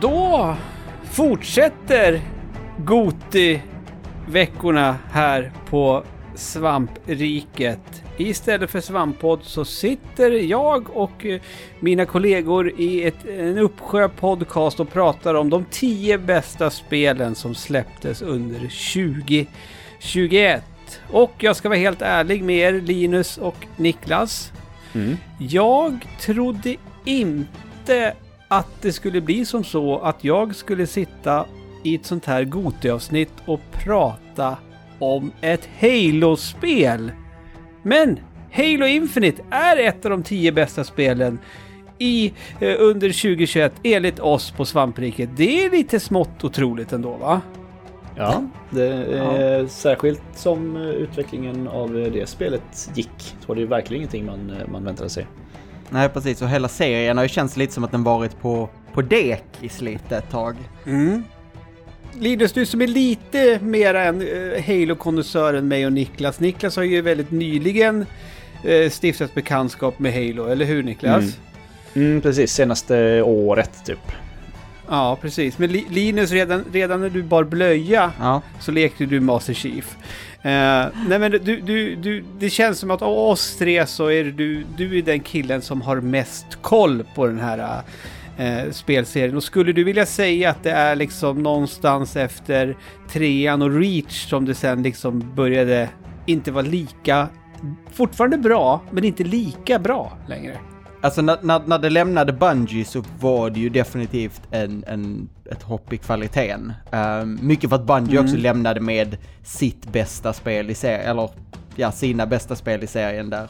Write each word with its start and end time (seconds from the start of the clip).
Då 0.00 0.56
fortsätter 1.04 2.20
Goti-veckorna 2.78 4.94
här 5.12 5.52
på 5.70 6.04
Svampriket. 6.34 8.02
Istället 8.20 8.70
för 8.70 8.80
Svamppodd 8.80 9.40
så 9.42 9.64
sitter 9.64 10.30
jag 10.30 10.96
och 10.96 11.26
eh, 11.26 11.40
mina 11.80 12.06
kollegor 12.06 12.80
i 12.80 13.04
ett, 13.04 13.24
en 13.24 13.58
uppsjö 13.58 14.08
podcast 14.08 14.80
och 14.80 14.92
pratar 14.92 15.34
om 15.34 15.50
de 15.50 15.64
tio 15.70 16.18
bästa 16.18 16.70
spelen 16.70 17.34
som 17.34 17.54
släpptes 17.54 18.22
under 18.22 18.58
2021. 18.58 20.64
Och 21.10 21.32
jag 21.38 21.56
ska 21.56 21.68
vara 21.68 21.78
helt 21.78 22.02
ärlig 22.02 22.42
med 22.42 22.56
er, 22.56 22.80
Linus 22.80 23.38
och 23.38 23.66
Niklas. 23.76 24.52
Mm. 24.92 25.16
Jag 25.38 26.06
trodde 26.20 26.76
inte 27.04 28.14
att 28.48 28.82
det 28.82 28.92
skulle 28.92 29.20
bli 29.20 29.44
som 29.44 29.64
så 29.64 29.98
att 29.98 30.24
jag 30.24 30.54
skulle 30.54 30.86
sitta 30.86 31.46
i 31.82 31.94
ett 31.94 32.06
sånt 32.06 32.26
här 32.26 32.44
Goti-avsnitt 32.44 33.32
och 33.46 33.60
prata 33.72 34.56
om 34.98 35.32
ett 35.40 35.68
Halo-spel. 35.80 37.12
Men 37.82 38.20
Halo 38.52 38.86
Infinite 38.86 39.42
är 39.50 39.76
ett 39.76 40.04
av 40.04 40.10
de 40.10 40.22
tio 40.22 40.52
bästa 40.52 40.84
spelen 40.84 41.38
i, 41.98 42.32
eh, 42.60 42.74
under 42.78 43.12
2021 43.12 43.72
enligt 43.82 44.18
oss 44.18 44.50
på 44.50 44.64
Svampriket. 44.64 45.30
Det 45.36 45.64
är 45.64 45.70
lite 45.70 46.00
smått 46.00 46.44
otroligt 46.44 46.92
ändå 46.92 47.16
va? 47.16 47.40
Ja, 48.16 48.44
det 48.70 48.86
är 48.86 49.66
särskilt 49.66 50.22
som 50.34 50.76
eh, 50.76 50.82
utvecklingen 50.82 51.68
av 51.68 51.92
det 51.92 52.28
spelet 52.28 52.90
gick. 52.94 53.36
Så 53.40 53.46
var 53.46 53.54
det 53.54 53.60
ju 53.60 53.66
verkligen 53.66 54.00
ingenting 54.00 54.26
man, 54.26 54.50
eh, 54.50 54.68
man 54.68 54.84
väntade 54.84 55.10
sig. 55.10 55.26
Nej, 55.90 56.08
precis. 56.08 56.42
Och 56.42 56.48
hela 56.48 56.68
serien 56.68 57.16
har 57.16 57.24
ju 57.24 57.28
känts 57.28 57.56
lite 57.56 57.72
som 57.72 57.84
att 57.84 57.90
den 57.90 58.04
varit 58.04 58.40
på, 58.40 58.68
på 58.92 59.02
dekis 59.02 59.80
lite 59.80 60.16
ett 60.16 60.30
tag. 60.30 60.56
Mm. 60.86 61.24
Linus, 62.18 62.52
du 62.52 62.66
som 62.66 62.82
är 62.82 62.86
lite 62.86 63.58
mer 63.62 63.94
en 63.94 64.20
Halo-konnässör 64.66 65.54
än 65.54 65.68
mig 65.68 65.86
och 65.86 65.92
Niklas. 65.92 66.40
Niklas 66.40 66.76
har 66.76 66.82
ju 66.82 67.00
väldigt 67.00 67.30
nyligen 67.30 68.06
uh, 68.68 68.90
stiftat 68.90 69.34
bekantskap 69.34 69.98
med 69.98 70.12
Halo, 70.12 70.46
eller 70.46 70.64
hur 70.64 70.82
Niklas? 70.82 71.24
Mm. 71.24 71.32
Mm, 72.10 72.20
precis, 72.20 72.52
senaste 72.52 73.22
året 73.22 73.84
typ. 73.86 74.12
Ja, 74.88 75.18
precis. 75.20 75.58
Men 75.58 75.72
Li- 75.72 75.86
Linus, 75.90 76.30
redan, 76.32 76.64
redan 76.72 77.00
när 77.00 77.10
du 77.10 77.22
bar 77.22 77.44
blöja 77.44 78.12
Ja, 78.20 78.42
så 78.60 78.72
lekte 78.72 79.06
du 79.06 79.20
Master 79.20 79.54
Chief. 79.54 79.96
Eh, 80.42 80.86
nej 81.08 81.18
men 81.18 81.30
du, 81.30 81.38
du, 81.38 81.96
du, 81.96 82.24
det 82.38 82.50
känns 82.50 82.78
som 82.78 82.90
att 82.90 83.02
av 83.02 83.18
oss 83.18 83.56
tre 83.56 83.86
så 83.86 84.10
är 84.10 84.24
du, 84.24 84.64
du 84.76 84.98
är 84.98 85.02
den 85.02 85.20
killen 85.20 85.62
som 85.62 85.82
har 85.82 86.00
mest 86.00 86.46
koll 86.62 87.04
på 87.14 87.26
den 87.26 87.40
här 87.40 87.82
eh, 88.40 88.70
spelserien. 88.70 89.36
Och 89.36 89.42
skulle 89.42 89.72
du 89.72 89.84
vilja 89.84 90.06
säga 90.06 90.50
att 90.50 90.62
det 90.62 90.70
är 90.70 90.96
liksom 90.96 91.42
någonstans 91.42 92.16
efter 92.16 92.76
trean 93.08 93.62
och 93.62 93.80
Reach 93.80 94.28
som 94.28 94.44
det 94.44 94.54
sen 94.54 94.82
liksom 94.82 95.32
började 95.34 95.88
inte 96.26 96.50
vara 96.52 96.66
lika, 96.66 97.28
fortfarande 97.92 98.38
bra, 98.38 98.80
men 98.90 99.04
inte 99.04 99.24
lika 99.24 99.78
bra 99.78 100.12
längre. 100.28 100.56
alltså 101.00 101.22
när, 101.22 101.38
när, 101.42 101.60
när 101.66 101.78
det 101.78 101.90
lämnade 101.90 102.32
Bungie 102.32 102.84
så 102.84 103.04
var 103.20 103.50
det 103.50 103.60
ju 103.60 103.68
definitivt 103.68 104.42
en, 104.50 104.84
en, 104.86 105.28
ett 105.50 105.62
hopp 105.62 105.92
i 105.92 105.96
kvaliteten. 105.98 106.72
Ehm, 106.92 107.38
mycket 107.42 107.70
för 107.70 107.76
att 107.76 107.86
Bungie 107.86 108.18
Mm. 108.18 108.24
också 108.24 108.36
lämnade 108.36 108.80
med 108.80 109.16
sitt 109.42 109.92
bästa 109.92 110.32
spel 110.32 110.70
i 110.70 110.74
serien, 110.74 111.00
eller 111.10 111.30
ja, 111.76 111.92
sina 111.92 112.26
bästa 112.26 112.56
spel 112.56 112.82
i 112.84 112.86
serien 112.86 113.30
där. 113.30 113.48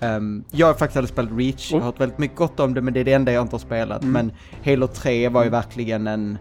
Ehm, 0.00 0.44
jag 0.50 0.66
har 0.66 0.74
faktiskt 0.74 0.96
aldrig 0.96 1.12
spelat 1.12 1.32
Reach, 1.38 1.72
jag 1.72 1.78
har 1.78 1.86
hört 1.86 2.00
väldigt 2.00 2.18
mycket 2.18 2.36
gott 2.36 2.60
om 2.60 2.74
det, 2.74 2.80
men 2.80 2.94
det 2.94 3.00
är 3.00 3.04
det 3.04 3.12
enda 3.12 3.32
jag 3.32 3.42
inte 3.42 3.54
har 3.54 3.60
spelat. 3.60 4.02
Mm. 4.02 4.12
Men 4.12 4.32
Halo 4.64 4.86
3 4.86 5.28
var 5.28 5.44
ju 5.44 5.50
verkligen 5.50 6.06
en, 6.06 6.38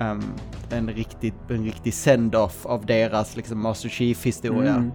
ehm, 0.00 0.22
en 0.70 0.88
riktig, 0.88 1.34
en 1.48 1.64
riktig 1.64 1.94
send-off 1.94 2.66
av 2.66 2.86
deras 2.86 3.36
liksom 3.36 3.62
Master 3.62 3.88
Chief-historia. 3.88 4.74
Mm. 4.74 4.90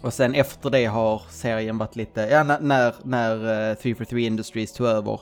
Och 0.00 0.12
sen 0.12 0.34
efter 0.34 0.70
det 0.70 0.84
har 0.84 1.22
serien 1.30 1.78
varit 1.78 1.96
lite, 1.96 2.20
ja 2.20 2.42
när, 2.42 2.60
när, 2.60 2.94
när 3.04 3.34
uh, 3.70 3.74
343 3.74 4.26
Industries 4.26 4.72
tog 4.72 4.86
över 4.86 5.20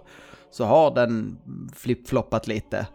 så 0.50 0.64
har 0.64 0.94
den 0.94 1.38
flip-floppat 1.76 2.46
lite. 2.46 2.86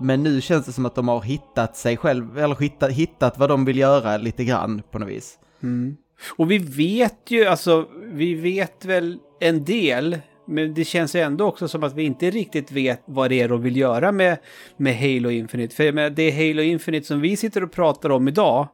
Men 0.00 0.22
nu 0.22 0.40
känns 0.40 0.66
det 0.66 0.72
som 0.72 0.86
att 0.86 0.94
de 0.94 1.08
har 1.08 1.22
hittat 1.22 1.76
sig 1.76 1.96
själv, 1.96 2.38
eller 2.38 2.54
hittat, 2.54 2.90
hittat 2.90 3.38
vad 3.38 3.48
de 3.48 3.64
vill 3.64 3.78
göra 3.78 4.16
lite 4.16 4.44
grann 4.44 4.82
på 4.90 4.98
något 4.98 5.08
vis. 5.08 5.38
Mm. 5.62 5.96
Och 6.36 6.50
vi 6.50 6.58
vet 6.58 7.18
ju, 7.28 7.44
alltså, 7.44 7.86
vi 8.12 8.34
vet 8.34 8.84
väl 8.84 9.18
en 9.40 9.64
del, 9.64 10.18
men 10.46 10.74
det 10.74 10.84
känns 10.84 11.16
ju 11.16 11.20
ändå 11.20 11.44
också 11.46 11.68
som 11.68 11.84
att 11.84 11.94
vi 11.94 12.02
inte 12.02 12.30
riktigt 12.30 12.72
vet 12.72 13.02
vad 13.04 13.30
det 13.30 13.40
är 13.40 13.48
de 13.48 13.62
vill 13.62 13.76
göra 13.76 14.12
med, 14.12 14.38
med 14.76 14.96
Halo 14.96 15.30
Infinite. 15.30 15.74
För 15.76 15.84
jag 15.84 15.94
menar, 15.94 16.10
det 16.10 16.30
Halo 16.30 16.62
Infinite 16.62 17.06
som 17.06 17.20
vi 17.20 17.36
sitter 17.36 17.64
och 17.64 17.72
pratar 17.72 18.10
om 18.10 18.28
idag 18.28 18.68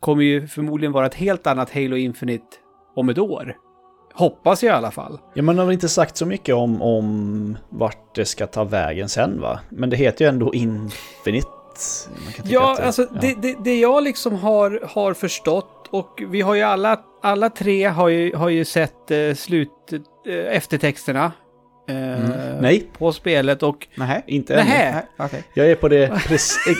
kommer 0.00 0.22
ju 0.22 0.46
förmodligen 0.46 0.92
vara 0.92 1.06
ett 1.06 1.14
helt 1.14 1.46
annat 1.46 1.70
Halo 1.74 1.96
Infinite 1.96 2.44
om 2.96 3.08
ett 3.08 3.18
år. 3.18 3.56
Hoppas 4.14 4.62
jag 4.62 4.72
i 4.72 4.76
alla 4.76 4.90
fall. 4.90 5.18
Ja, 5.34 5.42
man 5.42 5.58
har 5.58 5.64
väl 5.64 5.72
inte 5.74 5.88
sagt 5.88 6.16
så 6.16 6.26
mycket 6.26 6.54
om, 6.54 6.82
om 6.82 7.58
vart 7.70 8.14
det 8.14 8.24
ska 8.24 8.46
ta 8.46 8.64
vägen 8.64 9.08
sen 9.08 9.40
va? 9.40 9.60
Men 9.70 9.90
det 9.90 9.96
heter 9.96 10.24
ju 10.24 10.28
ändå 10.28 10.54
Infinite. 10.54 11.48
Ja, 12.44 12.74
det- 12.78 12.84
alltså 12.86 13.02
ja. 13.02 13.18
Det, 13.20 13.34
det, 13.42 13.56
det 13.64 13.80
jag 13.80 14.02
liksom 14.04 14.34
har, 14.34 14.80
har 14.88 15.14
förstått 15.14 15.75
och 15.90 16.22
vi 16.28 16.40
har 16.40 16.54
ju 16.54 16.62
alla, 16.62 17.00
alla 17.22 17.50
tre 17.50 17.84
har 17.84 18.08
ju, 18.08 18.36
har 18.36 18.48
ju 18.48 18.64
sett 18.64 19.10
eh, 19.10 19.34
slut, 19.34 19.92
eh, 20.26 20.56
eftertexterna 20.56 21.32
eh, 21.88 21.96
Nej. 22.60 22.90
på 22.98 23.12
spelet 23.12 23.62
och 23.62 23.86
Nej. 23.94 24.24
Inte 24.26 24.54
ännu. 24.54 24.64
Nähä. 24.64 24.92
Nej, 24.92 25.26
okej. 25.26 25.42
Jag 25.54 25.70
är, 25.70 25.74
på 25.74 25.88
det, 25.88 26.20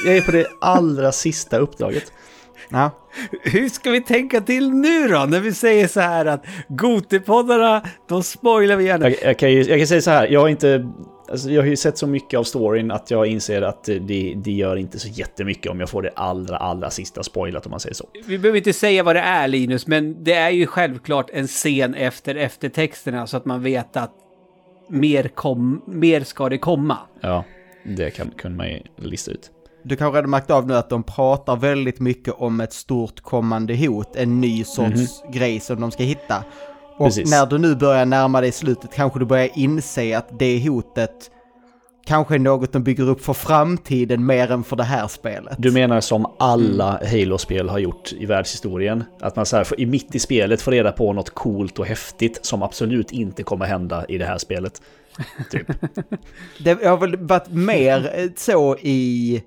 jag 0.07 0.17
är 0.17 0.21
på 0.21 0.33
det 0.33 0.47
allra 0.61 1.13
sista 1.13 1.59
uppdraget. 1.59 2.13
Ja. 2.69 2.91
hur 3.43 3.69
ska 3.69 3.91
vi 3.91 4.01
tänka 4.01 4.41
till 4.41 4.71
nu 4.71 5.09
då 5.09 5.25
när 5.25 5.41
vi 5.41 5.53
säger 5.53 5.89
så 5.89 6.01
här 6.01 6.27
att 6.27 6.45
Gotipoddarna, 6.69 7.83
de 8.09 8.23
spoilar 8.23 8.77
vi 8.77 8.85
gärna. 8.85 9.11
Jag, 9.11 9.19
jag, 9.23 9.39
kan 9.39 9.53
ju, 9.53 9.63
jag 9.63 9.79
kan 9.79 9.87
säga 9.87 10.01
så 10.01 10.11
här, 10.11 10.27
jag 10.27 10.41
har 10.41 10.49
inte... 10.49 10.87
Alltså 11.31 11.51
jag 11.51 11.63
har 11.63 11.67
ju 11.69 11.77
sett 11.77 11.99
så 11.99 12.07
mycket 12.07 12.39
av 12.39 12.45
storyn 12.45 12.91
att 12.91 13.11
jag 13.11 13.27
inser 13.27 13.63
att 13.63 13.85
det, 13.85 14.35
det 14.37 14.53
gör 14.53 14.77
inte 14.77 14.99
så 14.99 15.09
jättemycket 15.09 15.73
om 15.73 15.81
jag 15.81 15.89
får 15.91 16.03
det 16.03 16.11
allra, 16.17 16.57
allra 16.57 16.91
sista 16.91 17.23
spoilat 17.23 17.67
om 17.67 17.71
man 17.71 17.81
säger 17.81 17.95
så. 17.95 18.09
Vi 18.27 18.39
behöver 18.39 18.59
inte 18.59 18.73
säga 18.73 19.03
vad 19.03 19.17
det 19.17 19.21
är 19.21 19.49
Linus, 19.49 19.87
men 19.87 20.25
det 20.25 20.35
är 20.35 20.51
ju 20.51 20.67
självklart 20.67 21.31
en 21.33 21.47
scen 21.47 21.95
efter 21.95 22.35
eftertexterna 22.35 23.27
så 23.27 23.37
att 23.37 23.45
man 23.45 23.63
vet 23.63 23.97
att 23.97 24.13
mer, 24.89 25.29
kom, 25.29 25.83
mer 25.87 26.21
ska 26.21 26.49
det 26.49 26.59
komma. 26.59 26.99
Ja, 27.21 27.45
det 27.85 28.11
kan, 28.11 28.31
kunde 28.31 28.57
man 28.57 28.69
ju 28.69 28.81
lista 28.97 29.31
ut. 29.31 29.51
Du 29.83 29.97
kanske 29.97 30.19
hade 30.19 30.29
märkt 30.29 30.51
av 30.51 30.67
nu 30.67 30.75
att 30.75 30.91
de 30.91 31.03
pratar 31.03 31.57
väldigt 31.57 32.01
mycket 32.01 32.35
om 32.35 32.61
ett 32.61 32.73
stort 32.73 33.21
kommande 33.21 33.77
hot, 33.77 34.17
en 34.17 34.41
ny 34.41 34.65
sorts 34.65 35.23
grej 35.33 35.61
som 35.61 35.81
de 35.81 35.91
ska 35.91 36.03
hitta. 36.03 36.45
Och 36.99 37.07
Precis. 37.07 37.31
när 37.31 37.47
du 37.47 37.59
nu 37.59 37.75
börjar 37.75 38.07
närma 38.07 38.41
dig 38.41 38.53
slutet 38.53 38.95
kanske 38.95 39.19
du 39.19 39.25
börjar 39.25 39.49
inse 39.55 40.19
att 40.19 40.39
det 40.39 40.69
hotet 40.69 41.31
kanske 42.07 42.35
är 42.35 42.39
något 42.39 42.73
de 42.73 42.83
bygger 42.83 43.09
upp 43.09 43.21
för 43.25 43.33
framtiden 43.33 44.27
mer 44.27 44.51
än 44.51 44.65
för 44.65 44.77
det 44.77 44.85
här 44.85 45.09
spelet. 45.09 45.55
Du 45.59 45.73
menar 45.73 46.01
som 46.01 46.27
alla 46.39 47.01
Halo-spel 47.11 47.69
har 47.69 47.79
gjort 47.79 48.13
i 48.13 48.27
världshistorien? 48.27 49.05
Att 49.21 49.37
man 49.37 49.47
så 49.47 49.57
här, 49.57 49.81
i 49.81 49.87
mitt 49.87 50.15
i 50.15 50.19
spelet 50.19 50.63
får 50.63 50.73
reda 50.73 50.93
på 50.93 51.13
något 51.13 51.31
coolt 51.31 51.79
och 51.79 51.87
häftigt 51.87 52.39
som 52.43 52.63
absolut 52.63 53.13
inte 53.13 53.43
kommer 53.43 53.67
hända 53.67 54.05
i 54.09 54.19
det 54.19 54.25
här 54.25 54.39
spelet. 54.39 54.83
Typ. 55.51 55.67
Det 56.65 56.85
har 56.85 56.97
väl 56.97 57.17
varit 57.17 57.49
mer 57.51 58.31
så 58.37 58.77
i 58.77 59.43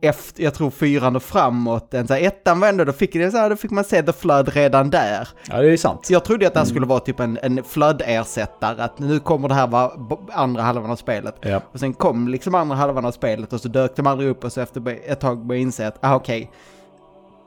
efter, 0.00 0.42
jag 0.42 0.54
tror 0.54 0.70
fyran 0.70 1.16
och 1.16 1.22
framåt, 1.22 1.94
än 1.94 2.06
så 2.06 2.14
här, 2.14 2.20
ettan 2.20 2.60
var 2.60 2.68
ändå, 2.68 2.84
då 2.84 2.92
fick, 2.92 3.12
det 3.12 3.30
så 3.30 3.36
här, 3.36 3.50
då 3.50 3.56
fick 3.56 3.70
man 3.70 3.84
se 3.84 4.02
The 4.02 4.12
Flood 4.12 4.48
redan 4.48 4.90
där. 4.90 5.28
Ja, 5.48 5.60
det 5.60 5.72
är 5.72 5.76
sant. 5.76 6.06
Så 6.06 6.12
jag 6.12 6.24
trodde 6.24 6.46
att 6.46 6.54
det 6.54 6.60
här 6.60 6.66
skulle 6.66 6.86
vara 6.86 7.00
typ 7.00 7.20
en, 7.20 7.38
en 7.42 7.64
Flood-ersättare, 7.64 8.82
att 8.82 8.98
nu 8.98 9.20
kommer 9.20 9.48
det 9.48 9.54
här 9.54 9.66
vara 9.66 9.92
andra 10.32 10.62
halvan 10.62 10.90
av 10.90 10.96
spelet. 10.96 11.34
Ja. 11.40 11.60
Och 11.72 11.80
sen 11.80 11.94
kom 11.94 12.28
liksom 12.28 12.54
andra 12.54 12.76
halvan 12.76 13.04
av 13.04 13.12
spelet 13.12 13.52
och 13.52 13.60
så 13.60 13.68
dök 13.68 13.96
de 13.96 14.06
aldrig 14.06 14.30
upp 14.30 14.44
och 14.44 14.52
så 14.52 14.60
efter 14.60 14.98
ett 15.06 15.20
tag 15.20 15.38
började 15.38 15.54
jag 15.54 15.62
inse 15.62 15.88
att, 15.88 15.98
ah 16.00 16.14
okej, 16.14 16.50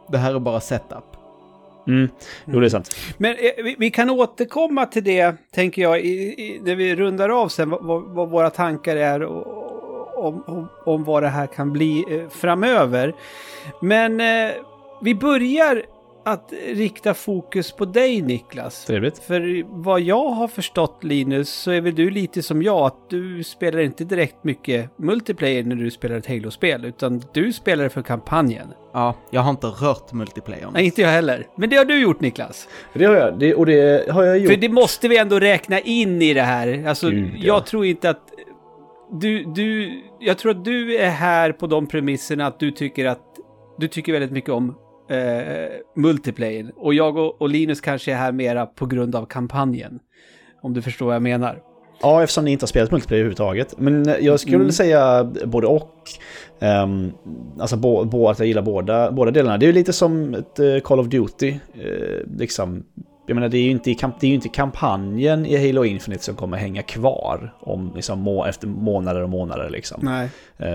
det 0.09 0.17
här 0.17 0.35
är 0.35 0.39
bara 0.39 0.59
setup. 0.59 1.03
Mm. 1.87 2.09
Jo, 2.45 2.59
det 2.59 2.67
är 2.67 2.69
sant. 2.69 2.95
Men 3.17 3.31
eh, 3.31 3.63
vi, 3.63 3.75
vi 3.79 3.91
kan 3.91 4.09
återkomma 4.09 4.85
till 4.85 5.03
det, 5.03 5.35
tänker 5.51 5.81
jag, 5.81 5.99
i, 5.99 6.09
i, 6.09 6.61
när 6.63 6.75
vi 6.75 6.95
rundar 6.95 7.29
av 7.29 7.47
sen, 7.47 7.69
vad, 7.69 7.83
vad, 7.83 8.03
vad 8.03 8.29
våra 8.29 8.49
tankar 8.49 8.95
är 8.95 9.23
och, 9.23 9.70
om, 10.21 10.43
om, 10.47 10.67
om 10.85 11.03
vad 11.03 11.23
det 11.23 11.29
här 11.29 11.47
kan 11.47 11.73
bli 11.73 12.05
eh, 12.09 12.29
framöver. 12.29 13.15
Men 13.81 14.21
eh, 14.21 14.51
vi 15.01 15.15
börjar 15.15 15.83
att 16.23 16.53
rikta 16.67 17.13
fokus 17.13 17.71
på 17.71 17.85
dig 17.85 18.21
Niklas. 18.21 18.85
Trevligt. 18.85 19.19
För 19.19 19.63
vad 19.83 20.01
jag 20.01 20.29
har 20.29 20.47
förstått 20.47 21.03
Linus 21.03 21.49
så 21.49 21.71
är 21.71 21.81
väl 21.81 21.95
du 21.95 22.09
lite 22.09 22.43
som 22.43 22.63
jag 22.63 22.85
att 22.85 23.09
du 23.09 23.43
spelar 23.43 23.79
inte 23.79 24.03
direkt 24.03 24.43
mycket 24.43 24.97
multiplayer 24.97 25.63
när 25.63 25.75
du 25.75 25.91
spelar 25.91 26.17
ett 26.17 26.27
Halo-spel 26.27 26.85
utan 26.85 27.23
du 27.33 27.53
spelar 27.53 27.89
för 27.89 28.01
kampanjen. 28.01 28.67
Ja, 28.93 29.15
jag 29.31 29.41
har 29.41 29.51
inte 29.51 29.67
rört 29.67 30.13
multiplayern. 30.13 30.71
Nej, 30.73 30.85
inte 30.85 31.01
jag 31.01 31.09
heller. 31.09 31.47
Men 31.55 31.69
det 31.69 31.75
har 31.75 31.85
du 31.85 32.01
gjort 32.01 32.21
Niklas. 32.21 32.67
Det 32.93 33.05
har 33.05 33.15
jag. 33.15 33.39
Det, 33.39 33.55
och 33.55 33.65
det 33.65 34.11
har 34.11 34.23
jag 34.23 34.37
gjort. 34.37 34.51
För 34.53 34.61
det 34.61 34.69
måste 34.69 35.07
vi 35.07 35.17
ändå 35.17 35.39
räkna 35.39 35.79
in 35.79 36.21
i 36.21 36.33
det 36.33 36.41
här. 36.41 36.87
Alltså, 36.87 37.09
Gud, 37.09 37.31
ja. 37.35 37.41
jag 37.45 37.65
tror 37.65 37.85
inte 37.85 38.09
att... 38.09 38.21
Du, 39.11 39.43
du... 39.43 39.91
Jag 40.19 40.37
tror 40.37 40.51
att 40.51 40.65
du 40.65 40.95
är 40.97 41.09
här 41.09 41.51
på 41.51 41.67
de 41.67 41.87
premisserna 41.87 42.47
att 42.47 42.59
du 42.59 42.71
tycker 42.71 43.05
att... 43.05 43.21
Du 43.77 43.87
tycker 43.87 44.11
väldigt 44.13 44.31
mycket 44.31 44.49
om 44.49 44.75
eh, 45.09 45.69
multiplayer. 45.95 46.71
Och 46.75 46.93
jag 46.93 47.17
och, 47.17 47.41
och 47.41 47.49
Linus 47.49 47.81
kanske 47.81 48.11
är 48.11 48.15
här 48.15 48.31
mera 48.31 48.65
på 48.65 48.85
grund 48.85 49.15
av 49.15 49.25
kampanjen. 49.25 49.99
Om 50.61 50.73
du 50.73 50.81
förstår 50.81 51.05
vad 51.05 51.15
jag 51.15 51.21
menar. 51.21 51.59
Ja, 52.01 52.23
eftersom 52.23 52.45
ni 52.45 52.51
inte 52.51 52.63
har 52.63 52.67
spelat 52.67 52.91
multiplayer 52.91 53.19
överhuvudtaget. 53.19 53.73
Men 53.77 54.15
jag 54.21 54.39
skulle 54.39 54.55
Mm. 54.55 54.71
säga 54.71 55.23
både 55.45 55.67
och. 55.67 55.95
Um, 56.83 57.11
alltså 57.59 57.77
bo, 57.77 58.05
bo, 58.05 58.27
att 58.29 58.39
jag 58.39 58.47
gillar 58.47 58.61
båda, 58.61 59.11
båda 59.11 59.31
delarna. 59.31 59.57
Det 59.57 59.65
är 59.65 59.67
ju 59.67 59.73
lite 59.73 59.93
som 59.93 60.33
ett 60.33 60.59
eh, 60.59 60.79
Call 60.83 60.99
of 60.99 61.07
Duty. 61.07 61.49
eh, 61.49 62.37
liksom. 62.37 62.83
Jag 63.31 63.35
menar, 63.35 63.49
det 63.49 63.57
är 63.57 63.63
ju 63.63 63.71
inte, 63.71 63.89
det 64.19 64.25
är 64.25 64.27
ju 64.27 64.35
inte 64.35 64.49
kampanjen 64.49 65.45
i 65.45 65.67
Halo 65.67 65.85
Infinite 65.85 66.23
som 66.23 66.35
kommer 66.35 66.57
hänga 66.57 66.81
kvar 66.81 67.53
om, 67.59 67.91
liksom, 67.95 68.19
må, 68.19 68.45
efter 68.45 68.67
månader 68.67 69.21
och 69.21 69.29
månader. 69.29 69.69
Liksom. 69.69 69.99
Nej. 70.03 70.29
Eh, 70.57 70.69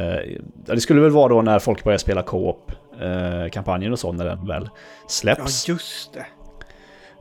ja, 0.66 0.74
det 0.74 0.80
skulle 0.80 1.00
väl 1.00 1.10
vara 1.10 1.28
då 1.28 1.42
när 1.42 1.58
folk 1.58 1.84
börjar 1.84 1.98
spela 1.98 2.22
co-op 2.22 2.72
eh, 3.00 3.92
och 3.92 3.98
så 3.98 4.12
när 4.12 4.24
den 4.24 4.46
väl 4.46 4.62
Ja, 4.64 4.70
släpps. 5.08 5.68
just 5.68 6.12
det. 6.12 6.26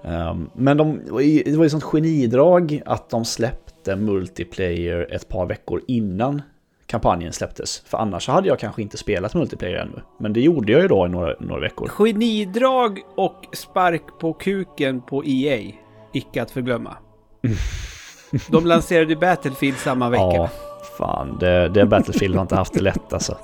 Um, 0.10 0.50
men 0.54 0.78
de, 0.78 1.02
det 1.06 1.12
var 1.12 1.22
ju 1.22 1.44
det 1.44 1.58
var 1.58 1.64
ju 1.64 1.70
sånt 1.70 1.84
genidrag 1.84 2.82
att 2.86 3.10
de 3.10 3.26
släppte 3.26 3.96
multiplayer 3.96 5.08
ett 5.12 5.28
par 5.28 5.46
veckor 5.46 5.82
innan 5.88 6.42
kampanjen 6.88 7.34
släpptes. 7.34 7.80
För 7.86 7.98
annars 7.98 8.28
hade 8.28 8.48
jag 8.48 8.60
kanske 8.60 8.82
inte 8.82 8.98
spelat 8.98 9.34
multiplayer 9.34 9.76
ännu. 9.78 10.02
Men 10.20 10.34
det 10.34 10.42
gjorde 10.42 10.72
jag 10.72 10.82
ju 10.82 10.88
då 10.88 11.06
i 11.06 11.10
några, 11.10 11.34
några 11.40 11.62
veckor. 11.62 11.88
Genidrag 11.98 13.00
och 13.16 13.36
spark 13.54 14.04
på 14.20 14.34
kuken 14.34 15.02
på 15.02 15.24
EA. 15.26 15.72
Icke 16.14 16.42
att 16.42 16.52
förglömma. 16.52 16.98
De 18.52 18.66
lanserade 18.66 19.16
Battlefield 19.16 19.78
samma 19.78 20.10
vecka. 20.10 20.24
Ja, 20.24 20.50
fan. 20.98 21.38
Det, 21.40 21.70
det 21.70 21.86
Battlefield 21.86 22.36
har 22.36 22.42
inte 22.42 22.56
haft 22.56 22.74
det 22.74 22.82
lätt 22.82 23.14
alltså. 23.14 23.38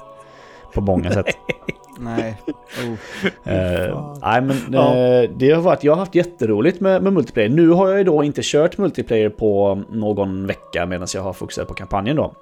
På 0.74 0.82
många 0.82 1.12
sätt. 1.12 1.26
Nej. 2.00 2.42
Oh. 2.84 3.54
Eh, 3.54 4.16
nej 4.22 4.42
men 4.42 4.58
Ja. 4.72 4.96
eh, 4.98 5.30
det 5.38 5.52
har 5.52 5.62
varit, 5.62 5.84
jag 5.84 5.92
har 5.92 6.00
haft 6.00 6.16
jätteroligt 6.16 6.80
med, 6.82 7.04
med 7.04 7.14
multiplayer. 7.14 7.50
Nu 7.50 7.70
har 7.70 7.90
jag 7.90 7.98
ju 7.98 8.04
då 8.04 8.24
inte 8.24 8.42
kört 8.44 8.78
multiplayer 8.78 9.30
på 9.30 9.82
någon 9.90 10.48
vecka 10.48 10.86
medan 10.86 11.08
jag 11.14 11.22
har 11.22 11.34
fokuserat 11.34 11.68
på 11.68 11.74
kampanjen 11.74 12.16
då. 12.16 12.34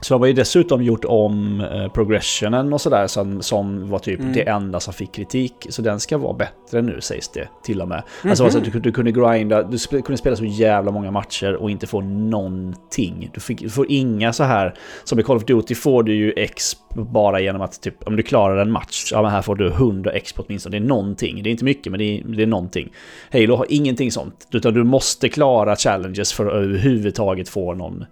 Så 0.00 0.14
de 0.14 0.20
har 0.20 0.26
ju 0.26 0.32
dessutom 0.32 0.82
gjort 0.82 1.04
om 1.04 1.60
eh, 1.60 1.88
progressionen 1.92 2.72
och 2.72 2.80
sådär 2.80 3.06
som, 3.06 3.42
som 3.42 3.88
var 3.90 3.98
typ 3.98 4.20
Mm. 4.20 4.32
det 4.32 4.48
enda 4.48 4.80
som 4.80 4.94
fick 4.94 5.12
kritik. 5.12 5.52
Så 5.68 5.82
den 5.82 6.00
ska 6.00 6.18
vara 6.18 6.32
bättre 6.32 6.82
nu 6.82 7.00
sägs 7.00 7.28
det 7.28 7.48
till 7.64 7.80
och 7.82 7.88
med. 7.88 8.02
Alltså 8.24 8.44
alltså, 8.44 8.60
du, 8.60 8.70
du 8.80 8.92
kunde 8.92 9.12
grinda, 9.12 9.62
du 9.62 9.76
sp- 9.76 10.02
kunde 10.02 10.16
spela 10.18 10.36
så 10.36 10.44
jävla 10.44 10.90
många 10.90 11.10
matcher 11.10 11.54
och 11.54 11.70
inte 11.70 11.86
få 11.86 12.00
någonting. 12.00 13.30
Du, 13.34 13.40
fick, 13.40 13.60
du 13.60 13.70
får 13.70 13.86
inga 13.88 14.32
så 14.32 14.44
här, 14.44 14.74
som 15.04 15.20
i 15.20 15.22
Call 15.22 15.36
of 15.36 15.44
Duty 15.44 15.74
får 15.74 16.02
du 16.02 16.14
ju 16.14 16.32
X 16.36 16.72
bara 16.94 17.40
genom 17.40 17.62
att 17.62 17.80
typ, 17.82 18.08
om 18.08 18.16
du 18.16 18.22
klarar 18.22 18.56
en 18.56 18.70
match, 18.70 19.08
ja 19.12 19.22
men 19.22 19.30
här 19.30 19.42
får 19.42 19.54
du 19.56 19.66
100 19.66 20.10
X 20.12 20.32
på 20.32 20.42
åtminstone. 20.42 20.78
Det 20.78 20.84
är 20.84 20.88
någonting, 20.88 21.42
det 21.42 21.48
är 21.48 21.52
inte 21.52 21.64
mycket 21.64 21.92
men 21.92 21.98
det 21.98 22.04
är, 22.18 22.22
det 22.24 22.42
är 22.42 22.46
någonting. 22.46 22.92
Halo 23.32 23.56
har 23.56 23.66
ingenting 23.68 24.12
sånt, 24.12 24.48
utan 24.52 24.74
du 24.74 24.84
måste 24.84 25.28
klara 25.28 25.76
challenges 25.76 26.32
för 26.32 26.46
att 26.46 26.52
överhuvudtaget 26.52 27.48
få 27.48 27.74
någon 27.74 28.04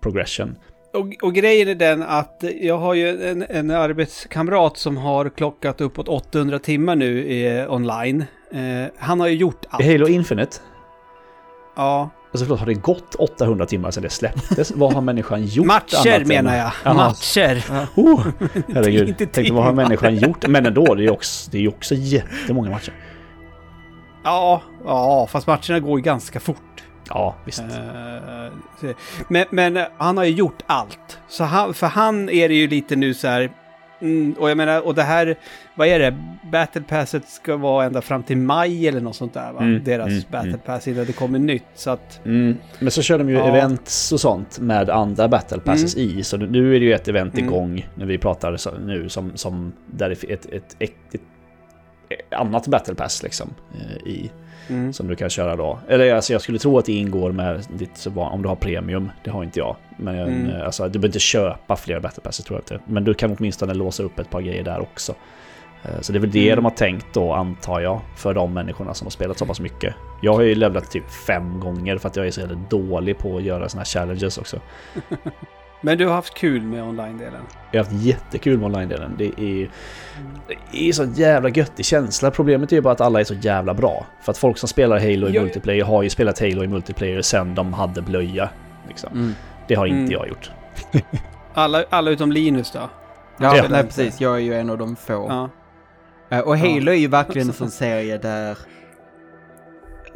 progression. 0.00 0.54
Och, 0.96 1.14
och 1.22 1.34
grejen 1.34 1.68
är 1.68 1.74
den 1.74 2.02
att 2.02 2.44
jag 2.60 2.78
har 2.78 2.94
ju 2.94 3.30
en, 3.30 3.44
en 3.48 3.70
arbetskamrat 3.70 4.76
som 4.78 4.96
har 4.96 5.28
klockat 5.28 5.80
uppåt 5.80 6.08
800 6.08 6.58
timmar 6.58 6.96
nu 6.96 7.28
eh, 7.28 7.72
online. 7.72 8.24
Eh, 8.52 8.90
han 8.98 9.20
har 9.20 9.26
ju 9.28 9.34
gjort 9.36 9.64
allt. 9.70 9.84
Halo 9.84 10.08
Infinite, 10.08 10.56
Ja. 11.76 12.10
alltså 12.32 12.44
förlåt, 12.44 12.60
har 12.60 12.66
det 12.66 12.74
gått 12.74 13.14
800 13.14 13.66
timmar 13.66 13.90
sedan 13.90 14.02
det 14.02 14.10
släpptes? 14.10 14.70
Vad 14.70 14.92
har 14.92 15.00
människan 15.00 15.44
gjort? 15.46 15.66
Matcher 15.66 16.24
menar 16.24 16.56
jag. 16.56 16.72
Jaha. 16.84 16.94
Matcher. 16.94 17.64
Oh, 17.96 18.26
herregud. 18.74 19.08
Inte 19.08 19.26
Tänkte, 19.26 19.52
vad 19.54 19.64
har 19.64 19.72
människan 19.72 20.16
gjort? 20.16 20.46
Men 20.48 20.66
ändå, 20.66 20.94
det 20.94 21.00
är 21.00 21.04
ju 21.04 21.10
också, 21.10 21.50
det 21.50 21.58
är 21.58 21.62
ju 21.62 21.68
också 21.68 21.94
jättemånga 21.94 22.70
matcher. 22.70 22.92
Ja, 24.24 24.62
ja, 24.84 25.26
fast 25.30 25.46
matcherna 25.46 25.80
går 25.80 25.98
ju 25.98 26.02
ganska 26.04 26.40
fort. 26.40 26.56
Ja, 27.08 27.34
visst. 27.44 27.58
Så- 28.80 28.92
men, 29.28 29.44
men 29.50 29.76
eh, 29.76 29.84
han 29.98 30.16
har 30.16 30.24
ju 30.24 30.30
gjort 30.32 30.62
allt. 30.66 31.18
Så 31.28 31.44
han, 31.44 31.74
för 31.74 31.86
han 31.86 32.28
är 32.28 32.48
det 32.48 32.54
ju 32.54 32.68
lite 32.68 32.96
nu 32.96 33.14
så 33.14 33.28
här... 33.28 33.50
Mm, 34.00 34.34
och 34.38 34.50
jag 34.50 34.56
menar, 34.56 34.86
och 34.86 34.94
det 34.94 35.02
här, 35.02 35.36
vad 35.74 35.88
är 35.88 35.98
det? 35.98 36.16
Battle 36.52 36.82
Passet 36.82 37.28
ska 37.28 37.56
vara 37.56 37.84
ända 37.86 38.02
fram 38.02 38.22
till 38.22 38.36
maj 38.36 38.88
eller 38.88 39.00
något 39.00 39.16
sånt 39.16 39.34
där 39.34 39.52
va? 39.52 39.60
Mm, 39.60 39.84
Deras 39.84 40.08
mm, 40.08 40.22
Battle 40.30 40.48
mm. 40.50 40.60
Pass 40.66 40.88
innan 40.88 41.04
det 41.04 41.12
kommer 41.12 41.38
nytt. 41.38 41.64
Så 41.74 41.90
att... 41.90 42.20
Mm. 42.26 42.56
Men 42.78 42.90
så 42.90 43.02
kör 43.02 43.18
de 43.18 43.28
ju 43.28 43.34
Ja. 43.34 43.48
events 43.48 44.12
och 44.12 44.20
sånt 44.20 44.58
med 44.58 44.90
andra 44.90 45.28
battle 45.28 45.58
passes 45.60 45.96
i. 45.96 46.22
Så 46.22 46.36
nu 46.36 46.76
är 46.76 46.80
det 46.80 46.86
ju 46.86 46.92
ett 46.92 47.08
event 47.08 47.34
Mm. 47.34 47.46
igång 47.46 47.88
när 47.94 48.06
vi 48.06 48.18
pratar 48.18 48.56
så, 48.56 48.70
nu 48.78 49.08
som, 49.08 49.32
som 49.36 49.72
där 49.86 50.08
det 50.08 50.24
är 50.24 50.32
ett, 50.34 50.46
ett, 50.46 50.52
ett, 50.52 50.76
ett, 50.78 51.14
ett 51.14 51.20
annat 52.30 52.66
battle 52.66 52.94
pass 52.94 53.22
liksom 53.22 53.54
eh, 53.74 53.96
i. 54.08 54.30
Mm. 54.68 54.92
Som 54.92 55.08
du 55.08 55.16
kan 55.16 55.30
köra 55.30 55.56
då. 55.56 55.78
Eller 55.88 56.14
alltså 56.14 56.32
jag 56.32 56.42
skulle 56.42 56.58
tro 56.58 56.78
att 56.78 56.84
det 56.84 56.92
ingår 56.92 57.32
med 57.32 57.64
ditt, 57.68 58.06
om 58.14 58.42
du 58.42 58.48
har 58.48 58.56
premium. 58.56 59.10
Det 59.24 59.30
har 59.30 59.44
inte 59.44 59.58
jag. 59.58 59.76
Men 59.96 60.18
Mm. 60.18 60.50
eh, 60.50 60.64
alltså, 60.66 60.84
du 60.84 60.90
behöver 60.90 61.08
inte 61.08 61.18
köpa 61.18 61.76
fler 61.76 62.00
battle 62.00 62.22
passes 62.22 62.44
tror 62.44 62.56
jag 62.58 62.62
inte. 62.76 62.84
Men 62.92 63.04
du 63.04 63.14
kan 63.14 63.36
åtminstone 63.38 63.74
låsa 63.74 64.02
upp 64.02 64.18
ett 64.18 64.30
par 64.30 64.40
grejer 64.40 64.62
där 64.64 64.80
också. 64.80 65.14
Eh, 65.84 66.00
Så 66.00 66.12
det 66.12 66.18
är 66.18 66.20
väl 66.20 66.30
det 66.30 66.46
Mm. 66.46 66.56
de 66.56 66.64
har 66.64 66.72
tänkt 66.72 67.06
då 67.12 67.32
antar 67.32 67.80
jag. 67.80 68.00
För 68.16 68.34
de 68.34 68.54
människorna 68.54 68.94
som 68.94 69.06
har 69.06 69.10
spelat 69.10 69.38
så 69.38 69.46
pass 69.46 69.60
mycket. 69.60 69.94
Jag 70.22 70.32
har 70.34 70.42
ju 70.42 70.54
levlat 70.54 70.90
typ 70.90 71.10
fem 71.10 71.60
gånger 71.60 71.98
för 71.98 72.08
att 72.08 72.16
jag 72.16 72.26
är 72.26 72.30
så 72.30 72.40
jävla 72.40 72.58
dålig 72.70 73.18
på 73.18 73.36
att 73.36 73.42
göra 73.42 73.68
såna 73.68 73.80
här 73.80 73.86
challenges 73.86 74.38
också. 74.38 74.60
Men 75.86 75.98
du 75.98 76.06
har 76.06 76.14
haft 76.14 76.34
kul 76.34 76.62
med 76.62 76.82
online-delen. 76.82 77.40
Jag 77.70 77.84
har 77.84 77.90
haft 77.90 78.04
jättekul 78.04 78.58
med 78.58 78.66
online-delen. 78.66 79.14
Det 79.18 79.24
är, 79.24 79.70
det 80.72 80.88
är 80.88 80.92
så 80.92 81.04
jävla 81.14 81.48
göttig 81.48 81.84
känsla. 81.84 82.30
Problemet 82.30 82.72
är 82.72 82.76
ju 82.76 82.82
bara 82.82 82.92
att 82.92 83.00
alla 83.00 83.20
är 83.20 83.24
så 83.24 83.34
jävla 83.34 83.74
bra. 83.74 84.06
För 84.22 84.32
att 84.32 84.38
folk 84.38 84.58
som 84.58 84.68
spelar 84.68 84.98
Halo 84.98 85.28
i 85.28 85.32
Jag- 85.32 85.42
multiplayer 85.42 85.84
har 85.84 86.02
ju 86.02 86.10
spelat 86.10 86.38
Halo 86.40 86.64
i 86.64 86.68
multiplayer 86.68 87.22
sen 87.22 87.54
de 87.54 87.72
hade 87.72 88.02
blöja. 88.02 88.50
Liksom. 88.88 89.12
Mm. 89.12 89.32
Det 89.68 89.74
har 89.74 89.86
inte 89.86 89.98
Mm. 89.98 90.10
jag 90.10 90.28
gjort. 90.28 90.50
Alla, 91.54 91.84
alla 91.90 92.10
utom 92.10 92.32
Linus 92.32 92.70
då? 92.72 92.78
Ja, 93.38 93.56
Ja. 93.56 93.64
nej 93.70 93.82
precis. 93.84 94.20
Jag 94.20 94.34
är 94.34 94.40
ju 94.40 94.54
en 94.54 94.70
av 94.70 94.78
de 94.78 94.96
få. 94.96 95.26
Ja. 95.28 95.50
Eh, 96.36 96.40
Och 96.44 96.58
Halo 96.58 96.90
är 96.90 96.96
ju 96.96 97.08
verkligen 97.08 97.48
en 97.48 97.54
sån 97.54 97.70
serie 97.70 98.18
där 98.18 98.58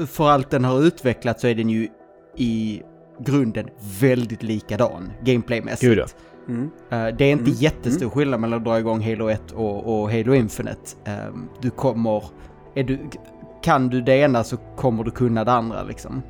för 0.06 0.28
allt 0.30 0.50
den 0.50 0.64
har 0.64 0.82
utvecklat 0.82 1.40
så 1.40 1.46
är 1.48 1.54
den 1.54 1.70
ju 1.70 1.88
i 2.36 2.82
grunden 3.24 3.68
väldigt 4.00 4.42
likadan 4.42 5.12
gameplaymässigt. 5.24 5.82
Gud 5.82 5.98
ja. 5.98 6.06
Mm. 6.48 6.70
Eh, 6.90 7.16
Det 7.16 7.24
är 7.24 7.32
inte 7.32 7.44
Mm. 7.44 7.54
jättestor 7.58 8.10
skillnad 8.10 8.40
mellan 8.40 8.58
att 8.58 8.64
dra 8.64 8.78
igång 8.78 9.02
Halo 9.02 9.28
1 9.28 9.50
och, 9.52 10.00
och 10.02 10.10
Halo 10.12 10.34
Infinite. 10.34 10.80
Eh, 11.04 11.12
Du 11.60 11.70
kommer... 11.70 12.24
Är 12.74 12.84
du, 12.84 12.98
kan 13.62 13.88
du 13.88 14.00
det 14.00 14.16
ena 14.16 14.44
så 14.44 14.56
kommer 14.56 15.04
du 15.04 15.10
kunna 15.10 15.44
det 15.44 15.52
andra 15.52 15.82
liksom. 15.82 16.22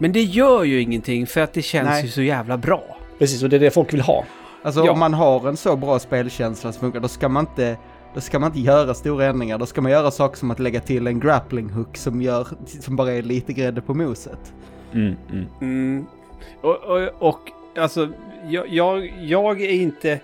Men 0.00 0.12
det 0.12 0.22
gör 0.22 0.64
ju 0.64 0.80
ingenting 0.80 1.26
för 1.26 1.40
att 1.40 1.52
det 1.52 1.62
känns 1.62 1.88
Nej. 1.88 2.02
ju 2.04 2.08
så 2.08 2.22
jävla 2.22 2.58
bra. 2.58 2.82
Precis, 3.18 3.42
och 3.42 3.48
det 3.48 3.56
är 3.56 3.60
det 3.60 3.70
folk 3.70 3.92
vill 3.92 4.00
ha. 4.00 4.24
Alltså 4.62 4.84
Ja. 4.84 4.92
om 4.92 4.98
man 4.98 5.14
har 5.14 5.48
en 5.48 5.56
så 5.56 5.76
bra 5.76 5.98
spelkänsla 5.98 6.72
som 6.72 6.80
funkar, 6.80 7.00
då 7.00 7.08
ska 7.08 7.28
man 7.28 7.46
inte... 7.50 7.76
Då 8.14 8.20
ska 8.20 8.38
man 8.38 8.46
inte 8.50 8.60
göra 8.60 8.94
stora 8.94 9.24
ändringar, 9.26 9.58
då 9.58 9.66
ska 9.66 9.80
man 9.82 9.92
göra 9.92 10.10
saker 10.10 10.36
som 10.36 10.50
att 10.50 10.58
lägga 10.58 10.80
till 10.80 11.06
en 11.06 11.20
grappling 11.20 11.70
hook 11.70 11.96
som 11.96 12.22
gör, 12.22 12.46
som 12.80 12.96
bara 12.96 13.12
är 13.12 13.22
lite 13.22 13.52
grädde 13.52 13.80
på 13.80 13.94
moset. 13.94 14.54
Mm, 14.92 15.16
mm. 15.30 15.46
Mm. 15.60 16.06
Och, 16.60 16.76
och, 16.84 17.08
och 17.18 17.50
alltså, 17.78 18.08
jag, 18.48 18.68
jag, 18.68 19.12
jag 19.20 19.60
är 19.60 19.70
inte... 19.72 20.20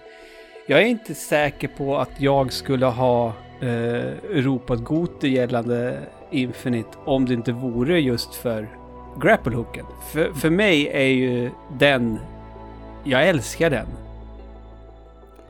Jag 0.66 0.82
är 0.82 0.86
inte 0.86 1.14
säker 1.14 1.68
på 1.68 1.98
att 1.98 2.20
jag 2.20 2.52
skulle 2.52 2.86
ha 2.86 3.32
eh, 3.60 4.02
ropat 4.30 4.84
Goti 4.84 5.28
gällande 5.28 5.98
Infinite 6.30 6.88
om 7.04 7.26
det 7.26 7.34
inte 7.34 7.52
vore 7.52 8.00
just 8.00 8.34
för 8.34 8.68
grapplehooken. 9.20 9.86
För, 10.12 10.32
för 10.32 10.50
mig 10.50 10.88
är 10.92 11.06
ju 11.06 11.50
den... 11.78 12.18
Jag 13.04 13.28
älskar 13.28 13.70
den. 13.70 13.86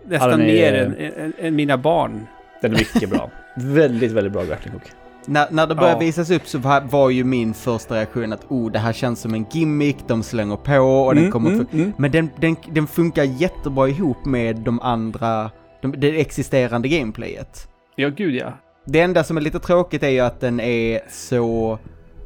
Nästan 0.04 0.30
den 0.30 0.40
är- 0.40 0.46
mer 0.46 0.72
än, 0.74 0.96
än, 1.24 1.32
än 1.38 1.56
mina 1.56 1.76
barn. 1.76 2.26
Den 2.62 2.72
är 2.72 2.78
mycket 2.78 3.10
bra. 3.10 3.30
väldigt, 3.56 4.12
väldigt 4.12 4.32
bra 4.32 4.44
grappling 4.44 4.72
hook. 4.72 4.82
När, 5.26 5.46
när 5.50 5.66
det 5.66 5.74
började 5.74 5.94
Ja. 5.94 5.98
visas 6.06 6.30
upp 6.30 6.46
så 6.46 6.58
var, 6.58 6.80
var 6.80 7.10
ju 7.10 7.24
min 7.24 7.54
första 7.54 7.94
reaktion 7.94 8.32
att 8.32 8.44
oh, 8.48 8.70
det 8.72 8.78
här 8.78 8.92
känns 8.92 9.20
som 9.20 9.34
en 9.34 9.46
gimmick, 9.50 9.96
de 10.06 10.22
slänger 10.22 10.56
på 10.56 10.74
och 10.78 11.14
den 11.14 11.18
Mm, 11.24 11.32
kommer... 11.32 11.50
mm, 11.50 11.66
mm. 11.72 11.92
Men 11.98 12.10
den, 12.10 12.30
den, 12.40 12.56
den 12.70 12.86
funkar 12.86 13.22
jättebra 13.24 13.88
ihop 13.88 14.24
med 14.24 14.56
de 14.56 14.80
andra, 14.80 15.50
de, 15.82 15.94
det 16.00 16.20
existerande 16.20 16.88
gameplayet. 16.88 17.68
Ja, 17.96 18.08
gud 18.08 18.34
ja. 18.34 18.52
Det 18.86 19.00
enda 19.00 19.24
som 19.24 19.36
är 19.36 19.40
lite 19.40 19.58
tråkigt 19.58 20.02
är 20.02 20.08
ju 20.08 20.20
att 20.20 20.40
den 20.40 20.60
är 20.60 21.00
så 21.10 21.78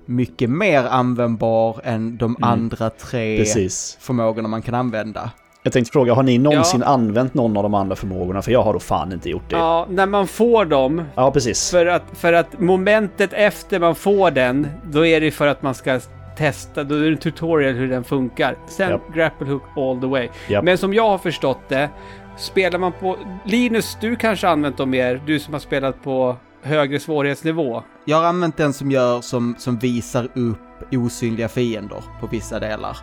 mycket 0.06 0.50
mer 0.50 0.84
användbar 0.84 1.80
än 1.84 2.16
de 2.16 2.36
andra 2.40 2.90
tre 2.90 3.38
Precis. 3.38 3.96
förmågorna 4.00 4.48
man 4.48 4.62
kan 4.62 4.74
använda. 4.74 5.30
Jag 5.66 5.73
tänkte 5.73 5.92
fråga, 5.92 6.14
har 6.14 6.23
ni 6.23 6.38
någonsin 6.38 6.80
Ja. 6.80 6.87
använt 6.92 7.35
någon 7.35 7.56
av 7.56 7.62
de 7.62 7.75
andra 7.75 7.96
förmågorna? 7.96 8.42
För 8.42 8.52
jag 8.52 8.62
har 8.62 8.73
då 8.73 8.78
fan 8.78 9.12
inte 9.12 9.30
gjort 9.30 9.50
det. 9.50 9.56
Ja, 9.56 9.87
Ja, 9.88 9.94
när 9.94 10.06
man 10.06 10.26
får 10.26 10.64
dem, 10.64 11.02
precis. 11.32 11.70
för 11.70 11.87
att, 11.87 12.02
för 12.12 12.32
att 12.32 12.61
momentet 12.61 13.32
efter 13.32 13.80
man 13.80 13.94
får 13.94 14.30
den, 14.30 14.68
då 14.85 15.06
är 15.06 15.20
det 15.20 15.30
för 15.30 15.46
att 15.46 15.62
man 15.62 15.75
ska 15.75 16.00
testa, 16.37 16.85
då 16.85 16.94
är 16.94 17.00
det 17.00 17.08
en 17.08 17.16
tutorial 17.16 17.75
hur 17.75 17.88
den 17.88 18.04
funkar. 18.04 18.56
Sen 18.68 18.90
Japp. 18.90 19.14
grapple 19.14 19.46
hook 19.46 19.62
all 19.76 20.00
the 20.00 20.06
way. 20.06 20.28
Japp. 20.49 20.64
Men 20.64 20.78
som 20.78 20.94
jag 20.94 21.08
har 21.08 21.18
förstått 21.18 21.61
det, 21.68 21.88
spelar 22.37 22.78
man 22.78 22.92
på... 22.92 23.16
Linus, 23.44 23.96
du 24.00 24.16
kanske 24.16 24.49
använt 24.49 24.76
dem 24.76 24.90
mer, 24.90 25.23
du 25.26 25.38
som 25.40 25.54
har 25.54 25.61
spelat 25.61 26.02
på 26.04 26.37
högre 26.62 27.00
svårighetsnivå. 27.00 27.82
Jag 28.04 28.16
har 28.16 28.25
använt 28.25 28.56
den 28.56 28.73
som 28.73 28.90
gör 28.90 29.20
som, 29.20 29.54
som 29.58 29.78
visar 29.78 30.25
upp 30.35 30.58
osynliga 30.92 31.49
fiender 31.49 32.02
på 32.20 32.26
vissa 32.26 32.58
delar. 32.61 32.96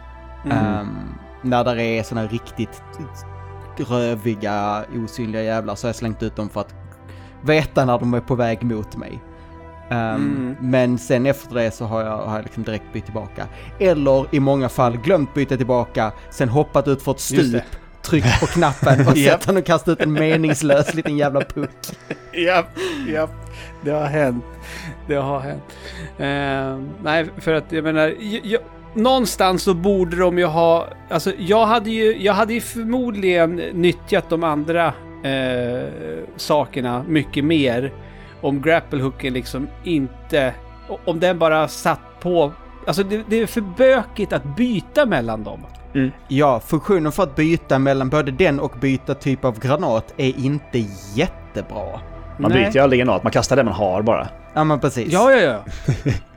Mm. 0.45 0.57
Ehm, 0.57 0.87
när 1.43 1.63
där 1.63 1.79
är 1.79 2.03
såna 2.03 2.27
riktigt 2.27 2.81
röviga, 3.77 4.83
osynliga 5.03 5.43
jävlar 5.43 5.75
så 5.75 5.87
har 5.87 5.89
jag 5.89 5.95
slängt 5.95 6.23
ut 6.23 6.35
dem 6.35 6.49
för 6.49 6.61
att 6.61 6.75
veta 7.41 7.85
när 7.85 7.99
de 7.99 8.13
är 8.13 8.19
på 8.19 8.35
väg 8.35 8.63
mot 8.63 8.97
mig. 8.97 9.19
Ehm, 9.89 10.15
Mm. 10.15 10.55
Men 10.59 10.97
sen 10.97 11.25
efter 11.25 11.55
det 11.55 11.71
så 11.71 11.85
har 11.85 12.01
jag, 12.03 12.17
har 12.17 12.35
jag 12.35 12.43
liksom 12.43 12.63
direkt 12.63 12.93
bytt 12.93 13.05
tillbaka. 13.05 13.47
Eller 13.79 14.35
i 14.35 14.39
många 14.39 14.69
fall 14.69 14.97
glömt 14.97 15.33
byta 15.33 15.57
tillbaka, 15.57 16.11
sen 16.29 16.49
hoppat 16.49 16.87
ut 16.87 17.01
för 17.01 17.11
ett 17.11 17.19
stup, 17.19 17.63
tryckt 18.01 18.39
på 18.39 18.45
knappen 18.45 19.07
och 19.07 19.17
Japp. 19.17 19.39
sett 19.41 19.45
honom 19.45 19.63
kasta 19.63 19.91
ut 19.91 20.01
en 20.01 20.13
meningslös 20.13 20.93
liten 20.93 21.17
jävla 21.17 21.41
puck. 21.41 21.69
Japp, 22.33 22.65
japp. 23.07 23.29
Det 23.81 23.91
har 23.91 24.05
hänt. 24.05 24.45
Det 25.07 25.15
har 25.15 25.39
hänt. 25.39 25.63
Eh, 26.17 26.89
nej, 27.03 27.29
för 27.37 27.53
att 27.53 27.71
jag 27.71 27.83
menar, 27.83 28.13
jag, 28.19 28.45
jag, 28.45 28.61
någonstans 28.93 29.63
så 29.63 29.73
borde 29.73 30.17
de 30.17 30.37
ju 30.37 30.45
ha, 30.45 30.87
alltså 31.09 31.31
jag 31.37 31.65
hade 31.65 31.89
ju, 31.89 32.17
jag 32.23 32.33
hade 32.33 32.53
ju 32.53 32.61
förmodligen 32.61 33.55
nyttjat 33.55 34.29
de 34.29 34.43
andra 34.43 34.85
eh, 35.23 35.87
sakerna 36.35 37.05
mycket 37.07 37.45
mer 37.45 37.93
om 38.41 38.61
grapplehooken 38.61 39.33
liksom 39.33 39.67
inte, 39.83 40.53
om 41.05 41.19
den 41.19 41.39
bara 41.39 41.67
satt 41.67 42.19
på, 42.19 42.51
alltså 42.87 43.03
det, 43.03 43.23
det 43.29 43.35
är 43.35 43.45
för 43.47 43.61
bökigt 43.61 44.33
att 44.33 44.55
byta 44.55 45.05
mellan 45.05 45.43
dem. 45.43 45.59
Ja, 46.27 46.59
funktionen 46.59 47.11
för 47.11 47.23
att 47.23 47.35
byta 47.35 47.79
mellan 47.79 48.09
både 48.09 48.31
den 48.31 48.59
och 48.59 48.73
byta 48.81 49.13
typ 49.13 49.45
av 49.45 49.59
granat 49.59 50.13
är 50.17 50.39
inte 50.45 50.85
jättebra. 51.13 51.99
Man 52.39 52.51
Nej. 52.51 52.63
byter 52.63 52.75
ju 52.75 52.79
aldrig 52.79 53.01
granat, 53.01 53.23
man 53.23 53.31
kastar 53.31 53.55
det 53.55 53.63
man 53.63 53.73
har 53.73 54.01
bara. 54.01 54.27
Ja 54.53 54.63
men 54.63 54.79
precis. 54.79 55.13
Ja, 55.13 55.31
ja, 55.31 55.39
ja. 55.39 55.63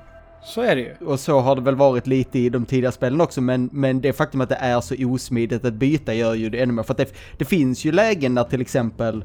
Så 0.46 0.60
är 0.60 0.76
det 0.76 0.82
ju. 0.82 1.06
Och 1.06 1.20
så 1.20 1.40
har 1.40 1.56
det 1.56 1.62
väl 1.62 1.74
varit 1.74 2.06
lite 2.06 2.38
i 2.38 2.48
de 2.48 2.66
tidiga 2.66 2.92
spelen 2.92 3.20
också, 3.20 3.40
men, 3.40 3.70
men 3.72 4.00
det 4.00 4.12
faktum 4.12 4.40
att 4.40 4.48
det 4.48 4.54
är 4.54 4.80
så 4.80 4.94
osmidigt 5.06 5.64
att 5.64 5.74
byta 5.74 6.14
gör 6.14 6.34
ju 6.34 6.50
det 6.50 6.62
ännu 6.62 6.72
mer. 6.72 6.82
För 6.82 6.92
att 6.92 6.98
det, 6.98 7.14
det 7.38 7.44
finns 7.44 7.84
ju 7.84 7.92
lägen 7.92 8.34
där 8.34 8.44
till 8.44 8.60
exempel, 8.60 9.24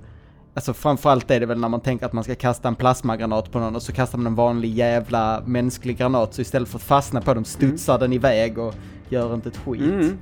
alltså 0.53 0.73
framförallt 0.73 1.31
är 1.31 1.39
det 1.39 1.45
väl 1.45 1.59
när 1.59 1.69
man 1.69 1.81
tänker 1.81 2.05
att 2.05 2.13
man 2.13 2.23
ska 2.23 2.35
kasta 2.35 2.67
en 2.67 2.75
plasmagranat 2.75 3.51
på 3.51 3.59
någon 3.59 3.75
och 3.75 3.81
så 3.81 3.93
kastar 3.93 4.17
man 4.17 4.27
en 4.27 4.35
vanlig 4.35 4.73
jävla 4.73 5.43
mänsklig 5.45 5.97
granat, 5.97 6.33
så 6.33 6.41
istället 6.41 6.69
för 6.69 6.77
att 6.77 6.83
fastna 6.83 7.21
på 7.21 7.33
dem 7.33 7.45
studsar 7.45 7.99
den 7.99 8.13
iväg 8.13 8.57
och 8.57 8.73
gör 9.09 9.33
inte 9.33 9.49
ett 9.49 9.57
skit. 9.57 9.81
Mm. 9.81 10.17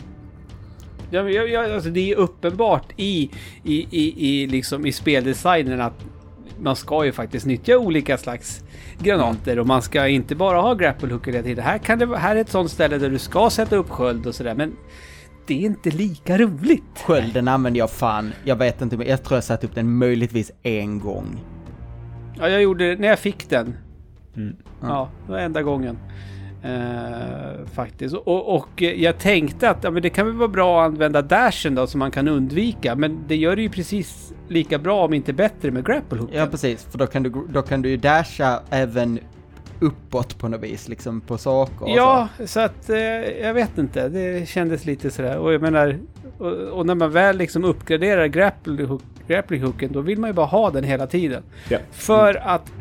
Ja, 1.12 1.24
men 1.24 1.34
jag, 1.34 1.50
jag, 1.50 1.72
alltså 1.72 1.90
det 1.90 2.12
är 2.12 2.16
uppenbart 2.16 2.94
i, 2.96 3.32
i, 3.64 3.88
i, 3.92 4.28
i, 4.30 4.48
liksom 4.48 4.86
i 4.86 4.92
speldesignen 4.92 5.82
att 5.82 6.06
man 6.62 6.76
ska 6.76 7.06
ju 7.06 7.12
faktiskt 7.12 7.46
nyttja 7.46 7.78
olika 7.78 8.18
slags 8.18 8.64
granater 9.00 9.60
och 9.60 9.68
man 9.68 9.82
ska 9.82 10.08
inte 10.08 10.36
bara 10.36 10.62
ha 10.62 10.74
grapplehooker 10.74 11.32
hela 11.32 11.44
tiden. 11.44 11.64
Här, 11.66 11.78
kan 11.78 12.00
det, 12.00 12.18
här 12.18 12.36
är 12.36 12.42
ett 12.42 12.50
sånt 12.50 12.72
ställe 12.72 12.98
där 12.98 13.10
du 13.10 13.20
ska 13.20 13.50
sätta 13.50 13.76
upp 13.76 13.90
sköld 13.90 14.28
och 14.28 14.36
sådär 14.36 14.56
men 14.56 14.76
det 15.48 15.54
är 15.54 15.66
inte 15.66 15.90
lika 15.90 16.38
roligt. 16.38 16.84
Skölden 17.06 17.48
använder 17.48 17.80
jag 17.80 17.92
fan, 17.92 18.34
jag 18.44 18.56
vet 18.56 18.82
inte, 18.82 18.98
men 18.98 19.08
jag 19.08 19.24
tror 19.24 19.38
jag 19.38 19.44
satt 19.44 19.64
upp 19.64 19.76
den 19.76 19.98
möjligtvis 19.98 20.52
en 20.64 21.00
gång. 21.00 21.44
Ja, 22.40 22.50
jag 22.50 22.62
gjorde 22.62 22.90
det 22.90 23.02
när 23.02 23.08
jag 23.08 23.20
fick 23.20 23.50
den. 23.50 23.76
Mm. 24.36 24.56
Ja, 24.82 25.10
det 25.26 25.32
var 25.32 25.40
enda 25.40 25.62
gången. 25.62 25.98
Eh, 26.64 27.66
faktiskt. 27.74 28.16
Och, 28.16 28.56
och 28.56 28.82
jag 28.82 29.18
tänkte 29.18 29.70
att 29.70 29.84
ja, 29.84 29.92
men 29.92 30.02
det 30.02 30.10
kan 30.10 30.26
väl 30.26 30.36
vara 30.36 30.48
bra 30.48 30.82
att 30.82 30.92
använda 30.92 31.22
dashen 31.22 31.76
då 31.76 31.88
som 31.88 32.00
man 32.00 32.12
kan 32.12 32.28
undvika. 32.28 32.96
Men 32.96 33.20
det 33.28 33.36
gör 33.36 33.56
det 33.56 33.62
ju 33.62 33.70
precis 33.70 34.34
lika 34.48 34.78
bra 34.78 35.06
om 35.06 35.14
inte 35.14 35.34
bättre 35.34 35.72
med 35.72 35.86
grapplehooken. 35.86 36.38
Ja 36.38 36.48
precis, 36.48 36.84
för 36.92 36.98
då 36.98 37.08
kan 37.08 37.24
du, 37.24 37.32
då 37.50 37.62
kan 37.62 37.82
du 37.82 37.90
ju 37.90 37.98
dasha 37.98 38.60
även 38.70 39.20
uppåt 39.80 40.40
på 40.40 40.48
något 40.48 40.62
vis, 40.62 40.88
liksom 40.88 41.22
på 41.22 41.38
saker 41.38 41.84
och 41.84 41.90
Ja, 41.90 42.28
så 42.46 42.60
att 42.60 42.90
eh, 42.90 42.98
jag 43.42 43.54
vet 43.54 43.78
inte. 43.78 44.10
Det 44.10 44.50
kändes 44.50 44.86
lite 44.86 45.12
sådär. 45.12 45.38
Och 45.38 45.54
jag 45.54 45.62
menar, 45.62 46.00
och, 46.38 46.52
och 46.52 46.86
när 46.86 46.96
man 46.96 47.12
väl 47.12 47.38
liksom 47.38 47.66
uppgraderar 47.66 48.28
grapplehook, 48.28 49.02
grapplehooken 49.28 49.92
då 49.92 50.02
vill 50.02 50.20
man 50.20 50.30
ju 50.30 50.34
bara 50.34 50.46
ha 50.46 50.72
den 50.72 50.84
hela 50.84 51.08
tiden. 51.08 51.44
Ja. 51.70 51.78
För 51.92 52.36
att 52.36 52.72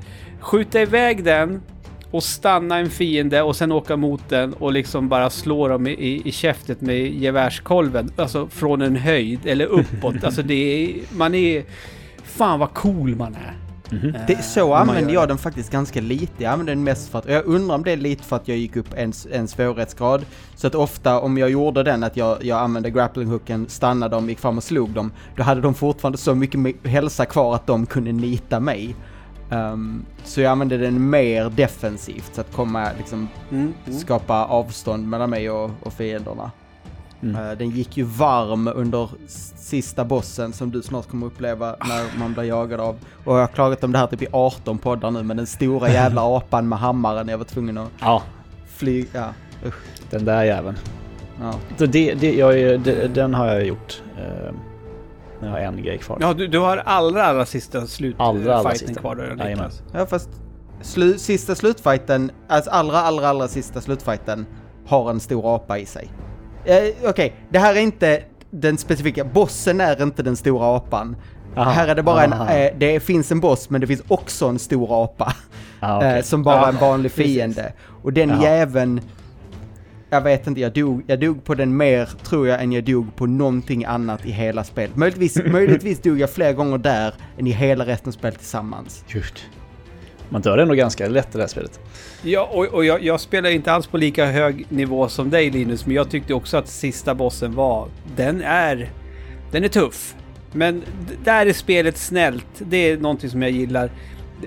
skjuta 0.40 0.80
iväg 0.82 1.25
den 1.25 1.62
och 2.11 2.23
stanna 2.23 2.79
en 2.79 2.91
fiende 2.91 3.43
och 3.43 3.57
sen 3.57 3.73
åka 3.73 3.97
mot 3.97 4.29
den 4.29 4.53
och 4.53 4.73
liksom 4.73 5.09
bara 5.09 5.31
slå 5.31 5.69
dem 5.69 5.87
i, 5.87 5.91
i, 5.91 6.29
i 6.29 6.33
käftet 6.33 6.81
med 6.81 7.12
gevärskolven. 7.15 8.12
Alltså 8.17 8.49
från 8.49 8.83
en 8.83 8.97
höjd 8.97 9.41
eller 9.45 9.67
uppåt. 9.67 10.25
alltså 10.25 10.43
det 10.43 10.55
är... 10.55 11.17
Man 11.17 11.35
är... 11.35 11.65
Fan 12.25 12.59
vad 12.59 12.75
cool 12.75 13.17
man 13.17 13.35
är. 13.35 13.55
Det, 14.27 14.33
Eh, 14.33 14.41
så 14.41 14.62
om 14.65 14.71
man 14.71 14.81
använder 14.81 15.12
gör 15.12 15.21
jag 15.21 15.29
det. 15.29 15.33
den 15.33 15.38
faktiskt 15.38 15.71
ganska 15.71 16.00
lite. 16.00 16.43
Jag 16.43 16.53
använder 16.53 16.75
den 16.75 16.85
mest 16.85 17.11
för 17.11 17.19
att, 17.19 17.29
jag 17.29 17.47
undrar 17.47 17.75
om 17.75 17.85
det 17.85 17.93
är 17.93 17.97
lite 17.97 18.25
för 18.25 18.37
att 18.37 18.49
jag 18.49 18.57
gick 18.57 18.77
upp 18.77 18.95
en, 18.97 19.12
en 19.33 19.49
svårighetsgrad. 19.49 20.25
Så 20.55 20.67
att 20.67 20.75
ofta 20.75 21.21
om 21.21 21.38
jag 21.38 21.50
gjorde 21.50 21.83
den 21.83 22.05
att 22.05 22.17
jag, 22.17 22.45
jag 22.45 22.59
använde 22.59 22.91
grapplinghooken, 22.91 23.69
stannade 23.69 24.17
dem, 24.17 24.29
gick 24.29 24.38
fram 24.38 24.57
och 24.57 24.65
slog 24.65 24.91
dem, 24.91 25.12
då 25.37 25.43
hade 25.43 25.61
de 25.61 25.75
fortfarande 25.75 26.19
så 26.19 26.35
mycket 26.35 26.87
hälsa 26.87 27.27
kvar 27.27 27.55
att 27.55 27.67
de 27.67 27.87
kunde 27.87 28.12
nita 28.12 28.61
mig. 28.61 28.95
Ehm, 29.50 30.05
så 30.25 30.40
jag 30.40 30.50
använde 30.52 30.76
den 30.78 31.11
mer 31.11 31.50
defensivt, 31.50 32.35
så 32.35 32.40
att 32.40 32.52
komma 32.52 32.88
liksom 32.99 33.28
Mm, 33.50 33.75
mm. 33.87 33.99
skapa 33.99 34.45
avstånd 34.45 35.09
mellan 35.09 35.31
mig 35.31 35.50
och, 35.50 35.71
och 35.83 35.93
fienderna. 35.93 36.50
Mm. 37.23 37.37
Eh, 37.37 37.52
Den 37.59 37.71
gick 37.71 37.97
ju 37.97 38.02
varm 38.05 38.69
under 38.75 39.09
sista 39.57 40.05
bossen 40.05 40.52
som 40.52 40.71
du 40.71 40.83
snart 40.83 41.09
kommer 41.09 41.26
uppleva 41.26 41.76
när 41.88 42.19
man 42.19 42.33
blir 42.35 42.45
jagad 42.45 42.81
av. 42.81 42.97
Och 43.25 43.35
jag 43.35 43.40
har 43.40 43.47
klagat 43.47 43.85
om 43.85 43.93
det 43.93 43.99
här 43.99 44.07
typ 44.07 44.23
i 44.23 44.26
18 44.33 44.78
poddar 44.78 45.11
nu, 45.11 45.23
men 45.23 45.37
den 45.37 45.47
stora 45.47 45.88
jävla 45.93 46.37
apan 46.37 46.69
med 46.69 46.78
hammaren, 46.78 47.28
jag 47.28 47.38
var 47.38 47.45
tvungen 47.45 47.78
att 47.78 47.88
Ja, 48.00 48.23
flyga. 48.67 49.09
Ja, 49.12 49.69
usch. 49.69 49.75
den 50.11 50.25
där 50.25 50.45
jäveln. 50.45 50.76
Ja. 51.40 51.55
Så 51.78 51.87
det, 51.87 52.14
det, 52.14 52.35
jag, 52.35 52.81
det, 52.81 53.14
den 53.14 53.35
har 53.35 53.47
jag 53.47 53.67
gjort. 53.67 54.02
Eh, 54.19 54.52
jag 55.40 55.49
har 55.49 55.59
en 55.59 55.83
grej 55.83 55.99
kvar. 55.99 56.18
Ja, 56.21 56.33
du, 56.35 56.47
du 56.47 56.59
har 56.59 56.76
allra, 56.76 57.25
allra 57.25 57.47
sista 57.47 57.87
slutfighten 57.87 58.26
Allra, 58.26 58.57
allra 58.57 58.71
fighten 58.71 58.88
sista. 58.88 59.00
kvar 59.00 59.14
då. 59.16 59.45
Niklas. 59.45 59.83
ja, 59.95 60.07
fast 60.07 60.28
slu, 60.83 61.18
sista 61.18 61.54
slutfighten, 61.54 62.30
alltså 62.49 62.71
allra, 62.71 62.99
allra, 63.00 63.28
allra 63.28 63.49
sista 63.49 63.80
slutfighten 63.80 64.47
har 64.87 65.11
en 65.11 65.21
stor 65.21 65.54
apa 65.57 65.78
i 65.78 65.87
sig. 65.87 66.09
Eh, 66.64 67.09
Okej, 67.11 67.35
det 67.50 67.59
här 67.59 67.75
är 67.75 67.80
inte 67.80 68.23
den 68.50 68.78
specifika, 68.78 69.25
bossen 69.25 69.80
är 69.80 70.02
inte 70.02 70.23
den 70.23 70.37
stora 70.37 70.76
apan. 70.76 71.16
Aha, 71.57 71.71
här 71.71 71.88
är 71.88 71.95
det 71.95 72.02
bara 72.02 72.25
en, 72.25 72.33
aha. 72.33 72.50
eh, 72.50 72.73
det 72.78 73.00
finns 73.00 73.33
en 73.33 73.40
boss 73.40 73.71
men 73.71 73.80
det 73.80 73.87
finns 73.87 74.02
också 74.09 74.47
en 74.47 74.59
stor 74.59 75.04
apa. 75.04 75.33
Ah, 75.80 75.97
okej. 75.97 76.16
eh, 76.18 76.23
som 76.23 76.42
bara 76.42 76.57
Ja, 76.57 76.64
är 76.64 76.68
en 76.73 76.78
vanlig 76.78 77.14
precis. 77.14 77.35
fiende. 77.35 77.73
Och 78.02 78.12
den 78.12 78.28
Jaha. 78.28 78.42
jäveln, 78.42 79.00
jag 80.11 80.21
vet 80.21 80.47
inte, 80.47 80.61
jag 80.61 80.73
dog, 80.73 81.03
jag 81.07 81.21
dog 81.21 81.45
på 81.45 81.55
den 81.55 81.77
mer 81.77 82.07
tror 82.07 82.49
jag 82.49 82.62
än 82.62 82.73
jag 82.73 82.85
dog 82.85 83.17
på 83.17 83.27
någonting 83.27 83.85
annat 83.85 84.27
i 84.27 84.31
hela 84.31 84.65
spelet. 84.65 84.97
Möjligtvis, 84.97 85.38
möjligtvis 85.47 86.03
dog 86.03 86.21
jag 86.21 86.31
fler 86.31 86.53
gånger 86.53 86.79
där 86.79 87.15
än 87.38 87.47
i 87.47 87.50
hela 87.50 87.87
resten 87.87 88.09
av 88.09 88.12
spelet 88.12 88.38
tillsammans. 88.38 89.05
Just. 89.09 89.35
Man 90.29 90.43
dör 90.43 90.59
ändå 90.59 90.75
ganska 90.75 91.09
lätt 91.09 91.29
i 91.35 91.38
det 91.38 91.43
här 91.43 91.49
spelet. 91.49 91.81
Ja, 92.23 92.49
och, 92.53 92.65
och 92.65 92.85
jag, 92.85 93.03
jag 93.03 93.21
spelar 93.21 93.50
inte 93.50 93.73
alls 93.73 93.87
på 93.87 93.97
lika 93.97 94.27
hög 94.27 94.67
nivå 94.69 95.09
som 95.09 95.31
dig 95.31 95.50
Linus, 95.50 95.87
men 95.87 95.97
jag 95.97 96.11
tyckte 96.11 96.35
också 96.35 96.57
att 96.57 96.69
sista 96.69 97.15
bossen 97.15 97.55
var... 97.55 97.88
Den 98.17 98.43
är... 98.43 98.91
Den 99.50 99.65
är 99.65 99.69
tuff. 99.69 100.15
Men 100.53 100.83
där 101.25 101.47
är 101.47 101.53
spelet 101.53 101.97
snällt. 101.97 102.47
Det 102.59 102.77
är 102.77 102.97
någonting 102.97 103.31
som 103.31 103.43
jag 103.43 103.50
gillar. 103.50 103.91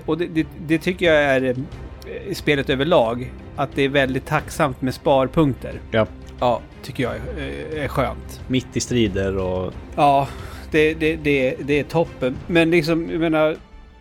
Och 0.05 0.17
det, 0.17 0.27
det, 0.27 0.47
det 0.67 0.77
tycker 0.77 1.05
jag 1.05 1.23
är 1.23 1.55
eh, 2.05 2.33
spelet 2.33 2.69
överlag. 2.69 3.31
Att 3.55 3.69
det 3.75 3.81
är 3.81 3.89
väldigt 3.89 4.25
tacksamt 4.25 4.81
med 4.81 4.93
sparpunkter. 4.93 5.79
Ja. 5.91 6.07
Ja, 6.39 6.61
tycker 6.83 7.03
jag 7.03 7.13
är, 7.15 7.77
är 7.77 7.87
skönt. 7.87 8.41
Mitt 8.47 8.77
i 8.77 8.79
strider 8.79 9.37
och... 9.37 9.73
Ja, 9.95 10.27
det, 10.71 10.93
det, 10.93 11.15
det, 11.15 11.55
det 11.59 11.79
är 11.79 11.83
toppen. 11.83 12.35
Men 12.47 12.71
liksom, 12.71 13.09
jag 13.11 13.19
menar... 13.19 13.55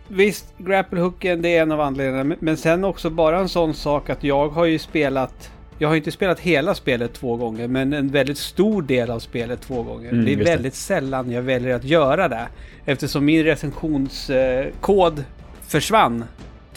Visst, 0.07 0.53
grapplehooken 0.57 1.41
det 1.41 1.57
är 1.57 1.61
en 1.61 1.71
av 1.71 1.81
anledningarna. 1.81 2.35
men- 2.39 2.57
sen 2.57 2.83
också 2.83 3.09
bara 3.09 3.39
en 3.39 3.49
sån 3.49 3.73
sak 3.73 4.09
att 4.09 4.23
jag 4.23 4.49
har 4.49 4.65
ju 4.65 4.79
spelat... 4.79 5.51
Jag 5.79 5.87
har 5.89 5.95
inte 5.95 6.11
spelat 6.11 6.39
hela 6.39 6.75
spelet 6.75 7.13
två 7.13 7.35
gånger, 7.35 7.67
men 7.67 7.93
en 7.93 8.07
väldigt 8.09 8.37
stor 8.37 8.81
del 8.81 9.11
av 9.11 9.19
spelet 9.19 9.61
två 9.61 9.83
gånger. 9.83 10.09
Mm, 10.09 10.25
det 10.25 10.31
är 10.31 10.35
just 10.35 10.45
det. 10.45 10.51
väldigt 10.51 10.75
sällan 10.75 11.31
jag 11.31 11.41
väljer 11.41 11.75
att 11.75 11.83
göra 11.83 12.27
det. 12.27 12.47
Eftersom 12.85 13.25
min 13.25 13.43
recensionskod 13.43 15.23
försvann 15.67 16.25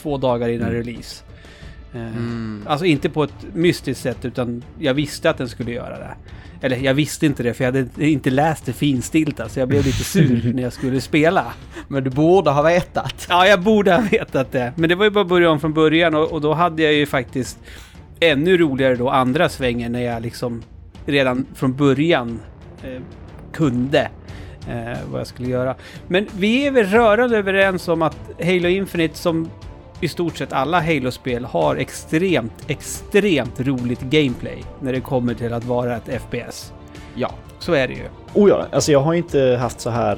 två 0.05 0.17
dagar 0.17 0.49
innan 0.49 0.69
Mm. 0.69 0.83
release. 0.83 1.25
Eh, 1.95 2.01
Mm. 2.01 2.63
Alltså 2.67 2.87
inte 2.87 3.09
på 3.09 3.25
ett 3.25 3.35
mystiskt 3.55 4.03
sätt 4.03 4.25
utan 4.25 4.63
jag 4.79 4.95
visste 4.95 5.31
att 5.31 5.39
den 5.39 5.49
skulle 5.49 5.73
göra 5.73 5.99
det. 5.99 6.15
Eller 6.61 6.77
jag 6.77 6.95
visste 6.95 7.27
inte 7.27 7.43
det 7.43 7.55
för 7.55 7.65
jag 7.65 7.73
hade 7.73 8.05
inte 8.07 8.31
läst 8.31 8.67
det 8.67 8.73
finstilta 8.73 9.49
så 9.49 9.61
jag 9.61 9.69
blev 9.69 9.85
lite 9.87 10.05
sur 10.05 10.53
när 10.55 10.63
jag 10.63 10.73
skulle 10.73 11.01
spela. 11.01 11.45
Men 11.89 12.05
du 12.05 12.11
borde 12.11 12.51
ha 12.51 12.63
vetat. 12.63 13.27
Ja, 13.29 13.47
jag 13.47 13.61
borde 13.63 13.93
ha 13.95 14.01
vetat 14.11 14.53
det. 14.53 14.73
Men 14.77 14.89
det 14.89 14.95
var 14.95 15.05
ju 15.05 15.11
bara 15.11 15.25
början 15.25 15.61
från 15.61 15.73
början 15.75 16.15
och, 16.15 16.33
och 16.33 16.41
då 16.41 16.53
hade 16.55 16.83
jag 16.83 16.93
ju 16.93 17.07
faktiskt 17.07 17.59
ännu 18.21 18.57
roligare 18.59 18.95
då 18.97 19.09
andra 19.11 19.49
svängen 19.49 19.93
när 19.93 20.01
jag 20.01 20.23
liksom 20.23 20.63
redan 21.07 21.47
från 21.55 21.77
början 21.77 22.41
eh, 22.83 23.01
kunde 23.53 24.09
eh, 24.69 24.99
vad 25.11 25.21
jag 25.21 25.27
skulle 25.27 25.49
göra. 25.49 25.75
Men 26.09 26.27
vi 26.37 26.67
är 26.67 26.71
väl 26.71 26.87
rörande 26.87 27.39
överens 27.39 27.89
om 27.89 28.03
att 28.03 28.17
Halo 28.45 28.69
Infinite 28.69 29.19
som 29.19 29.51
i 30.05 30.09
stort 30.09 30.37
sett 30.37 30.53
alla 30.53 30.81
Halo-spel 30.81 31.45
har 31.45 31.77
extremt, 31.77 32.53
extremt 32.67 33.61
roligt 33.61 34.01
gameplay 34.01 34.65
när 34.81 34.93
det 34.93 35.01
kommer 35.01 35.35
till 35.35 35.53
att 35.53 35.65
vara 35.65 35.97
ett 35.97 36.23
FPS. 36.23 36.73
Ja. 37.15 37.31
Så 37.59 37.73
är 37.73 37.89
det 37.89 37.95
ju. 37.95 38.05
Oh 38.35 38.49
ja, 38.49 38.67
alltså 38.73 38.93
jag 38.93 39.01
har 39.01 39.15
inte 39.15 39.41
haft 39.61 39.81
så 39.81 39.91
här 39.91 40.17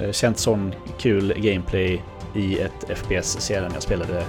eh, 0.00 0.12
känt 0.12 0.38
sån 0.38 0.74
kul 0.98 1.34
gameplay 1.36 2.02
i 2.34 2.58
ett 2.58 2.98
FPS 2.98 3.40
sedan 3.40 3.70
jag 3.74 3.82
spelade 3.82 4.24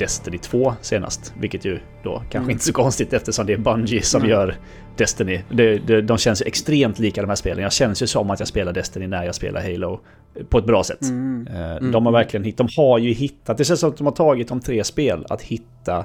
Destiny 0.00 0.38
2 0.38 0.74
senast. 0.80 1.34
Vilket 1.40 1.64
ju 1.64 1.78
då 2.02 2.12
kanske 2.18 2.38
Mm. 2.38 2.50
inte 2.50 2.64
så 2.64 2.72
konstigt 2.72 3.12
eftersom 3.12 3.46
det 3.46 3.52
är 3.52 3.58
Bungie 3.58 4.02
som 4.02 4.20
Nej. 4.22 4.30
gör 4.30 4.56
Destiny. 4.96 5.40
Det, 5.50 5.78
det, 5.78 6.02
de 6.02 6.18
känns 6.18 6.42
ju 6.42 6.46
extremt 6.46 6.98
lika 6.98 7.20
de 7.20 7.28
här 7.28 7.34
spelen. 7.36 7.62
Jag 7.62 7.72
känns 7.72 8.02
ju 8.02 8.06
som 8.06 8.30
att 8.30 8.38
jag 8.38 8.48
spelar 8.48 8.72
Destiny 8.72 9.06
när 9.06 9.24
jag 9.24 9.34
spelar 9.34 9.60
Halo 9.62 10.00
på 10.48 10.58
ett 10.58 10.66
bra 10.66 10.84
sätt. 10.84 11.02
Mm. 11.02 11.46
Eh, 11.46 11.90
De 11.90 12.06
har 12.06 12.12
verkligen 12.12 12.44
hitt, 12.44 12.56
de 12.56 12.68
har 12.76 12.98
ju 12.98 13.12
hittat, 13.12 13.58
det 13.58 13.64
känns 13.64 13.80
som 13.80 13.90
att 13.90 13.96
de 13.96 14.04
har 14.06 14.12
tagit 14.14 14.48
de 14.48 14.60
tre 14.60 14.84
spel 14.84 15.26
att 15.28 15.42
hitta 15.42 16.04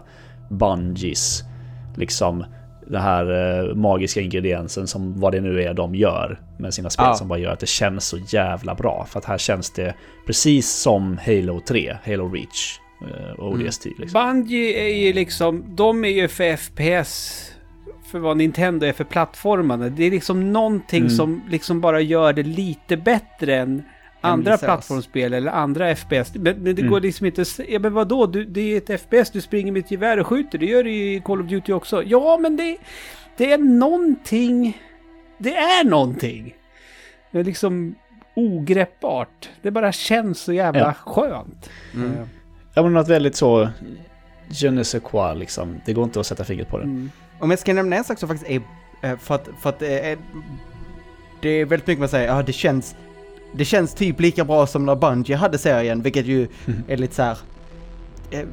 Bungies, 0.50 1.44
liksom 1.98 2.46
den 2.88 3.02
här 3.02 3.26
eh, 3.70 3.76
magiska 3.76 4.22
ingrediensen 4.22 4.88
som 4.88 5.20
vad 5.20 5.32
det 5.34 5.42
nu 5.42 5.62
är 5.64 5.74
de 5.74 5.96
gör 5.96 6.40
med 6.60 6.74
sina 6.74 6.90
spel 6.90 7.06
Ja. 7.08 7.14
som 7.14 7.28
bara 7.28 7.40
gör 7.40 7.52
att 7.52 7.60
det 7.60 7.66
känns 7.70 8.06
så 8.08 8.18
jävla 8.28 8.76
bra. 8.76 9.06
För 9.10 9.20
att 9.20 9.26
här 9.26 9.38
känns 9.38 9.72
det 9.74 9.94
precis 10.28 10.70
som 10.72 11.18
Halo 11.26 11.62
3, 11.68 11.98
Halo 12.06 12.30
Reach 12.30 12.78
eh, 12.80 12.85
och 13.38 13.52
ODST. 13.52 13.86
Liksom. 13.86 14.08
Bungie 14.14 14.80
är 14.90 15.06
ju 15.06 15.14
liksom, 15.14 15.64
de 15.76 16.06
är 16.06 16.10
ju 16.10 16.28
för 16.28 16.56
FPS 16.56 17.42
för 18.12 18.20
vad 18.20 18.38
Nintendo 18.38 18.86
är 18.88 18.94
för 18.94 19.04
plattformarna. 19.04 19.90
Det 19.90 20.04
är 20.04 20.12
liksom 20.12 20.54
någonting 20.54 21.00
Mm. 21.02 21.10
som 21.10 21.42
liksom 21.50 21.82
bara 21.82 22.02
gör 22.02 22.34
det 22.34 22.44
lite 22.44 22.98
bättre 22.98 23.56
än 23.56 23.84
andra 24.22 24.58
plattformsspel 24.58 25.34
eller 25.34 25.52
andra 25.52 25.96
FPS. 25.96 26.34
Men, 26.36 26.44
men 26.58 26.76
det 26.76 26.82
Mm. 26.82 26.92
går 26.92 27.02
liksom 27.02 27.26
inte 27.26 27.44
Ja 27.68 27.80
men 27.80 27.94
vadå? 27.94 28.26
Du, 28.26 28.46
det 28.46 28.62
är 28.62 28.78
ett 28.92 29.02
FPS, 29.02 29.32
du 29.32 29.42
springer 29.42 29.72
med 29.72 29.80
ett 29.80 29.92
gevär 29.92 30.20
och 30.20 30.28
skjuter. 30.28 30.58
Det 30.58 30.66
gör 30.66 30.84
du 30.84 30.92
i 30.94 31.22
Call 31.26 31.42
of 31.42 31.48
Duty 31.48 31.74
också. 31.74 32.04
Ja 32.04 32.38
men 32.42 32.58
det, 32.58 32.78
det 33.38 33.52
är 33.52 33.58
någonting. 33.58 34.82
Det 35.38 35.56
är 35.56 35.84
någonting. 35.84 36.56
Det 37.32 37.40
är 37.40 37.44
liksom 37.44 37.96
ogreppbart. 38.34 39.50
Det 39.62 39.72
bara 39.72 39.92
känns 39.92 40.40
så 40.40 40.54
jävla 40.54 40.80
Ja. 40.80 40.94
skönt. 41.12 41.70
Mm. 41.96 42.12
Eh, 42.76 42.82
Ja 42.82 42.84
men 42.84 42.94
något 42.94 43.08
väldigt 43.08 43.36
så... 43.36 43.70
Je 44.50 44.72
ne 44.72 44.84
sais 44.84 45.04
quoi 45.04 45.36
liksom. 45.36 45.82
Det 45.86 45.94
går 45.94 46.04
inte 46.04 46.20
att 46.20 46.26
sätta 46.28 46.44
fingret 46.44 46.70
på 46.70 46.78
det. 46.78 46.84
Mm. 46.84 47.12
Om 47.40 47.50
jag 47.50 47.60
ska 47.60 47.74
nämna 47.74 47.96
en 47.96 48.04
sak 48.04 48.20
som 48.20 48.30
faktiskt 48.30 48.52
är, 48.52 48.62
eh, 49.02 49.18
för 49.18 49.36
att, 49.36 49.50
för 49.62 49.70
att 49.70 49.80
det 49.80 50.00
är, 50.12 50.18
det 51.42 51.50
är 51.50 51.66
väldigt 51.66 51.88
mycket 51.88 52.00
man 52.00 52.10
säger, 52.10 52.28
ja 52.28 52.44
det 52.44 52.54
känns, 52.54 52.96
det 53.54 53.66
känns 53.66 53.94
typ 53.94 54.20
lika 54.20 54.46
bra 54.46 54.68
som 54.68 54.86
när 54.86 54.96
Bungie 54.96 55.36
hade 55.36 55.58
serien, 55.58 56.02
vilket 56.02 56.26
ju 56.26 56.48
Mm. 56.68 56.84
är 56.88 56.98
lite 56.98 57.16
så 57.16 57.22
här 57.24 57.38
eh, 58.32 58.46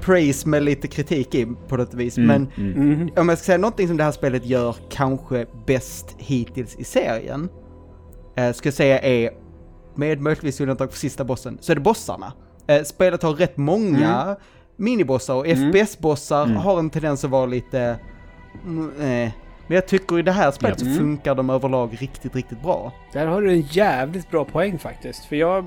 praise 0.00 0.48
med 0.48 0.62
lite 0.62 0.88
kritik 0.88 1.34
i 1.34 1.46
på 1.68 1.76
något 1.76 1.94
vis. 1.94 2.18
Mm, 2.18 2.26
Men 2.56 2.66
mm. 2.72 2.92
Mm. 2.92 3.10
om 3.16 3.28
jag 3.28 3.38
ska 3.38 3.44
säga 3.46 3.58
någonting 3.58 3.88
som 3.88 3.96
det 3.96 4.04
här 4.04 4.12
spelet 4.12 4.46
gör 4.46 4.76
kanske 4.90 5.46
bäst 5.66 6.14
hittills 6.18 6.76
i 6.76 6.84
serien, 6.84 7.48
eh, 8.36 8.52
ska 8.52 8.66
jag 8.66 8.74
säga 8.74 9.00
är, 9.00 9.30
med 9.94 10.20
möjligtvis 10.20 10.60
undantag 10.60 10.90
för 10.90 10.98
sista 10.98 11.24
bossen, 11.24 11.58
så 11.60 11.72
är 11.72 11.76
det 11.76 11.80
bossarna. 11.82 12.32
Eh, 12.66 12.82
spelet 12.82 13.22
har 13.22 13.32
rätt 13.32 13.56
många 13.56 14.36
minibossar 14.76 15.34
och 15.34 15.46
Mm. 15.46 15.72
FPS-bossar 15.72 16.44
Mm. 16.44 16.56
har 16.56 16.78
en 16.78 16.90
tendens 16.90 17.24
att 17.24 17.30
vara 17.30 17.46
lite... 17.46 17.96
mm, 18.64 18.90
eh. 19.00 19.30
Men 19.68 19.74
jag 19.74 19.86
tycker 19.86 20.18
i 20.18 20.22
det 20.22 20.32
här 20.32 20.50
spelet 20.50 20.78
så 20.80 20.86
funkar 20.86 21.34
de 21.34 21.50
överlag 21.50 21.96
riktigt, 22.00 22.34
riktigt 22.36 22.62
bra. 22.62 22.92
Där 23.12 23.26
har 23.26 23.42
du 23.42 23.50
en 23.52 23.60
jävligt 23.60 24.30
bra 24.30 24.44
poäng 24.44 24.78
faktiskt. 24.78 25.24
För 25.24 25.36
jag... 25.36 25.64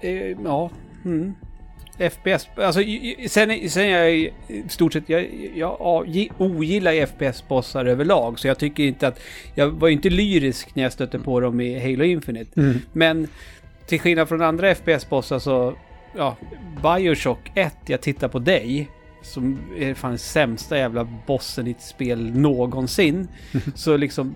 Eh, 0.00 0.12
ja. 0.44 0.70
Mm. 1.04 1.34
FPS. 2.10 2.48
Alltså 2.56 2.80
sen, 3.28 3.68
sen 3.70 3.84
är 3.84 3.98
jag 3.98 4.12
i 4.14 4.32
stort 4.68 4.92
sett... 4.92 5.08
Jag, 5.08 5.26
jag 5.54 5.76
avgi- 5.80 6.30
ogillar 6.38 6.92
FPS-bossar 7.06 7.84
överlag. 7.84 8.38
Så 8.38 8.48
jag 8.48 8.58
tycker 8.58 8.82
inte 8.82 9.08
att... 9.08 9.20
Jag 9.54 9.68
var 9.68 9.88
ju 9.88 9.94
inte 9.94 10.10
lyrisk 10.10 10.74
när 10.76 10.82
jag 10.82 10.92
stötte 10.92 11.18
på 11.18 11.40
dem 11.40 11.60
i 11.60 11.80
Halo 11.80 12.04
Infinite. 12.04 12.60
Mm. 12.60 12.78
Men 12.92 13.28
till 13.86 14.00
skillnad 14.00 14.28
från 14.28 14.42
andra 14.42 14.74
FPS-bossar 14.74 15.38
så... 15.38 15.74
Ja, 16.16 16.36
Bioshock 16.82 17.52
1, 17.54 17.76
jag 17.86 18.00
tittar 18.00 18.28
på 18.28 18.38
dig. 18.38 18.90
Som 19.22 19.58
är 19.78 19.94
fan 19.94 20.10
den 20.10 20.18
sämsta 20.18 20.78
jävla 20.78 21.08
bossen 21.26 21.66
i 21.66 21.70
ett 21.70 21.82
spel 21.82 22.30
någonsin. 22.36 23.28
så 23.74 23.96
liksom... 23.96 24.34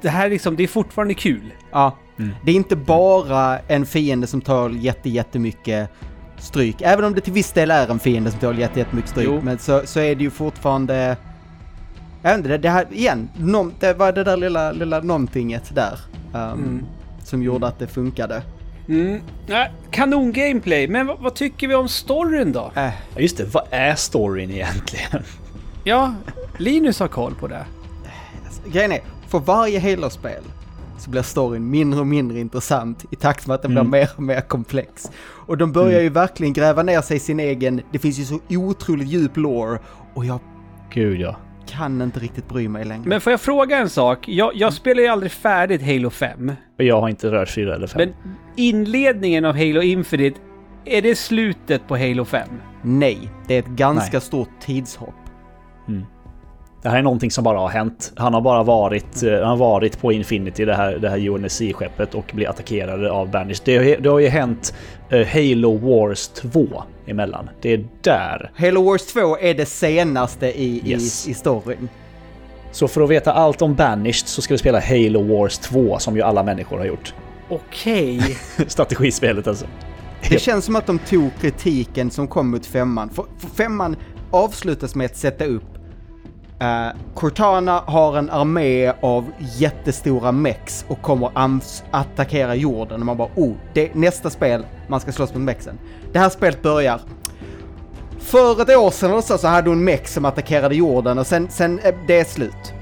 Det 0.00 0.08
här 0.08 0.30
liksom, 0.30 0.56
det 0.56 0.62
är 0.62 0.66
fortfarande 0.68 1.14
kul. 1.14 1.52
Ja, 1.72 1.96
Mm. 2.18 2.30
det 2.44 2.50
är 2.50 2.54
inte 2.56 2.76
bara 2.76 3.58
en 3.58 3.86
fiende 3.86 4.26
som 4.26 4.40
tar 4.40 4.70
jätte, 4.70 5.10
jättemycket 5.10 5.90
stryk. 6.38 6.76
Även 6.80 7.04
om 7.04 7.14
det 7.14 7.20
till 7.20 7.32
viss 7.32 7.52
del 7.52 7.70
är 7.70 7.88
en 7.90 7.98
fiende 7.98 8.30
som 8.30 8.40
tar 8.40 8.54
jätte, 8.54 8.78
jättemycket 8.80 9.10
stryk. 9.10 9.26
Jo. 9.26 9.40
Men 9.42 9.58
så, 9.58 9.82
så 9.84 10.00
är 10.00 10.14
det 10.14 10.22
ju 10.22 10.30
fortfarande... 10.30 11.16
Jag 12.22 12.30
vet 12.30 12.36
inte, 12.38 12.48
det, 12.48 12.58
det 12.58 12.70
här 12.70 12.86
igen, 12.90 13.28
nom, 13.38 13.72
det 13.80 13.92
var 13.94 14.12
det 14.12 14.24
där 14.24 14.36
lilla, 14.36 14.72
lilla 14.72 15.00
någontinget 15.00 15.74
där. 15.74 15.98
um, 16.32 16.40
Mm. 16.52 16.86
Som 17.22 17.42
gjorde 17.42 17.66
att 17.66 17.78
det 17.78 17.86
funkade. 17.86 18.42
Mm. 18.88 19.20
Nej, 19.46 19.72
kanon 19.90 20.32
gameplay, 20.32 20.88
men 20.88 21.06
vad, 21.06 21.18
vad 21.20 21.34
tycker 21.34 21.68
vi 21.68 21.74
om 21.74 21.88
storyn 21.88 22.52
då? 22.52 22.72
Äh, 22.76 22.90
just 23.16 23.36
det, 23.36 23.44
vad 23.54 23.64
är 23.70 23.94
storyn 23.94 24.50
egentligen? 24.50 25.22
Ja, 25.88 26.14
Linus 26.58 27.00
har 27.00 27.08
koll 27.08 27.34
på 27.34 27.46
det. 27.48 27.64
grejen 28.72 28.92
är, 28.92 29.00
för 29.28 29.38
varje 29.38 29.80
Halo-spel 29.80 30.42
så 30.98 31.10
blir 31.10 31.22
storyn 31.22 31.70
mindre 31.70 32.00
och 32.00 32.06
mindre 32.06 32.40
intressant 32.40 33.04
i 33.10 33.16
takt 33.16 33.46
med 33.46 33.54
att 33.54 33.62
den 33.62 33.70
Mm. 33.70 33.90
blir 33.90 34.00
mer 34.00 34.10
och 34.16 34.22
mer 34.22 34.40
komplex. 34.40 35.10
Och 35.20 35.58
de 35.58 35.72
börjar 35.72 36.00
ju 36.00 36.08
verkligen 36.08 36.52
gräva 36.52 36.82
ner 36.82 37.00
sig 37.00 37.16
i 37.16 37.20
sin 37.20 37.40
egen, 37.40 37.80
det 37.92 37.98
finns 37.98 38.18
ju 38.18 38.24
så 38.24 38.40
otroligt 38.50 39.08
djup 39.08 39.36
lore 39.36 39.78
och 40.14 40.24
jag 40.24 40.38
Gud 40.90 41.20
ja. 41.20 41.36
Kan 41.66 42.02
inte 42.02 42.20
riktigt 42.20 42.48
bry 42.48 42.68
mig 42.68 42.84
längre. 42.84 43.08
Men 43.08 43.20
får 43.20 43.30
jag 43.30 43.40
fråga 43.40 43.78
en 43.78 43.90
sak? 43.90 44.28
Jag, 44.28 44.52
jag 44.54 44.72
spelar 44.72 45.02
ju 45.02 45.08
aldrig 45.08 45.32
färdigt 45.32 45.82
Halo 45.82 46.10
5. 46.10 46.52
Och 46.78 46.84
jag 46.84 47.00
har 47.00 47.08
inte 47.08 47.30
rört 47.30 47.48
fyra 47.48 47.74
eller 47.74 47.86
fem. 47.86 47.98
Men 47.98 48.34
inledningen 48.56 49.44
av 49.44 49.56
Halo 49.56 49.82
Infinite, 49.82 50.40
är 50.84 51.02
det 51.02 51.18
slutet 51.18 51.88
på 51.88 51.96
Halo 51.96 52.24
5? 52.24 52.48
Nej, 52.82 53.30
det 53.46 53.54
är 53.54 53.58
ett 53.58 53.66
ganska 53.66 54.16
Nej. 54.16 54.20
stort 54.20 54.50
tidshopp. 54.60 55.14
Det 56.86 56.90
här 56.90 56.98
är 56.98 57.02
någonting 57.02 57.30
som 57.30 57.44
bara 57.44 57.58
har 57.58 57.68
hänt. 57.68 58.12
Han 58.16 58.34
har 58.34 58.40
bara 58.40 58.62
varit, 58.62 59.22
eh, 59.22 59.32
han 59.32 59.44
har 59.48 59.56
varit 59.56 60.00
på 60.00 60.12
Infinity, 60.12 60.64
det 60.64 60.74
här, 60.74 60.98
det 60.98 61.08
här 61.10 61.18
UNSC-skeppet 61.28 62.14
och 62.14 62.30
blir 62.34 62.48
attackerade 62.48 63.10
av 63.10 63.30
Banish. 63.30 63.56
Det, 63.64 63.76
har- 63.76 64.00
det 64.02 64.08
har 64.08 64.18
ju 64.18 64.28
hänt 64.28 64.74
eh, 65.10 65.26
Halo 65.26 65.76
Wars 65.78 66.28
2 66.28 66.66
emellan. 67.06 67.50
Det 67.62 67.72
är 67.72 67.86
där. 68.02 68.50
Halo 68.56 68.82
Wars 68.82 69.06
2 69.06 69.38
är 69.38 69.54
det 69.54 69.66
senaste 69.66 70.46
i, 70.46 70.82
Yes. 70.90 71.28
i, 71.28 71.30
i 71.30 71.34
storyn. 71.34 71.88
Så 72.72 72.88
för 72.88 73.00
att 73.00 73.10
veta 73.10 73.32
allt 73.32 73.62
om 73.62 73.74
Banished 73.74 74.28
så 74.28 74.42
ska 74.42 74.54
vi 74.54 74.58
spela 74.58 74.80
Halo 74.80 75.36
Wars 75.38 75.58
2 75.58 75.98
som 75.98 76.16
ju 76.16 76.22
alla 76.22 76.42
människor 76.42 76.78
har 76.78 76.84
gjort. 76.84 77.14
Okej. 77.48 78.20
Strategispelet 78.66 79.46
alltså. 79.46 79.66
Det 80.30 80.38
känns 80.38 80.64
som 80.64 80.76
att 80.76 80.86
de 80.86 80.98
tog 80.98 81.30
kritiken 81.40 82.10
som 82.10 82.28
kom 82.28 82.50
mot 82.50 82.66
femman. 82.66 83.10
För, 83.10 83.24
för 83.38 83.48
femman 83.48 83.96
avslutas 84.30 84.94
med 84.94 85.04
att 85.06 85.16
sätta 85.16 85.44
upp 85.44 85.62
uh, 86.62 86.96
Cortana 87.14 87.82
har 87.86 88.16
en 88.16 88.30
armé 88.30 88.92
av 89.00 89.32
jättestora 89.38 90.32
mex 90.32 90.84
och 90.88 91.02
kommer 91.02 91.30
attackera 91.90 92.54
jorden. 92.54 93.00
Och 93.00 93.06
man 93.06 93.16
bara 93.16 93.28
oh, 93.34 93.52
det 93.72 93.90
är 93.90 93.94
nästa 93.94 94.30
spel 94.30 94.66
man 94.88 95.00
ska 95.00 95.12
slåss 95.12 95.34
mot 95.34 95.42
mexen. 95.42 95.78
Det 96.12 96.18
här 96.18 96.28
spelet 96.28 96.62
börjar 96.62 97.00
för 98.18 98.62
ett 98.62 98.76
år 98.76 98.90
sedan 98.90 99.10
eller 99.10 99.20
så, 99.20 99.38
så 99.38 99.48
hade 99.48 99.68
hon 99.68 99.84
mex 99.84 100.14
som 100.14 100.24
attackerade 100.24 100.74
jorden 100.74 101.18
och 101.18 101.26
sen, 101.26 101.48
sen 101.50 101.78
eh, 101.78 101.94
det 102.06 102.20
är 102.20 102.24
slut. 102.24 102.72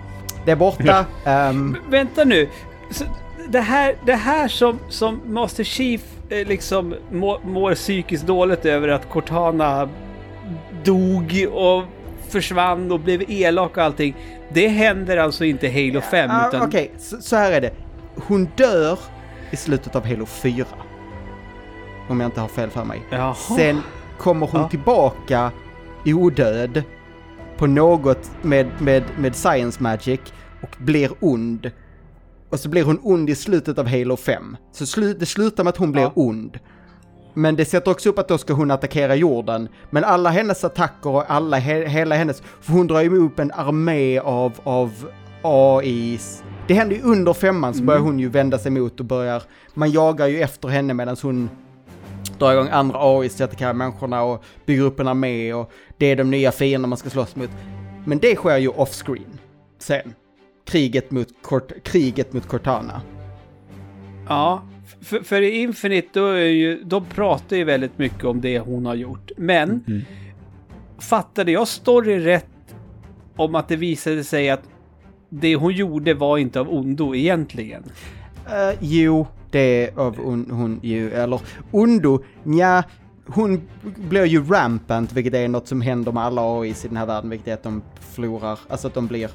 Det 0.45 0.51
är 0.51 0.57
borta. 0.57 1.05
ehm, 1.25 1.77
Vänta 1.91 2.25
nu. 2.25 2.49
Så 2.91 3.05
det, 3.49 3.61
här, 3.61 3.97
det 4.07 4.15
här 4.15 4.49
som, 4.49 4.79
som 4.89 5.21
Master 5.27 5.65
Chief 5.65 6.01
eh, 6.29 6.47
liksom 6.47 6.95
må, 7.11 7.41
mår 7.45 7.75
psykiskt 7.75 8.27
dåligt 8.27 8.65
över 8.65 8.89
att 8.89 9.09
Cortana 9.09 9.89
dog 10.85 11.47
och 11.53 11.83
försvann 12.39 12.93
och 12.93 13.01
blev 13.01 13.23
elak 13.31 13.77
och 13.77 13.83
allting. 13.83 14.17
Det 14.53 14.69
händer 14.69 15.17
alltså 15.17 15.45
inte 15.45 15.69
Halo 15.69 16.01
5 16.01 16.31
Ah, 16.33 16.49
utan... 16.49 16.63
Okej, 16.69 16.91
så, 16.99 17.17
så 17.21 17.37
här 17.37 17.53
är 17.53 17.61
det. 17.61 17.71
Hon 18.27 18.49
dör 18.57 18.99
i 19.51 19.57
slutet 19.57 19.97
av 19.97 20.07
Halo 20.07 20.27
4. 20.27 20.65
om 22.09 22.21
jag 22.21 22.29
inte 22.29 22.41
har 22.41 22.49
fel 22.49 22.71
för 22.71 22.85
mig. 22.85 23.03
Jaha. 23.11 23.35
Sen 23.35 23.81
kommer 24.19 24.47
hon 24.47 24.61
Ja. 24.61 24.69
tillbaka 24.69 25.51
odöd 26.07 26.83
på 27.57 27.67
något 27.67 28.31
med, 28.43 28.67
med, 28.79 29.03
med 29.19 29.37
science 29.37 29.83
magic 29.83 30.21
och 30.63 30.77
blir 30.79 31.11
ond. 31.21 31.71
Och 32.51 32.61
så 32.61 32.69
blir 32.69 32.85
hon 32.85 32.99
ond 33.03 33.31
i 33.31 33.35
slutet 33.35 33.79
av 33.79 33.87
Halo 33.89 34.17
5. 34.17 34.57
Så 34.73 34.87
slu, 34.87 35.15
det 35.15 35.27
slutar 35.27 35.65
med 35.65 35.71
att 35.71 35.77
hon 35.77 35.93
blir 35.93 36.03
Ja. 36.03 36.13
ond. 36.15 36.59
Men 37.35 37.57
det 37.57 37.65
sätter 37.65 37.91
också 37.91 38.09
upp 38.09 38.19
att 38.19 38.29
då 38.29 38.39
ska 38.39 38.53
hon 38.53 38.71
attackera 38.71 39.15
jorden. 39.15 39.69
Men 39.91 40.05
alla 40.05 40.31
hennes 40.31 40.65
attacker 40.65 41.11
och 41.11 41.31
alla, 41.31 41.59
he, 41.59 41.89
hela 41.89 42.15
hennes, 42.15 42.43
för 42.61 42.73
hon 42.73 42.87
drar 42.87 43.01
ju 43.01 43.27
upp 43.27 43.39
en 43.39 43.53
armé 43.53 44.19
av, 44.19 44.53
av 44.63 45.09
AIs. 45.43 46.43
Det 46.67 46.75
händer 46.75 46.97
ju 46.97 47.03
under 47.03 47.33
femman 47.33 47.75
så 47.75 47.83
börjar 47.83 48.01
hon 48.01 48.19
ju 48.19 48.29
vända 48.29 48.59
sig 48.59 48.71
mot 48.71 49.01
och 49.01 49.07
börjar, 49.07 49.43
man 49.75 49.91
jagar 49.91 50.27
ju 50.27 50.41
efter 50.41 50.69
henne 50.69 50.95
medan 50.95 51.17
hon 51.23 51.51
drar 52.39 52.53
igång 52.53 52.69
andra 52.69 52.99
AIs 53.01 53.35
till 53.35 53.45
att 53.45 53.51
attackera 53.51 53.73
människorna 53.73 54.23
och 54.23 54.45
bygger 54.67 54.83
upp 54.83 55.01
en 55.01 55.09
armé 55.09 55.53
och 55.53 55.73
det 55.99 56.07
är 56.07 56.17
de 56.17 56.31
nya 56.31 56.53
fiender 56.53 56.89
man 56.89 56.99
ska 56.99 57.11
slåss 57.11 57.37
mot. 57.37 57.51
Men 58.05 58.19
det 58.19 58.37
sker 58.37 58.57
ju 58.57 58.69
off-screen 58.69 59.39
sen. 59.79 60.15
Kriget 60.65 61.11
mot, 61.11 61.29
Cort 61.43 61.73
kriget 61.83 62.33
mot 62.33 62.49
Cortana. 62.49 63.03
Ja, 64.29 64.63
för, 65.01 65.21
för 65.21 65.43
i 65.43 65.51
Infinite 65.51 66.09
då 66.13 66.27
är 66.27 66.45
ju, 66.45 66.83
de 66.85 67.05
pratar 67.05 67.57
ju 67.57 67.65
väldigt 67.65 67.99
mycket 67.99 68.25
om 68.25 68.41
det 68.41 68.59
hon 68.59 68.87
har 68.87 68.95
gjort. 68.95 69.31
Men 69.37 69.85
Mm. 69.87 70.03
fattade 70.99 71.53
jag 71.53 71.69
storyn 71.69 72.21
rätt 72.21 72.47
om 73.37 73.55
att 73.55 73.69
det 73.69 73.77
visade 73.77 74.25
sig 74.25 74.51
att 74.51 74.63
det 75.29 75.57
hon 75.57 75.73
gjorde 75.73 76.15
var 76.15 76.39
inte 76.39 76.61
av 76.61 76.73
ondo 76.75 77.15
egentligen? 77.15 77.83
Uh, 78.47 78.77
jo, 78.81 79.27
det 79.51 79.85
är 79.89 79.99
av 79.99 80.17
hon, 80.17 80.51
hon 80.51 80.81
ju, 80.83 81.11
eller 81.13 81.41
Undo, 81.73 82.25
ja, 82.45 82.83
hon 83.27 83.61
blir 84.09 84.25
ju 84.25 84.45
rampant, 84.45 85.13
vilket 85.13 85.35
är 85.35 85.49
något 85.49 85.69
som 85.69 85.81
händer 85.81 86.13
med 86.13 86.23
alla 86.23 86.61
AIs 86.61 86.85
i 86.85 86.89
den 86.89 86.97
här 86.97 87.07
världen, 87.07 87.31
vilket 87.31 87.49
är 87.49 87.55
att 87.55 87.63
de 87.63 87.83
förlorar, 88.01 88.59
alltså 88.69 88.87
att 88.87 88.95
de 88.95 89.07
blir 89.07 89.31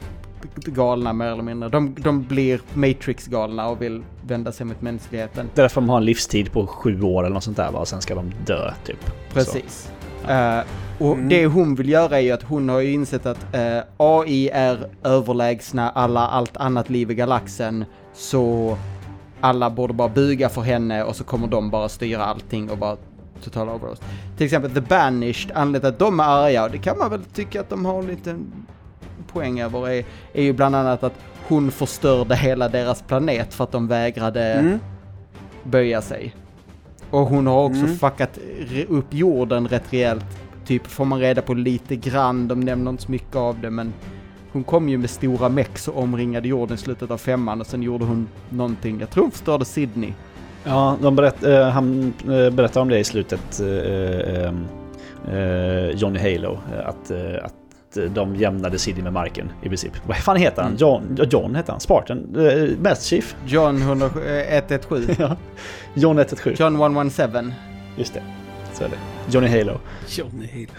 galna 0.66 1.14
mer 1.14 1.26
eller 1.26 1.44
mindre. 1.44 1.70
De, 1.70 1.96
de 2.00 2.24
blir 2.24 2.62
Matrix-galna 2.74 3.68
och 3.70 3.82
vill 3.82 4.04
vända 4.28 4.52
sig 4.52 4.66
mot 4.66 4.82
mänskligheten. 4.82 5.50
Det 5.56 5.62
är 5.62 5.64
därför 5.64 5.82
de 5.82 5.90
har 5.90 5.98
en 5.98 6.06
livstid 6.06 6.52
på 6.52 6.68
sju 6.68 7.02
år 7.02 7.24
eller 7.24 7.34
något 7.34 7.44
sånt 7.44 7.58
där 7.58 7.72
va? 7.72 7.80
Och 7.80 7.88
sen 7.88 8.02
ska 8.02 8.16
de 8.16 8.32
dö 8.46 8.74
typ. 8.86 9.12
Precis. 9.34 9.92
Eh, 10.28 10.60
och 11.00 11.14
Mm. 11.16 11.30
det 11.30 11.46
hon 11.46 11.76
vill 11.76 11.90
göra 11.90 12.18
är 12.18 12.22
ju 12.22 12.32
att 12.32 12.44
hon 12.44 12.70
har 12.70 12.80
ju 12.80 12.94
insett 12.94 13.26
att 13.26 13.56
eh, 13.56 13.80
AI 13.98 14.50
är 14.54 14.78
överlägsna 15.04 15.90
alla, 15.90 16.28
allt 16.28 16.58
annat 16.58 16.90
liv 16.90 17.12
i 17.12 17.16
galaxen. 17.16 17.86
Så 18.14 18.78
alla 19.42 19.70
borde 19.70 19.94
bara 19.94 20.10
buga 20.10 20.50
för 20.50 20.62
henne 20.62 21.04
och 21.04 21.16
så 21.16 21.24
kommer 21.24 21.48
de 21.48 21.70
bara 21.70 21.90
styra 21.90 22.26
allting 22.26 22.70
och 22.70 22.78
bara 22.78 22.98
total 23.44 23.70
overload. 23.70 23.98
Till 24.38 24.46
exempel 24.46 24.72
The 24.72 24.82
Banished, 24.82 25.52
anledningen 25.56 25.82
till 25.82 25.88
att 25.88 26.00
de 26.00 26.20
är 26.20 26.24
arga, 26.24 26.64
och 26.64 26.72
det 26.72 26.78
kan 26.78 26.98
man 26.98 27.10
väl 27.12 27.24
tycka 27.24 27.62
att 27.62 27.70
de 27.70 27.86
har 27.86 28.04
lite 28.04 28.36
poäng 29.34 29.60
över, 29.62 29.90
är, 29.90 30.06
är 30.34 30.44
ju 30.44 30.54
bland 30.54 30.76
annat 30.76 31.04
att 31.04 31.14
hon 31.48 31.72
förstörde 31.72 32.36
hela 32.36 32.70
deras 32.70 33.02
planet 33.02 33.54
för 33.54 33.64
att 33.64 33.72
de 33.72 33.88
vägrade 33.88 34.44
Mm. 34.54 34.80
böja 35.64 36.02
sig. 36.02 36.36
Och 37.10 37.20
hon 37.20 37.48
har 37.48 37.64
också 37.64 37.80
Mm. 37.84 37.96
fuckat 37.98 38.40
upp 38.88 39.06
jorden 39.14 39.68
rätt 39.68 39.94
rejält. 39.94 40.26
Typ 40.66 40.88
får 40.88 41.06
man 41.06 41.20
reda 41.20 41.42
på 41.42 41.54
lite 41.54 41.96
grann, 41.96 42.48
de 42.48 42.60
nämner 42.60 42.92
inte 42.92 43.04
så 43.04 43.12
mycket 43.12 43.36
av 43.36 43.60
det 43.62 43.70
men 43.70 43.94
hon 44.52 44.64
kom 44.64 44.90
ju 44.90 44.98
med 44.98 45.10
stora 45.10 45.50
mex 45.50 45.88
och 45.88 45.98
omringade 46.04 46.48
jorden 46.48 46.76
i 46.76 46.78
slutet 46.78 47.12
av 47.12 47.18
femman 47.18 47.62
och 47.62 47.68
sen 47.68 47.84
gjorde 47.84 48.06
hon 48.06 48.28
någonting, 48.50 49.00
jag 49.00 49.10
tror 49.10 49.24
hon 49.24 49.32
förstörde 49.32 49.66
Sydney. 49.66 50.14
Ja, 50.64 50.98
de 51.02 51.16
berätt, 51.16 51.44
eh, 51.44 51.70
han 51.70 52.14
eh, 52.24 52.50
berättar 52.50 52.82
om 52.82 52.90
det 52.90 53.00
i 53.00 53.04
slutet, 53.04 53.60
eh, 53.60 53.68
eh, 53.68 54.54
eh, 55.34 55.90
Johnny 55.90 56.20
Halo, 56.20 56.60
eh, 56.74 56.88
att, 56.90 57.12
eh, 57.12 57.46
att 57.90 57.98
eh, 57.98 58.04
de 58.04 58.36
jämnade 58.36 58.80
City 58.80 59.02
med 59.02 59.14
marken 59.14 59.52
i 59.64 59.68
princip. 59.68 59.92
Vad 60.08 60.18
fan 60.18 60.38
heter 60.38 60.62
han? 60.62 60.76
John, 60.78 61.16
ja, 61.18 61.24
John 61.24 61.56
heter 61.56 61.72
han? 61.72 61.80
Spartan? 61.80 62.36
Eh, 62.36 62.70
Master 62.82 63.06
Chief? 63.08 63.36
John 63.46 63.82
100, 63.82 64.06
eh, 64.06 64.58
117, 64.58 65.16
ja. 65.20 65.36
John 65.94 66.18
117. 66.20 66.54
John 66.58 66.76
117. 66.76 67.54
Just 67.98 68.14
det. 68.14 68.22
Så 68.74 68.84
är 68.84 68.90
det. 68.90 68.98
Johnny 69.32 69.48
Halo. 69.48 69.80
Johnny 70.08 70.46
Hill. 70.48 70.70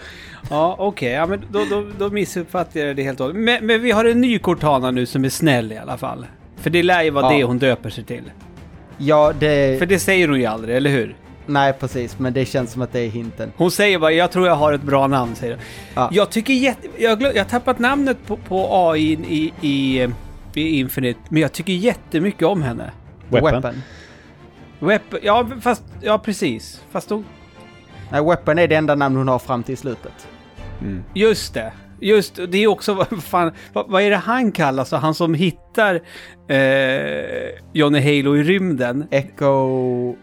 Ja, 0.49 0.75
okej. 0.79 1.11
Ja, 1.11 1.25
men 1.25 1.41
då, 1.51 1.65
då, 1.69 1.85
då 1.99 2.09
missuppfattade 2.09 2.85
jag 2.85 2.95
det 2.95 3.03
helt 3.03 3.19
och 3.19 3.25
hållet. 3.25 3.41
Men, 3.41 3.65
men 3.65 3.81
vi 3.81 3.91
har 3.91 4.05
en 4.05 4.21
ny 4.21 4.39
Cortana 4.39 4.91
nu 4.91 5.05
som 5.05 5.25
är 5.25 5.29
snäll 5.29 5.71
i 5.71 5.77
alla 5.77 5.97
fall. 5.97 6.25
För 6.55 6.69
det 6.69 6.83
lär 6.83 7.03
ju 7.03 7.09
vara 7.09 7.31
Ja. 7.31 7.37
det 7.37 7.43
hon 7.43 7.59
döper 7.59 7.89
sig 7.89 8.03
till. 8.03 8.31
Ja, 8.97 9.33
det... 9.39 9.79
För 9.79 9.85
det 9.85 9.99
säger 9.99 10.27
hon 10.27 10.39
ju 10.39 10.45
aldrig, 10.45 10.77
eller 10.77 10.89
hur? 10.89 11.15
Nej, 11.45 11.73
precis, 11.73 12.19
men 12.19 12.33
det 12.33 12.45
känns 12.45 12.71
som 12.71 12.81
att 12.81 12.93
det 12.93 12.99
är 12.99 13.09
hinten. 13.09 13.51
Hon 13.55 13.71
säger 13.71 13.99
bara 13.99 14.11
jag 14.11 14.31
tror 14.31 14.47
jag 14.47 14.55
har 14.55 14.73
ett 14.73 14.83
bra 14.83 15.07
namn, 15.07 15.35
säger 15.35 15.55
hon. 15.55 15.63
Ja. 15.93 16.09
Jag 16.11 16.29
tycker 16.29 16.53
jätte... 16.53 16.87
Jag, 16.97 17.19
glöm, 17.19 17.31
jag 17.35 17.43
har 17.43 17.49
tappat 17.49 17.79
namnet 17.79 18.17
på, 18.27 18.37
på 18.37 18.67
AI 18.71 19.11
i, 19.11 19.53
i, 19.61 20.07
i 20.53 20.79
Infinite, 20.79 21.19
men 21.29 21.41
jag 21.41 21.51
tycker 21.51 21.73
jättemycket 21.73 22.47
om 22.47 22.61
henne. 22.61 22.91
Weapon. 23.29 23.81
Wep, 24.79 25.01
ja, 25.21 25.47
fast... 25.61 25.83
Ja, 26.01 26.17
precis. 26.17 26.83
Fast 26.91 27.09
hon... 27.09 27.25
Nej, 28.11 28.23
Weapon 28.23 28.59
är 28.59 28.67
det 28.67 28.75
enda 28.75 28.95
namn 28.95 29.15
hon 29.15 29.27
har 29.27 29.39
fram 29.39 29.63
till 29.63 29.77
slutet. 29.77 30.27
Mm. 30.81 31.03
Just 31.13 31.53
det. 31.53 31.73
Just 31.99 32.35
det, 32.35 32.57
är 32.57 32.67
också 32.67 32.93
vad 33.11 33.23
fan, 33.23 33.51
vad, 33.73 33.89
vad 33.89 34.01
är 34.01 34.09
det 34.09 34.15
han 34.15 34.51
kallas? 34.51 34.91
Han 34.91 35.13
som 35.13 35.33
hittar 35.33 35.95
eh, 36.47 37.49
Johnny 37.73 37.99
Halo 37.99 38.37
i 38.37 38.43
rymden. 38.43 39.07
Echo... 39.11 40.15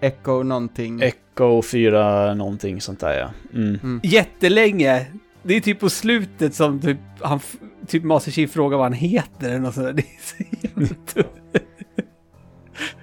Echo 0.00 0.42
någonting. 0.42 1.02
Echo 1.02 1.62
4 1.62 2.34
någonting 2.34 2.80
sånt 2.80 3.00
där 3.00 3.18
ja. 3.18 3.30
Mm. 3.54 4.00
Jättelänge. 4.02 5.06
Det 5.42 5.56
är 5.56 5.60
typ 5.60 5.80
på 5.80 5.90
slutet 5.90 6.54
som 6.54 6.80
typ, 6.80 6.98
han, 7.20 7.40
typ 7.86 8.04
Master 8.04 8.30
Chief 8.30 8.52
frågar 8.52 8.76
vad 8.76 8.86
han 8.86 8.92
heter 8.92 9.48
eller 9.48 9.58
något 9.58 9.74
sånt 9.74 9.86
där. 9.86 9.92
Det 9.92 10.02
är 10.02 10.20
så 10.20 10.56
jävla 10.60 11.28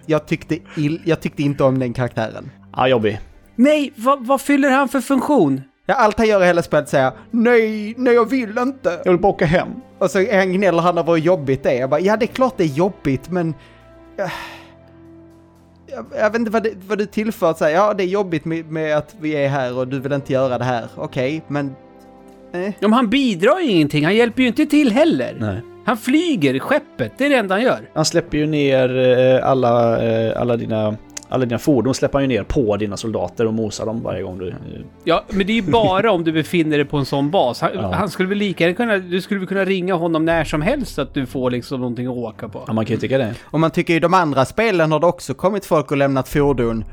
jag, 0.05 0.27
tyckte 0.27 0.59
ill, 0.77 1.01
jag 1.05 1.21
tyckte 1.21 1.43
inte 1.43 1.63
om 1.63 1.79
den 1.79 1.93
karaktären. 1.93 2.51
Ja, 2.75 2.87
jobbig. 2.87 3.19
Nej, 3.55 3.93
vad, 3.95 4.27
vad 4.27 4.41
fyller 4.41 4.69
han 4.69 4.89
för 4.89 5.01
funktion? 5.01 5.61
Ja, 5.85 5.93
allt 5.93 6.17
han 6.17 6.27
gör 6.27 6.43
i 6.43 6.45
hela 6.45 6.63
spelet 6.63 6.89
säger 6.89 7.11
nej, 7.31 7.93
nej 7.97 8.13
jag 8.13 8.29
vill 8.29 8.57
inte. 8.57 9.01
Jag 9.05 9.11
vill 9.11 9.21
bara 9.21 9.31
åka 9.31 9.45
hem. 9.45 9.67
Och 9.99 10.11
så 10.11 10.19
gnäller 10.45 10.81
han 10.81 10.97
över 10.97 11.13
hur 11.13 11.19
jobbigt 11.19 11.63
det 11.63 11.71
är. 11.71 11.79
Jag 11.79 11.89
bara, 11.89 11.99
ja 11.99 12.17
det 12.17 12.25
är 12.25 12.27
klart 12.27 12.53
det 12.57 12.63
är 12.63 12.67
jobbigt 12.67 13.29
men... 13.29 13.53
Jag, 16.15 16.29
vet 16.31 16.39
inte 16.39 16.51
vad, 16.51 16.63
det, 16.63 16.73
vad 16.87 16.97
du 16.97 17.05
tillför, 17.05 17.53
så 17.53 17.65
här, 17.65 17.71
ja 17.71 17.93
det 17.93 18.03
är 18.03 18.07
jobbigt 18.07 18.45
med, 18.45 18.71
med 18.71 18.97
att 18.97 19.15
vi 19.19 19.31
är 19.31 19.47
här 19.47 19.77
och 19.77 19.87
du 19.87 19.99
vill 19.99 20.13
inte 20.13 20.33
göra 20.33 20.57
det 20.57 20.63
här. 20.63 20.87
Okej, 20.95 21.43
men... 21.47 21.75
Eh. 22.53 22.61
Ja, 22.61 22.71
men 22.79 22.93
han 22.93 23.09
bidrar 23.09 23.59
ju 23.59 23.69
ingenting. 23.69 24.05
Han 24.05 24.15
hjälper 24.15 24.41
ju 24.41 24.47
inte 24.47 24.65
till 24.65 24.91
heller. 24.91 25.37
Nej. 25.39 25.61
Han 25.85 25.97
flyger 25.97 26.59
skeppet. 26.59 27.11
Det 27.17 27.25
är 27.25 27.29
det 27.29 27.35
enda 27.35 27.55
han 27.55 27.61
gör. 27.63 27.89
Han 27.93 28.05
släpper 28.05 28.37
ju 28.37 28.45
ner 28.45 28.97
eh, 28.97 29.49
alla, 29.49 30.03
eh, 30.03 30.41
alla, 30.41 30.57
dina, 30.57 30.97
alla 31.33 31.45
dina 31.45 31.59
fordon 31.59 31.93
släpper 31.93 32.19
han 32.19 32.29
ju 32.29 32.37
ner 32.37 32.43
på 32.43 32.77
dina 32.77 32.97
soldater 32.97 33.45
och 33.47 33.53
mosar 33.53 33.85
dem 33.85 34.03
varje 34.03 34.23
gång 34.23 34.37
du... 34.37 34.47
eh, 34.49 34.55
Ja, 35.03 35.23
men 35.29 35.47
det 35.47 35.53
är 35.53 35.55
ju 35.55 35.71
bara 35.71 36.11
om 36.11 36.23
du 36.23 36.31
befinner 36.31 36.77
dig 36.77 36.85
på 36.85 36.97
en 36.97 37.05
sån 37.05 37.31
bas. 37.31 37.61
Han, 37.61 37.71
Ja. 37.73 37.91
han 37.93 38.09
skulle 38.09 38.29
väl 38.29 38.37
lika 38.37 38.63
gärna 38.63 38.75
kunna... 38.75 38.97
Du 38.97 39.21
skulle 39.21 39.39
väl 39.39 39.47
kunna 39.49 39.65
ringa 39.65 39.93
honom 39.93 40.25
när 40.25 40.43
som 40.43 40.61
helst 40.61 40.95
så 40.95 41.01
att 41.01 41.13
du 41.13 41.25
får 41.25 41.51
liksom 41.51 41.79
någonting 41.79 42.07
att 42.07 42.13
åka 42.17 42.47
på. 42.49 42.63
Ja, 42.67 42.73
man 42.73 42.85
kan 42.85 42.93
ju 42.95 42.99
tycka 42.99 43.17
det. 43.17 43.33
Och 43.43 43.59
man 43.59 43.71
tycker 43.71 43.93
i 43.95 43.99
de 43.99 44.13
andra 44.13 44.45
spelen 44.45 44.91
har 44.91 44.99
det 44.99 45.07
också 45.07 45.33
kommit 45.33 45.65
folk 45.65 45.91
och 45.91 45.97
lämnat 45.97 46.27
fordon. 46.29 46.85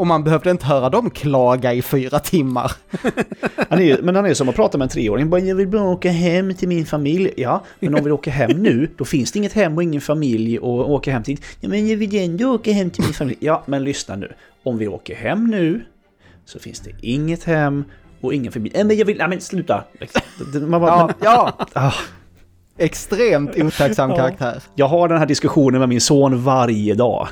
Och 0.00 0.06
man 0.06 0.24
behövde 0.24 0.50
inte 0.50 0.66
höra 0.66 0.88
dem 0.90 1.10
klaga 1.10 1.72
i 1.74 1.82
fyra 1.82 2.18
timmar. 2.18 2.72
Han 3.68 3.80
är, 3.80 4.02
men 4.02 4.16
han 4.16 4.26
är 4.26 4.34
som 4.34 4.48
att 4.48 4.54
prata 4.54 4.78
med 4.78 4.84
en 4.84 4.88
treåring. 4.88 5.30
Bara, 5.30 5.40
jag 5.40 5.56
vill 5.56 5.68
bara 5.68 5.82
åka 5.82 6.10
hem 6.10 6.54
till 6.54 6.68
min 6.68 6.86
familj. 6.86 7.30
Ja, 7.36 7.64
men 7.80 7.94
om 7.94 8.04
vi 8.04 8.10
åker 8.10 8.30
hem 8.30 8.50
nu, 8.50 8.90
då 8.96 9.04
finns 9.04 9.32
det 9.32 9.38
inget 9.38 9.52
hem 9.52 9.76
och 9.76 9.82
ingen 9.82 10.00
familj 10.00 10.56
att 10.56 10.62
åka 10.64 11.12
hem 11.12 11.22
till. 11.22 11.38
Ja, 11.60 11.68
men 11.68 11.88
jag 11.88 11.96
vill 11.96 12.14
ändå 12.16 12.54
åka 12.54 12.72
hem 12.72 12.90
till 12.90 13.04
min 13.04 13.12
familj. 13.12 13.36
Ja, 13.40 13.62
men 13.66 13.84
lyssna 13.84 14.16
nu. 14.16 14.32
Om 14.62 14.78
vi 14.78 14.88
åker 14.88 15.14
hem 15.14 15.46
nu, 15.46 15.80
så 16.44 16.58
finns 16.58 16.80
det 16.80 16.90
inget 17.02 17.44
hem 17.44 17.84
och 18.20 18.34
ingen 18.34 18.52
familj. 18.52 18.72
Nej, 18.74 18.84
men 18.84 18.96
jag 18.96 19.06
vill... 19.06 19.18
Nej, 19.18 19.28
men 19.28 19.40
sluta! 19.40 19.84
Man 20.68 20.80
bara, 20.80 20.90
Ja, 20.90 21.06
men, 21.06 21.14
ja. 21.22 21.66
ah, 21.72 21.94
extremt 22.78 23.56
otacksam 23.56 24.10
Ja. 24.10 24.16
karaktär. 24.16 24.62
jag 24.74 24.88
har 24.88 25.08
den 25.08 25.18
här 25.18 25.26
diskussionen 25.26 25.78
med 25.80 25.88
min 25.88 26.00
son 26.00 26.42
varje 26.44 26.94
dag. 26.94 27.28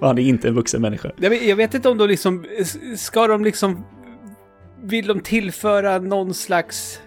Och 0.00 0.06
han 0.06 0.18
är 0.18 0.22
inte 0.22 0.48
en 0.48 0.54
vuxen 0.54 0.82
människa. 0.82 1.10
Jag 1.16 1.30
vet, 1.30 1.42
jag 1.46 1.56
vet 1.56 1.74
inte 1.74 1.88
om 1.88 1.98
de 1.98 2.08
liksom... 2.08 2.44
Ska 2.96 3.26
de 3.26 3.44
liksom... 3.44 3.84
Vill 4.82 5.06
de 5.06 5.20
tillföra 5.20 5.98
någon 5.98 6.34
slags 6.34 7.00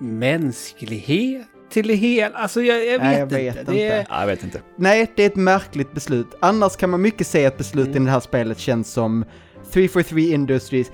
mänsklighet 0.00 1.46
till 1.70 1.86
det 1.88 1.94
hela? 1.94 2.36
Alltså 2.38 2.62
jag, 2.62 2.78
jag 2.86 2.92
vet 2.92 3.02
Nej, 3.02 3.18
jag 3.18 3.22
inte. 3.26 3.36
vet 3.36 3.66
Det 3.66 3.82
är, 3.88 3.98
inte. 3.98 4.06
Ja, 4.10 4.20
jag 4.20 4.26
vet 4.26 4.44
inte. 4.44 4.60
Nej, 4.76 5.12
det 5.16 5.22
är 5.22 5.26
ett 5.26 5.36
märkligt 5.36 5.92
beslut. 5.92 6.26
Annars 6.40 6.76
kan 6.76 6.90
man 6.90 7.02
mycket 7.02 7.26
säga 7.26 7.48
att 7.48 7.58
beslut 7.58 7.86
Mm. 7.88 8.02
i 8.02 8.06
det 8.06 8.10
här 8.12 8.20
spelet 8.20 8.58
känns 8.58 8.92
som 8.92 9.24
343 9.72 10.32
Industries. 10.32 10.92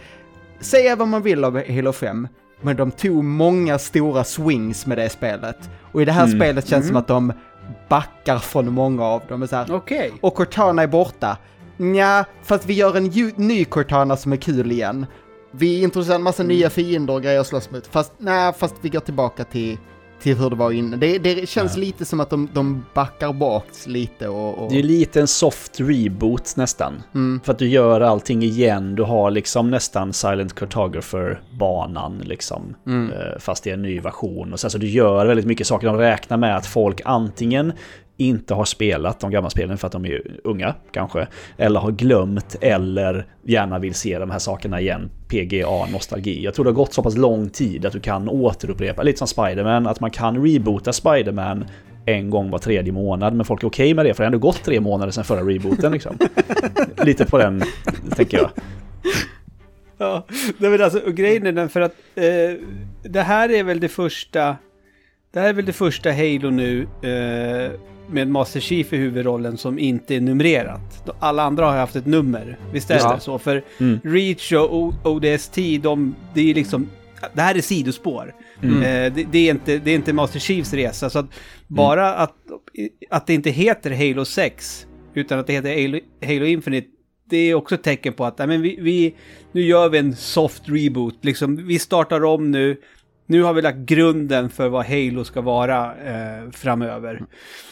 Säga 0.60 0.96
vad 0.96 1.08
man 1.08 1.22
vill 1.22 1.44
av 1.44 1.68
Halo 1.74 1.92
5, 1.92 2.28
men 2.60 2.76
de 2.76 2.90
tog 2.90 3.24
många 3.24 3.78
stora 3.78 4.24
swings 4.24 4.86
med 4.86 4.98
det 4.98 5.08
spelet. 5.10 5.70
Och 5.92 6.02
i 6.02 6.04
det 6.04 6.12
här 6.12 6.24
Mm. 6.26 6.38
spelet 6.38 6.68
känns 6.68 6.82
det 6.82 6.86
som 6.88 6.96
Mm. 6.96 7.00
att 7.02 7.08
de 7.08 7.32
backar 7.92 8.38
från 8.38 8.72
många 8.72 9.04
av 9.04 9.22
dem. 9.28 9.48
Okej. 9.70 10.12
och 10.20 10.34
Cortana 10.34 10.82
är 10.82 10.86
borta. 10.86 11.36
Nja, 11.76 12.24
fast 12.42 12.66
vi 12.66 12.74
gör 12.74 12.96
en 12.96 13.32
ny 13.36 13.64
Cortana 13.64 14.16
som 14.16 14.32
är 14.32 14.36
kul 14.36 14.72
igen. 14.72 15.06
Vi 15.50 15.82
introducerar 15.82 16.16
en 16.16 16.22
massa 16.22 16.42
nya 16.42 16.70
fiender 16.70 17.14
och 17.14 17.22
grejer 17.22 17.40
att 17.40 17.46
slåss 17.46 17.70
mot. 17.70 17.86
Fast 17.86 18.12
nej, 18.18 18.52
fast 18.52 18.74
vi 18.80 18.88
går 18.88 19.00
tillbaka 19.00 19.44
till, 19.44 19.78
till 20.22 20.36
hur 20.36 20.50
det 20.50 20.56
var 20.56 20.70
innan. 20.70 21.00
Det, 21.00 21.18
det 21.18 21.48
känns 21.48 21.76
lite 21.76 22.04
som 22.04 22.20
att 22.20 22.30
de, 22.30 22.48
de 22.52 22.84
backar 22.94 23.32
bak 23.32 23.66
lite 23.86 24.28
och... 24.28 24.58
och... 24.58 24.72
Det 24.72 24.78
är 24.78 24.82
lite 24.82 25.20
en 25.20 25.26
soft 25.26 25.80
reboot 25.80 26.56
nästan. 26.56 27.02
Mm. 27.14 27.40
För 27.44 27.52
att 27.52 27.58
du 27.58 27.68
gör 27.68 28.00
allting 28.00 28.42
igen. 28.42 28.94
Du 28.94 29.02
har 29.02 29.30
liksom 29.30 29.70
nästan 29.70 30.12
Silent 30.12 30.54
Cartographer-banan 30.54 32.18
liksom. 32.18 32.74
Mm. 32.86 33.12
Eh, 33.12 33.38
Fast 33.38 33.66
är 33.66 33.74
en 33.74 33.82
ny 33.82 34.00
version. 34.00 34.52
Och 34.52 34.60
sen 34.60 34.70
så 34.70 34.78
du 34.78 34.88
gör 34.88 35.26
väldigt 35.26 35.46
mycket 35.46 35.66
saker. 35.66 35.86
De 35.86 35.96
räknar 35.96 36.36
med 36.36 36.56
att 36.56 36.66
folk 36.66 37.00
antingen 37.04 37.72
inte 38.26 38.54
har 38.54 38.64
spelat 38.64 39.20
de 39.20 39.30
gamla 39.30 39.50
spelen 39.50 39.78
för 39.78 39.86
att 39.86 39.92
de 39.92 40.04
är 40.04 40.22
unga 40.44 40.74
kanske. 40.92 41.26
Eller 41.56 41.80
har 41.80 41.90
glömt 41.90 42.56
eller 42.60 43.26
gärna 43.42 43.78
vill 43.78 43.94
se 43.94 44.18
de 44.18 44.30
här 44.30 44.38
sakerna 44.38 44.80
igen. 44.80 45.10
PGA, 45.28 45.86
nostalgi. 45.92 46.44
Jag 46.44 46.54
tror 46.54 46.64
det 46.64 46.70
har 46.70 46.74
gått 46.74 46.94
så 46.94 47.02
pass 47.02 47.16
lång 47.16 47.50
tid 47.50 47.86
att 47.86 47.92
du 47.92 48.00
kan 48.00 48.28
återupprepa, 48.28 49.02
lite 49.02 49.18
som 49.18 49.28
Spiderman, 49.28 49.86
att 49.86 50.00
man 50.00 50.10
kan 50.10 50.46
reboota 50.46 50.92
Spiderman 50.92 51.64
en 52.06 52.30
gång 52.30 52.50
var 52.50 52.58
tredje 52.58 52.92
månad, 52.92 53.34
men 53.34 53.46
folk 53.46 53.62
är 53.62 53.66
okej 53.66 53.94
med 53.94 54.06
det 54.06 54.14
för 54.14 54.22
det 54.22 54.26
har 54.26 54.32
ändå 54.32 54.38
gått 54.38 54.64
tre 54.64 54.80
månader 54.80 55.12
sedan 55.12 55.24
förra 55.24 55.40
rebooten 55.40 55.92
liksom. 55.92 56.18
lite 57.04 57.24
på 57.24 57.38
den, 57.38 57.62
tänker 58.16 58.38
jag. 58.38 58.50
Ja, 59.98 60.26
men 60.58 60.82
alltså, 60.82 60.98
och 60.98 61.14
grejen 61.14 61.46
är 61.46 61.52
den 61.52 61.68
för 61.68 61.80
att 61.80 61.94
eh, 62.14 62.24
det 63.02 63.22
här 63.22 63.48
är 63.48 63.64
väl 63.64 63.80
det 63.80 63.88
första... 63.88 64.56
Det 65.32 65.40
här 65.40 65.48
är 65.48 65.52
väl 65.52 65.64
det 65.64 65.72
första 65.72 66.10
Halo 66.12 66.50
nu 66.50 66.82
eh, 66.82 67.72
med 68.10 68.28
Master 68.28 68.60
Chief 68.60 68.92
i 68.92 68.96
huvudrollen 68.96 69.56
som 69.58 69.78
inte 69.78 70.14
är 70.16 70.20
numrerat. 70.20 71.10
Alla 71.18 71.42
andra 71.42 71.66
har 71.66 71.76
haft 71.76 71.96
ett 71.96 72.06
nummer. 72.06 72.58
Visst 72.72 72.90
är 72.90 72.98
Ja. 72.98 73.14
det 73.14 73.20
så? 73.20 73.38
För 73.38 73.62
Mm. 73.78 74.00
Reach 74.04 74.52
och 74.52 75.06
ODST, 75.06 75.58
de, 75.82 76.14
det 76.34 76.50
är 76.50 76.54
liksom... 76.54 76.88
Det 77.34 77.42
här 77.42 77.54
är 77.54 77.60
sidospår. 77.60 78.34
Mm. 78.62 78.76
Eh, 78.82 79.12
det, 79.14 79.26
det, 79.32 79.38
är 79.48 79.50
inte, 79.50 79.78
det 79.78 79.90
är 79.90 79.94
inte 79.94 80.12
Master 80.12 80.40
Chiefs 80.40 80.72
resa. 80.74 81.10
Så 81.10 81.18
att 81.18 81.26
bara 81.68 82.14
att, 82.14 82.34
att 83.10 83.26
det 83.26 83.34
inte 83.34 83.50
heter 83.50 83.90
Halo 83.90 84.24
6, 84.24 84.86
utan 85.14 85.38
att 85.38 85.46
det 85.46 85.52
heter 85.52 85.82
Halo, 85.82 86.00
Halo 86.26 86.44
Infinite, 86.46 86.86
det 87.30 87.36
är 87.36 87.54
också 87.54 87.74
ett 87.74 87.82
tecken 87.82 88.12
på 88.12 88.24
att 88.24 88.38
men 88.38 88.62
vi, 88.62 88.78
vi, 88.80 89.14
nu 89.52 89.62
gör 89.62 89.88
vi 89.88 89.98
en 89.98 90.16
soft 90.16 90.62
reboot. 90.66 91.24
Liksom, 91.24 91.66
vi 91.66 91.78
startar 91.78 92.24
om 92.24 92.50
nu. 92.50 92.76
Nu 93.32 93.42
har 93.42 93.54
vi 93.54 93.62
lagt 93.62 93.78
grunden 93.78 94.50
för 94.50 94.68
vad 94.68 94.86
Halo 94.86 95.24
ska 95.24 95.40
vara 95.40 95.84
eh, 95.84 96.50
framöver. 96.50 97.22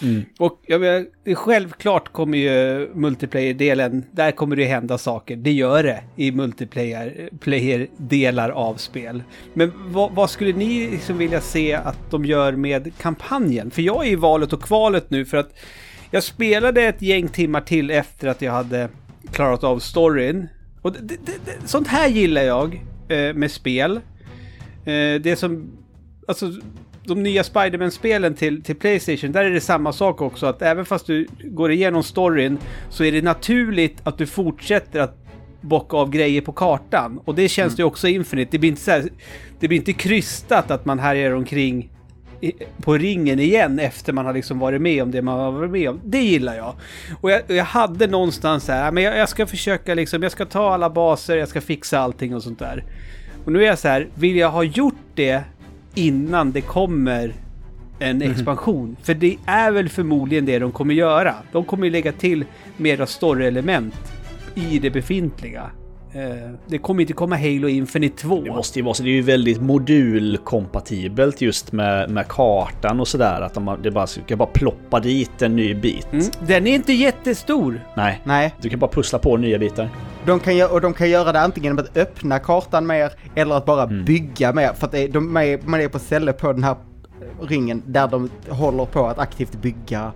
Mm. 0.02 0.24
Och 0.38 0.62
jag 0.66 0.80
menar, 0.80 1.06
självklart 1.34 2.12
kommer 2.12 2.38
ju 2.38 2.88
multiplayer-delen, 2.94 4.04
där 4.12 4.30
kommer 4.30 4.56
det 4.56 4.64
hända 4.64 4.98
saker. 4.98 5.36
Det 5.36 5.52
gör 5.52 5.82
det 5.82 6.02
i 6.16 6.32
multiplayer-delar 6.32 8.50
av 8.50 8.74
spel. 8.74 9.22
Men 9.54 9.72
vad, 9.76 10.12
vad 10.12 10.30
skulle 10.30 10.52
ni 10.52 10.90
liksom 10.90 11.18
vilja 11.18 11.40
se 11.40 11.74
att 11.74 12.10
de 12.10 12.24
gör 12.24 12.52
med 12.52 12.92
kampanjen? 12.98 13.70
För 13.70 13.82
jag 13.82 14.06
är 14.06 14.10
i 14.10 14.16
valet 14.16 14.52
och 14.52 14.62
kvalet 14.62 15.10
nu 15.10 15.24
för 15.24 15.36
att 15.36 15.58
jag 16.10 16.22
spelade 16.22 16.82
ett 16.82 17.02
gäng 17.02 17.28
timmar 17.28 17.60
till 17.60 17.90
efter 17.90 18.28
att 18.28 18.42
jag 18.42 18.52
hade 18.52 18.88
klarat 19.32 19.64
av 19.64 19.78
storyn. 19.78 20.48
Och 20.82 20.92
det, 20.92 20.98
det, 21.00 21.16
det, 21.44 21.68
sånt 21.68 21.88
här 21.88 22.08
gillar 22.08 22.42
jag 22.42 22.84
eh, 23.08 23.34
med 23.34 23.50
spel. 23.50 24.00
Eh, 24.84 25.20
det 25.20 25.38
som... 25.38 25.70
Alltså, 26.28 26.52
de 27.04 27.22
nya 27.22 27.44
Spiderman-spelen 27.44 28.34
till, 28.34 28.62
till 28.62 28.76
Playstation, 28.76 29.32
där 29.32 29.44
är 29.44 29.50
det 29.50 29.60
samma 29.60 29.92
sak 29.92 30.20
också. 30.22 30.46
Att 30.46 30.62
även 30.62 30.84
fast 30.84 31.06
du 31.06 31.26
går 31.44 31.72
igenom 31.72 32.02
storyn 32.02 32.58
så 32.90 33.04
är 33.04 33.12
det 33.12 33.22
naturligt 33.22 33.96
att 34.02 34.18
du 34.18 34.26
fortsätter 34.26 35.00
att 35.00 35.16
bocka 35.60 35.96
av 35.96 36.10
grejer 36.10 36.40
på 36.40 36.52
kartan. 36.52 37.20
Och 37.24 37.34
det 37.34 37.48
känns 37.48 37.76
det 37.76 37.80
ju 37.80 37.86
också 37.86 38.08
Infinite. 38.08 38.50
Det 38.52 38.58
blir 38.58 38.70
inte 38.70 38.82
så 38.82 38.90
här, 38.90 39.04
Det 39.60 39.68
blir 39.68 39.78
inte 39.78 39.92
krystat 39.92 40.70
att 40.70 40.84
man 40.84 40.98
härjar 40.98 41.32
omkring 41.32 41.90
i- 42.40 42.52
på 42.82 42.94
ringen 42.94 43.38
igen 43.40 43.78
efter 43.78 44.12
man 44.12 44.26
har 44.26 44.32
liksom 44.34 44.58
varit 44.58 44.80
med 44.82 45.02
om 45.02 45.10
det 45.10 45.22
man 45.22 45.38
har 45.40 45.52
varit 45.52 45.70
med 45.70 45.88
om. 45.90 46.00
Det 46.04 46.22
gillar 46.22 46.54
jag. 46.56 46.74
Och 47.20 47.30
jag, 47.30 47.40
och 47.48 47.54
jag 47.54 47.64
hade 47.64 48.06
någonstans 48.06 48.64
så 48.64 48.72
här, 48.72 48.92
men 48.92 49.02
jag, 49.02 49.18
jag 49.18 49.28
ska 49.28 49.46
försöka 49.46 49.94
liksom, 49.94 50.22
jag 50.22 50.32
ska 50.32 50.44
ta 50.46 50.74
alla 50.74 50.90
baser, 50.90 51.36
jag 51.36 51.48
ska 51.48 51.60
fixa 51.60 51.98
allting 51.98 52.34
och 52.34 52.42
sånt 52.42 52.58
där. 52.58 52.84
Och 53.44 53.52
nu 53.52 53.62
är 53.62 53.66
jag 53.66 53.78
så 53.78 53.88
här, 53.88 54.08
vill 54.14 54.36
jag 54.36 54.50
ha 54.50 54.62
gjort 54.62 54.94
det 55.14 55.42
innan 55.94 56.52
det 56.52 56.60
kommer 56.60 57.32
en 57.98 58.22
expansion? 58.22 58.96
För 59.02 59.14
det 59.14 59.36
är 59.46 59.70
väl 59.70 59.88
förmodligen 59.88 60.46
det 60.46 60.58
de 60.58 60.72
kommer 60.72 60.94
göra. 60.94 61.34
De 61.52 61.64
kommer 61.64 61.84
ju 61.84 61.90
lägga 61.90 62.12
till 62.12 62.44
mera 62.76 63.06
story-element 63.06 64.12
i 64.54 64.78
det 64.78 64.90
befintliga. 64.90 65.70
Eh, 66.12 66.50
det 66.66 66.78
kommer 66.78 67.00
inte 67.00 67.12
komma 67.12 67.36
Halo 67.36 67.68
Infinite 67.68 68.22
2. 68.22 68.40
Det 68.40 68.50
måste 68.50 68.78
ju 68.78 68.84
vara 68.84 68.94
så. 68.94 69.02
Det 69.02 69.08
är 69.10 69.14
ju 69.14 69.22
väldigt 69.22 69.60
modulkompatibelt 69.60 71.40
just 71.40 71.72
med, 71.72 72.10
med 72.10 72.28
kartan 72.28 73.00
och 73.00 73.08
sådär. 73.08 73.40
Att 73.40 73.54
de, 73.54 73.78
det 73.82 73.90
bara 73.90 74.06
ska 74.06 74.36
bara 74.36 74.48
ploppa 74.48 75.00
dit 75.00 75.42
en 75.42 75.56
ny 75.56 75.74
bit. 75.74 76.12
Mm. 76.12 76.24
Den 76.46 76.66
är 76.66 76.74
inte 76.74 76.92
jättestor. 76.92 77.80
Nej, 77.96 78.20
Nej, 78.24 78.54
du 78.60 78.68
kan 78.68 78.78
bara 78.78 78.90
pussla 78.90 79.18
på 79.18 79.36
nya 79.36 79.58
bitar. 79.58 79.88
De 80.26 80.40
kan, 80.40 80.70
och 80.70 80.80
de 80.80 80.94
kan 80.94 81.10
göra 81.10 81.32
det 81.32 81.40
antingen 81.40 81.70
genom 81.72 81.84
att 81.84 81.96
öppna 81.96 82.38
kartan 82.38 82.86
mer 82.86 83.12
eller 83.34 83.54
att 83.54 83.64
bara 83.66 83.86
bygga 83.86 84.52
mer. 84.52 84.72
För 84.72 84.86
att 84.86 85.12
de 85.12 85.36
är, 85.36 85.60
man 85.64 85.80
är 85.80 85.88
på 85.88 85.98
ställe 85.98 86.32
på 86.32 86.52
den 86.52 86.64
här 86.64 86.76
ringen 87.42 87.82
där 87.86 88.08
de 88.08 88.30
håller 88.48 88.84
på 88.84 89.06
att 89.06 89.18
aktivt 89.18 89.52
bygga, 89.52 90.12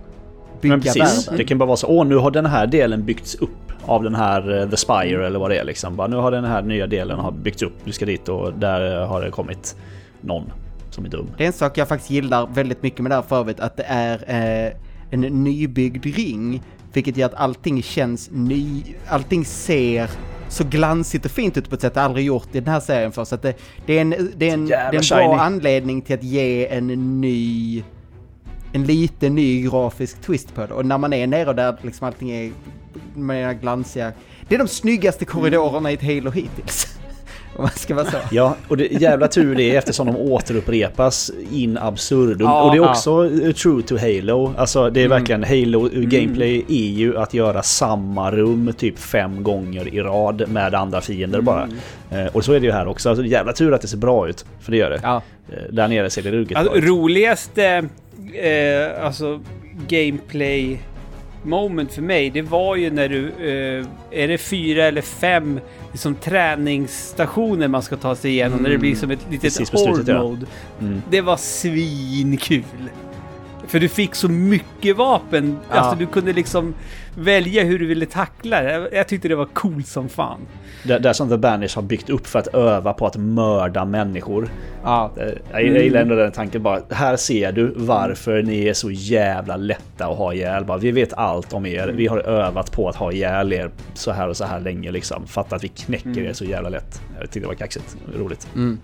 bygga 0.61 0.75
Men 0.75 0.81
precis, 0.81 1.01
världen. 1.01 1.37
det 1.37 1.43
kan 1.43 1.57
bara 1.57 1.65
vara 1.65 1.77
så. 1.77 1.87
Åh, 1.87 2.05
nu 2.05 2.15
har 2.15 2.31
den 2.31 2.45
här 2.45 2.67
delen 2.67 3.05
byggts 3.05 3.35
upp 3.35 3.49
av 3.85 4.03
den 4.03 4.15
här 4.15 4.61
eh, 4.61 4.69
The 4.69 4.77
Spire 4.77 5.27
eller 5.27 5.39
vad 5.39 5.51
det 5.51 5.57
är 5.57 5.63
liksom. 5.63 5.95
Bara, 5.95 6.07
nu 6.07 6.15
har 6.15 6.31
den 6.31 6.45
här 6.45 6.61
nya 6.61 6.87
delen 6.87 7.19
har 7.19 7.31
byggts 7.31 7.61
upp. 7.63 7.73
Du 7.83 7.91
ska 7.91 8.05
dit 8.05 8.29
och 8.29 8.53
där 8.53 9.01
eh, 9.01 9.07
har 9.07 9.21
det 9.21 9.31
kommit 9.31 9.75
någon 10.21 10.51
som 10.89 11.05
är 11.05 11.09
dum. 11.09 11.27
Det 11.37 11.43
är 11.43 11.47
en 11.47 11.53
sak 11.53 11.77
jag 11.77 11.87
faktiskt 11.87 12.11
gillar 12.11 12.47
väldigt 12.53 12.83
mycket 12.83 12.99
med 12.99 13.11
det 13.11 13.15
här 13.15 13.21
för 13.21 13.39
övrigt, 13.39 13.59
att 13.59 13.77
det 13.77 13.85
är 13.87 14.15
eh, 14.67 14.73
en 15.09 15.21
nybyggd 15.21 16.05
ring, 16.05 16.63
vilket 16.95 17.17
gör 17.17 17.25
att 17.25 17.33
allting 17.33 17.83
känns 17.83 18.29
ny, 18.31 18.83
allting 19.07 19.45
ser 19.45 20.09
så 20.49 20.63
glansigt 20.63 21.25
och 21.25 21.31
fint 21.31 21.57
ut 21.57 21.69
på 21.69 21.75
ett 21.75 21.81
sätt 21.81 21.95
jag 21.95 22.05
aldrig 22.05 22.25
gjort 22.25 22.55
i 22.55 22.59
den 22.59 22.73
här 22.73 22.79
serien 22.79 23.11
för. 23.11 23.25
Så 23.25 23.35
att 23.35 23.41
det, 23.41 23.53
det 23.85 23.97
är 23.97 24.01
en, 24.01 24.09
det 24.35 24.49
är 24.49 24.53
en, 24.53 24.65
det 24.65 24.73
är 24.75 24.93
en 24.93 25.27
bra 25.27 25.39
anledning 25.39 26.01
till 26.01 26.15
att 26.15 26.23
ge 26.23 26.67
en 26.67 26.87
ny, 27.21 27.83
en 28.73 28.83
lite 28.83 29.29
ny 29.29 29.61
grafisk 29.61 30.21
twist 30.21 30.55
på 30.55 30.65
det. 30.65 30.73
Och 30.73 30.85
när 30.85 30.97
man 30.97 31.13
är 31.13 31.27
nere 31.27 31.53
där 31.53 31.77
liksom 31.81 32.07
allting 32.07 32.31
är 32.31 32.51
med 33.13 33.61
glansiga, 33.61 34.11
det 34.47 34.55
är 34.55 34.59
de 34.59 34.67
snyggaste 34.67 35.25
korridorerna 35.25 35.91
i 35.91 35.93
ett 35.93 36.03
Halo 36.03 36.31
hittills. 36.31 36.97
Om 37.57 37.63
man 37.63 37.71
ska 37.71 37.95
vara 37.95 38.05
så. 38.05 38.17
Ja, 38.31 38.55
och 38.67 38.77
det 38.77 38.91
jävla 38.91 39.27
tur 39.27 39.55
det 39.55 39.63
är 39.63 39.77
eftersom 39.77 40.07
de 40.07 40.15
återupprepas 40.15 41.31
in 41.51 41.77
absurdum. 41.77 42.47
Ja, 42.47 42.63
och 42.63 42.71
det 42.71 42.77
är 42.77 42.81
ja. 42.81 42.89
också 42.89 43.29
eh, 43.43 43.51
true 43.51 43.81
to 43.81 43.97
Halo. 43.97 44.53
Alltså 44.57 44.89
det 44.89 45.03
är 45.03 45.07
verkligen 45.07 45.43
Halo 45.43 45.89
Gameplay 45.93 46.65
är 46.69 46.89
ju 46.91 47.17
att 47.17 47.33
göra 47.33 47.63
samma 47.63 48.31
rum 48.31 48.73
typ 48.77 48.99
fem 48.99 49.43
gånger 49.43 49.93
i 49.93 50.01
rad 50.01 50.43
med 50.49 50.75
andra 50.75 51.01
fiender 51.01 51.41
bara. 51.41 51.67
Eh, 52.11 52.25
och 52.25 52.45
så 52.45 52.53
är 52.53 52.59
det 52.59 52.65
ju 52.65 52.71
här 52.71 52.87
också. 52.87 53.09
Alltså 53.09 53.25
jävla 53.25 53.53
tur 53.53 53.73
att 53.73 53.81
det 53.81 53.87
ser 53.87 53.97
bra 53.97 54.29
ut. 54.29 54.45
För 54.61 54.71
det 54.71 54.77
gör 54.77 54.89
det. 54.89 54.99
Ja. 55.03 55.21
Eh, 55.49 55.73
där 55.73 55.87
nere 55.87 56.09
ser 56.09 56.21
det 56.21 56.31
ruggigt 56.31 56.57
Alltså, 56.57 56.71
bra 56.71 56.81
ut. 56.81 56.87
roligaste 56.87 57.87
eh, 58.33 59.05
alltså, 59.05 59.39
gameplay 59.87 60.79
moment 61.45 61.93
för 61.93 62.01
mig, 62.01 62.29
det 62.29 62.41
var 62.41 62.75
ju 62.75 62.91
när 62.91 63.09
du... 63.09 63.27
Eh, 63.27 63.85
är 64.11 64.27
det 64.27 64.37
fyra 64.37 64.85
eller 64.85 65.01
fem 65.01 65.59
liksom, 65.91 66.15
träningsstationer 66.15 67.67
man 67.67 67.81
ska 67.81 67.97
ta 67.97 68.15
sig 68.15 68.31
igenom? 68.31 68.59
När 68.59 68.69
det 68.69 68.77
blir 68.77 68.95
som 68.95 69.11
ett 69.11 69.19
litet 69.29 69.41
Precis 69.41 69.69
på 69.69 69.77
slutet, 69.77 70.17
horde 70.17 70.45
ja. 70.79 70.85
Mm. 70.85 71.01
Det 71.09 71.21
var 71.21 71.37
svinkul. 71.37 72.63
För 73.67 73.79
du 73.79 73.89
fick 73.89 74.15
så 74.15 74.29
mycket 74.29 74.97
vapen. 74.97 75.57
Ja. 75.69 75.75
Alltså 75.75 75.95
du 75.99 76.05
kunde 76.05 76.33
liksom 76.33 76.73
välja 77.17 77.63
hur 77.63 77.79
du 77.79 77.85
ville 77.85 78.05
tackla 78.05 78.61
det. 78.61 78.71
Jag, 78.73 78.93
jag 78.93 79.07
tyckte 79.07 79.27
det 79.27 79.35
var 79.35 79.45
coolt 79.45 79.87
som 79.87 80.09
fan. 80.09 80.39
Där, 80.83 80.99
där 80.99 81.13
som 81.13 81.29
The 81.29 81.37
Banish 81.37 81.75
har 81.75 81.81
byggt 81.81 82.09
upp 82.09 82.27
för 82.27 82.39
att 82.39 82.47
öva 82.47 82.93
på 82.93 83.05
att 83.07 83.15
mörda 83.17 83.85
människor. 83.85 84.49
Ja. 84.83 85.11
Eh, 85.17 85.23
Jag, 85.51 85.63
jag 85.63 85.83
gillar 85.83 86.01
ändå 86.01 86.15
den 86.15 86.31
tanken 86.31 86.63
bara. 86.63 86.79
Här 86.89 87.15
ser 87.17 87.51
du 87.51 87.73
varför 87.75 88.43
ni 88.43 88.67
är 88.67 88.73
så 88.73 88.91
jävla 88.91 89.57
lätta 89.57 90.07
att 90.07 90.17
ha 90.17 90.33
ihjäl. 90.33 90.65
Bara, 90.65 90.77
vi 90.77 90.91
vet 90.91 91.13
allt 91.13 91.53
om 91.53 91.65
er. 91.65 91.87
Vi 91.95 92.07
har 92.07 92.17
övat 92.19 92.71
på 92.71 92.89
att 92.89 92.95
ha 92.95 93.11
ihjäl 93.11 93.53
er 93.53 93.69
så 93.93 94.11
här 94.11 94.27
och 94.29 94.37
så 94.37 94.45
här 94.45 94.59
länge 94.59 94.91
liksom. 94.91 95.27
Fatta 95.27 95.55
att 95.55 95.63
vi 95.63 95.67
knäcker 95.67 96.19
er 96.21 96.33
så 96.33 96.45
jävla 96.45 96.69
lätt. 96.69 97.01
Jag 97.19 97.21
tyckte 97.21 97.39
det 97.39 97.47
var 97.47 97.53
kaxigt. 97.53 97.97
Roligt. 98.19 98.47
Mm. 98.55 98.79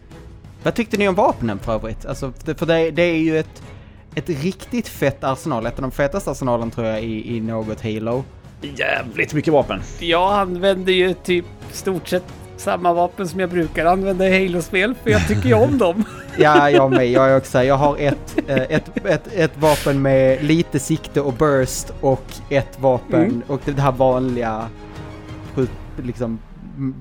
Vad 0.64 0.74
tyckte 0.74 0.98
ni 0.98 1.08
om 1.08 1.16
vapnen 1.16 1.60
för 1.60 1.74
övrigt? 1.74 2.06
Alltså, 2.06 2.34
det- 2.46 2.56
för 2.60 2.66
det, 2.66 2.92
det 2.92 3.02
är 3.04 3.18
ju 3.18 3.38
ett, 3.40 3.64
ett 4.16 4.30
riktigt 4.30 4.88
fett 4.88 5.24
arsenal. 5.24 5.66
Ett 5.66 5.76
av 5.76 5.82
de 5.82 5.92
fetaste 5.92 6.32
arsenalen 6.32 6.72
tror 6.72 6.88
jag 6.88 7.04
i, 7.04 7.36
i 7.38 7.40
något 7.42 7.84
Halo. 7.84 8.24
Jävligt 8.62 9.34
mycket 9.34 9.54
vapen. 9.54 9.82
Jag 10.00 10.34
använder 10.34 10.94
ju 10.94 11.14
typ 11.14 11.46
stort 11.72 12.08
sett 12.08 12.24
samma 12.58 12.94
vapen 12.94 13.28
som 13.28 13.40
jag 13.40 13.50
brukar 13.50 13.86
använda 13.86 14.28
i 14.30 14.48
Halo-spel, 14.48 14.96
för 15.04 15.10
jag 15.10 15.28
tycker 15.28 15.48
ju 15.48 15.54
om 15.54 15.78
dem. 15.78 16.04
Ja, 16.38 16.70
jag 16.70 16.92
med. 16.92 17.12
Jag 17.12 17.30
är 17.30 17.38
också. 17.38 17.64
Jag 17.64 17.76
har 17.76 17.98
ett, 17.98 18.38
eh, 18.48 18.56
ett, 18.58 19.06
ett, 19.06 19.28
ett 19.34 19.58
vapen 19.58 20.02
med 20.02 20.44
lite 20.44 20.80
sikte 20.80 21.22
och 21.22 21.34
burst 21.34 21.94
och 22.02 22.26
ett 22.50 22.80
vapen 22.80 23.22
Mm. 23.24 23.42
och 23.48 23.62
det 23.66 23.82
här 23.82 23.92
vanliga 23.92 24.68
liksom 26.04 26.40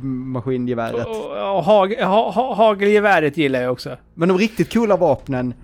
maskingeväret. 0.02 1.06
Och, 1.06 1.56
och 1.56 1.64
hag, 1.64 1.94
ha, 1.94 2.30
ha, 2.30 2.54
hagelgeväret 2.54 3.36
gillar 3.36 3.60
jag 3.62 3.72
också. 3.72 3.96
Men 4.14 4.28
de 4.28 4.38
riktigt 4.38 4.72
coola 4.72 4.96
vapnen 4.96 5.54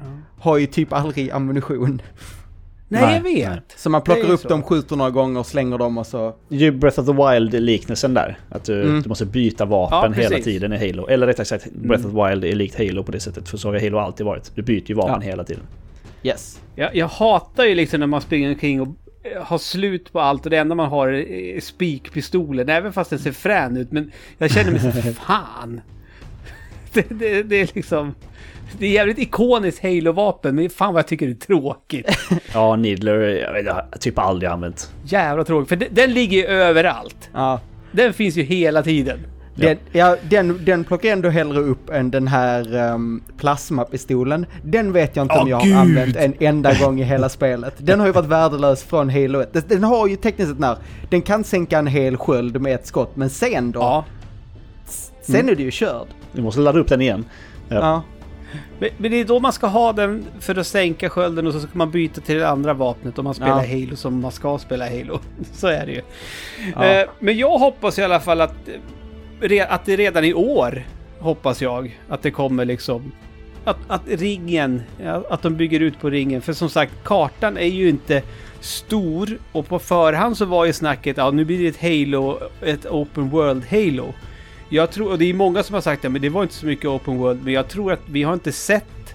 har 0.47 0.59
ju 0.59 0.67
typ 0.67 0.93
aldrig 0.93 1.31
ammunition. 1.31 2.03
Nej, 2.89 3.03
Nej, 3.03 3.15
jag 3.15 3.51
vet. 3.51 3.75
Så 3.77 3.91
man 3.91 4.03
plockar 4.03 4.31
upp 4.31 4.41
så. 4.41 4.49
dem, 4.49 4.63
skjuter 4.63 4.97
några 4.97 5.11
gånger, 5.11 5.43
slänger 5.43 5.79
dem 5.79 5.99
och 5.99 6.07
så... 6.07 6.35
Det 6.49 6.55
är 6.57 6.61
ju 6.61 6.71
Breath 6.73 7.01
of 7.01 7.07
the 7.07 7.13
Wild-liknelsen 7.13 8.15
där. 8.15 8.39
Att 8.49 8.65
du, 8.65 8.83
Mm. 8.83 9.03
du 9.03 9.09
måste 9.09 9.27
byta 9.27 9.65
vapen 9.65 10.13
Ja, 10.17 10.23
hela 10.23 10.39
tiden 10.39 10.73
i 10.73 10.79
Halo. 10.79 11.07
Eller 11.09 11.27
rättare 11.27 11.45
sagt, 11.47 11.73
Breath 11.73 12.07
of 12.07 12.13
the 12.13 12.29
Wild 12.29 12.45
är 12.45 12.55
likt 12.55 12.79
Halo 12.79 13.03
på 13.05 13.13
det 13.13 13.21
sättet. 13.21 13.49
För 13.49 13.57
så 13.59 13.69
har 13.73 13.81
Halo 13.81 13.99
alltid 13.99 14.27
varit. 14.27 14.53
Du 14.55 14.63
byter 14.63 14.85
ju 14.89 14.95
vapen 14.95 15.15
Ja. 15.23 15.29
hela 15.31 15.45
tiden. 15.45 15.63
Yes. 16.23 16.61
Jag, 16.75 16.97
jag 16.97 17.09
hatar 17.09 17.65
ju 17.65 17.75
liksom 17.75 18.01
när 18.01 18.07
man 18.07 18.21
springer 18.21 18.49
omkring 18.49 18.81
och 18.81 18.89
eh, 19.23 19.43
har 19.43 19.59
slut 19.59 20.13
på 20.13 20.21
allt 20.21 20.45
och 20.45 20.51
det 20.51 20.57
enda 20.57 20.75
man 20.75 20.89
har 20.89 21.09
är 21.09 21.61
spikpistolen. 21.61 22.69
Även 22.69 22.93
fast 22.93 23.11
den 23.11 23.19
ser 23.19 23.33
frän 23.33 23.77
ut. 23.77 23.93
Men 23.93 24.13
jag 24.39 24.51
känner 24.51 24.71
mig 24.73 24.81
så 24.81 25.13
fan. 25.27 25.81
Det, 26.93 27.07
det, 27.11 27.43
det 27.43 27.57
är 27.57 27.71
liksom... 27.75 28.15
Det 28.79 28.87
är 28.87 28.91
jävligt 28.91 29.19
ikoniskt 29.19 29.83
Halo-vapen, 29.83 30.55
men 30.57 30.71
fan 30.71 30.95
vad 30.95 30.99
jag 31.03 31.09
tycker 31.09 31.27
det 31.27 31.33
är 31.33 31.47
tråkigt. 31.47 32.07
Ja, 32.55 32.77
Needler, 32.77 33.15
jag 33.21 33.53
vet 33.53 33.67
jag 33.67 33.75
har 33.75 33.87
typ 34.01 34.19
aldrig 34.19 34.51
använt. 34.51 34.93
Jävla 35.05 35.45
tråkigt, 35.45 35.69
för 35.69 35.77
den, 35.77 35.89
den 35.93 36.13
ligger 36.13 36.37
ju 36.39 36.47
överallt. 36.47 37.31
Ja. 37.35 37.61
Den 37.93 38.13
finns 38.13 38.37
ju 38.37 38.43
hela 38.43 38.83
tiden. 38.83 39.19
Den, 39.55 39.77
ja, 39.93 40.17
den, 40.31 40.65
den 40.65 40.85
plockar 40.85 41.09
jag 41.09 41.17
ändå 41.17 41.29
hellre 41.29 41.61
upp 41.61 41.91
än 41.91 42.11
den 42.11 42.29
här 42.29 42.93
um, 42.93 43.23
plasmapistolen. 43.39 44.47
Den 44.63 44.93
vet 44.93 45.17
jag 45.17 45.25
inte 45.25 45.35
om 45.35 45.41
Åh, 45.45 45.51
jag 45.51 45.63
gud! 45.63 45.75
har 45.75 45.81
använt 45.81 46.17
en 46.17 46.35
enda 46.41 46.75
gång 46.75 47.01
i 47.01 47.05
hela 47.05 47.29
spelet. 47.29 47.75
Den 47.79 48.01
har 48.01 48.07
ju 48.07 48.13
varit 48.13 48.27
värdelös 48.29 48.85
från 48.85 49.11
Halo 49.11 49.41
1. 49.41 49.53
Den- 49.53 49.63
Den 49.69 49.85
har 49.85 50.07
ju 50.09 50.17
tekniskt 50.17 50.51
sett 50.51 50.59
när, 50.59 50.77
den 51.11 51.23
kan 51.23 51.45
sänka 51.45 51.79
en 51.79 51.87
hel 51.87 52.17
sköld 52.17 52.61
med 52.61 52.75
ett 52.75 52.87
skott, 52.87 53.17
men 53.17 53.31
sen 53.31 53.71
då? 53.73 53.81
Ja. 53.81 54.05
Sen 55.23 55.49
är 55.49 55.55
det 55.55 55.63
ju 55.63 55.71
körd. 55.71 56.07
Du 56.33 56.43
måste 56.43 56.61
ladda 56.61 56.79
upp 56.79 56.89
den 56.89 57.01
igen. 57.01 57.25
Ja. 57.69 57.77
Ja. 57.77 58.03
Men, 58.79 58.91
men 58.97 59.11
det 59.11 59.21
är 59.21 59.25
då 59.25 59.41
man 59.41 59.53
ska 59.53 59.67
ha 59.67 59.93
den 59.93 60.27
för 60.41 60.59
att 60.59 60.67
sänka 60.67 61.11
skölden 61.11 61.47
och 61.47 61.53
så 61.53 61.61
ska 61.61 61.71
man 61.73 61.91
byta 61.91 62.21
till 62.21 62.37
det 62.37 62.49
andra 62.49 62.75
vapnet 62.75 63.19
om 63.19 63.25
man 63.25 63.35
spelar 63.35 63.65
Ja. 63.65 63.81
Halo 63.81 63.97
som 63.97 64.21
man 64.21 64.33
ska 64.33 64.59
spela 64.59 64.89
Halo. 64.89 65.21
Så 65.53 65.67
är 65.67 65.87
det 65.87 65.93
ju. 65.93 66.03
Ja. 66.75 66.85
Eh, 66.85 67.09
men 67.19 67.39
jag 67.39 67.59
hoppas 67.59 67.99
i 67.99 68.03
alla 68.03 68.21
fall 68.21 68.41
att, 68.41 68.55
eh, 69.41 69.73
att 69.73 69.85
det 69.85 69.97
redan 69.97 70.25
i 70.25 70.35
år, 70.35 70.87
hoppas 71.19 71.63
jag, 71.63 72.01
att 72.09 72.23
det 72.23 72.31
kommer 72.31 72.65
liksom 72.65 73.13
att, 73.65 73.79
att 73.87 74.03
ringen, 74.09 74.83
att 75.29 75.43
de 75.43 75.57
bygger 75.57 75.81
ut 75.81 76.01
på 76.01 76.11
ringen. 76.11 76.43
För 76.43 76.53
som 76.53 76.69
sagt, 76.69 76.93
kartan 77.05 77.57
är 77.57 77.67
ju 77.67 77.89
inte 77.89 78.23
stor 78.61 79.39
och 79.53 79.69
på 79.69 79.79
förhand 79.79 80.37
så 80.37 80.45
var 80.45 80.65
ju 80.65 80.73
snacket 80.73 81.17
ja 81.17 81.31
nu 81.31 81.45
blir 81.45 81.59
det 81.59 81.69
ett 81.69 81.83
Halo, 81.83 82.39
ett 82.63 82.87
Open 82.87 83.31
World 83.31 83.65
Halo. 83.71 84.15
Jag 84.69 84.91
tror, 84.91 85.11
och 85.11 85.19
det 85.19 85.25
är 85.25 85.35
många 85.35 85.63
som 85.63 85.75
har 85.75 85.81
sagt 85.81 86.05
ja, 86.05 86.11
men 86.11 86.23
det 86.23 86.29
var 86.29 86.43
inte 86.43 86.55
så 86.55 86.67
mycket 86.67 86.87
Open 86.87 87.19
World, 87.19 87.45
men 87.45 87.53
jag 87.53 87.69
tror 87.69 87.93
att 87.93 88.09
vi 88.09 88.23
har 88.23 88.35
inte 88.35 88.53
sett 88.53 89.15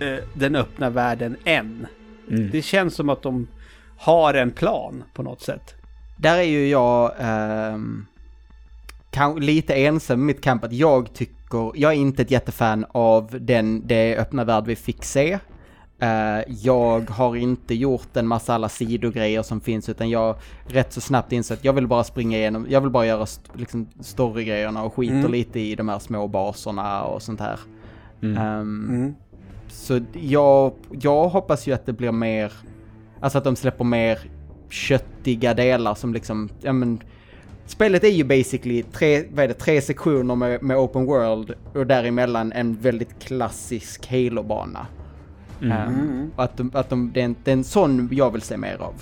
eh, 0.00 0.24
den 0.34 0.56
öppna 0.56 0.90
världen 0.90 1.36
än. 1.44 1.86
Mm. 2.30 2.50
Det 2.50 2.62
känns 2.62 2.94
som 2.94 3.08
att 3.08 3.22
de 3.22 3.48
har 3.98 4.34
en 4.34 4.50
plan 4.50 5.04
på 5.14 5.22
något 5.22 5.42
sätt. 5.42 5.74
Där 6.16 6.38
är 6.38 6.42
ju 6.42 6.68
jag 6.68 7.12
kan, 9.10 9.40
lite 9.40 9.74
ensam 9.74 10.18
med 10.18 10.26
mitt 10.26 10.40
camp 10.40 10.64
att 10.64 10.72
jag 10.72 11.14
tycker, 11.14 11.72
jag 11.74 11.92
är 11.92 11.96
inte 11.96 12.22
ett 12.22 12.30
jättefan 12.30 12.86
av 12.92 13.36
den, 13.40 13.86
det 13.86 14.16
öppna 14.16 14.44
värld 14.44 14.64
vi 14.66 14.76
fick 14.76 15.04
se. 15.04 15.38
Eh, 16.00 16.40
jag 16.62 17.10
har 17.10 17.36
inte 17.36 17.74
gjort 17.74 18.16
en 18.16 18.26
massa 18.26 18.54
alla 18.54 18.68
sidogrejer 18.68 19.42
som 19.42 19.60
finns 19.60 19.88
utan 19.88 20.10
jag 20.10 20.36
rätt 20.66 20.92
så 20.92 21.00
snabbt 21.00 21.32
insett 21.32 21.58
jag 21.64 21.72
vill 21.72 21.86
bara 21.86 22.04
springa 22.04 22.38
igenom, 22.38 22.66
jag 22.68 22.80
vill 22.80 22.90
bara 22.90 23.06
göra 23.06 23.22
st- 23.22 23.50
liksom 23.54 23.86
storygrejerna 24.00 24.82
och 24.82 24.94
skiter 24.94 25.14
Mm. 25.14 25.30
lite 25.32 25.60
i 25.60 25.74
de 25.74 25.88
här 25.88 25.98
små 25.98 26.28
baserna 26.28 27.02
och 27.02 27.22
sånt 27.22 27.40
här. 27.40 27.58
Mm. 28.22 28.36
Ehm, 28.38 28.86
Mm. 28.88 29.14
så 29.68 30.00
jag, 30.12 30.72
jag 31.00 31.28
hoppas 31.28 31.66
ju 31.66 31.72
att 31.72 31.86
det 31.86 31.92
blir 31.92 32.12
mer, 32.12 32.52
alltså 33.20 33.38
att 33.38 33.44
de 33.44 33.56
släpper 33.56 33.84
mer 33.84 34.18
köttiga 34.68 35.54
delar 35.54 35.94
som 35.94 36.14
liksom, 36.14 36.48
ja 36.60 36.72
men, 36.72 37.02
spelet 37.66 38.04
är 38.04 38.08
ju 38.08 38.24
basically 38.24 38.82
tre, 38.82 39.24
vad 39.32 39.44
är 39.44 39.48
det, 39.48 39.54
tre 39.54 39.80
sektioner 39.80 40.34
med, 40.34 40.62
med 40.62 40.76
open 40.76 41.04
world 41.06 41.54
och 41.74 41.86
däremellan 41.86 42.52
en 42.52 42.74
väldigt 42.76 43.18
klassisk 43.24 44.06
Halo-bana. 44.10 44.86
Mm. 45.62 45.72
Ehm, 45.78 45.88
Mm. 45.94 46.30
och 46.36 46.44
att, 46.44 46.56
de, 46.56 46.70
att 46.74 46.90
de, 46.90 47.10
det, 47.14 47.20
är 47.20 47.24
en, 47.24 47.36
det 47.44 47.50
är 47.50 47.52
en 47.52 47.64
sån 47.64 48.08
jag 48.12 48.30
vill 48.30 48.42
se 48.42 48.56
mer 48.56 48.76
av. 48.80 48.94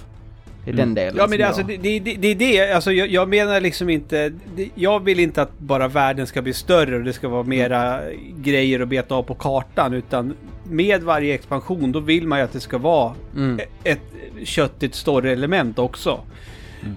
Det 0.64 0.70
är 0.70 0.76
den 0.76 0.94
delen 0.94 1.14
Ja 1.18 1.26
men 1.26 1.38
det, 1.38 1.44
alltså, 1.44 1.60
jag... 1.60 1.68
det, 1.80 1.98
det, 1.98 2.14
det, 2.16 2.16
det 2.16 2.28
är 2.28 2.66
det, 2.68 2.72
alltså 2.74 2.92
jag, 2.92 3.08
jag 3.08 3.28
menar 3.28 3.60
liksom 3.60 3.88
inte, 3.90 4.32
det, 4.56 4.68
jag 4.74 5.04
vill 5.04 5.20
inte 5.20 5.42
att 5.42 5.58
bara 5.58 5.88
världen 5.88 6.26
ska 6.26 6.42
bli 6.42 6.52
större 6.52 6.96
och 6.96 7.04
det 7.04 7.12
ska 7.12 7.28
vara 7.28 7.42
mera 7.42 8.00
grejer 8.36 8.80
att 8.80 8.88
beta 8.88 9.14
av 9.14 9.22
på 9.22 9.34
kartan 9.34 9.94
utan 9.94 10.34
med 10.70 11.02
varje 11.02 11.34
expansion 11.34 11.92
då 11.92 12.00
vill 12.00 12.26
man 12.26 12.38
ju 12.38 12.44
att 12.44 12.52
det 12.52 12.60
ska 12.60 12.78
vara 12.78 13.14
Mm. 13.36 13.60
ett 13.84 14.00
köttigt 14.44 14.94
story-element 14.94 15.78
också. 15.78 16.20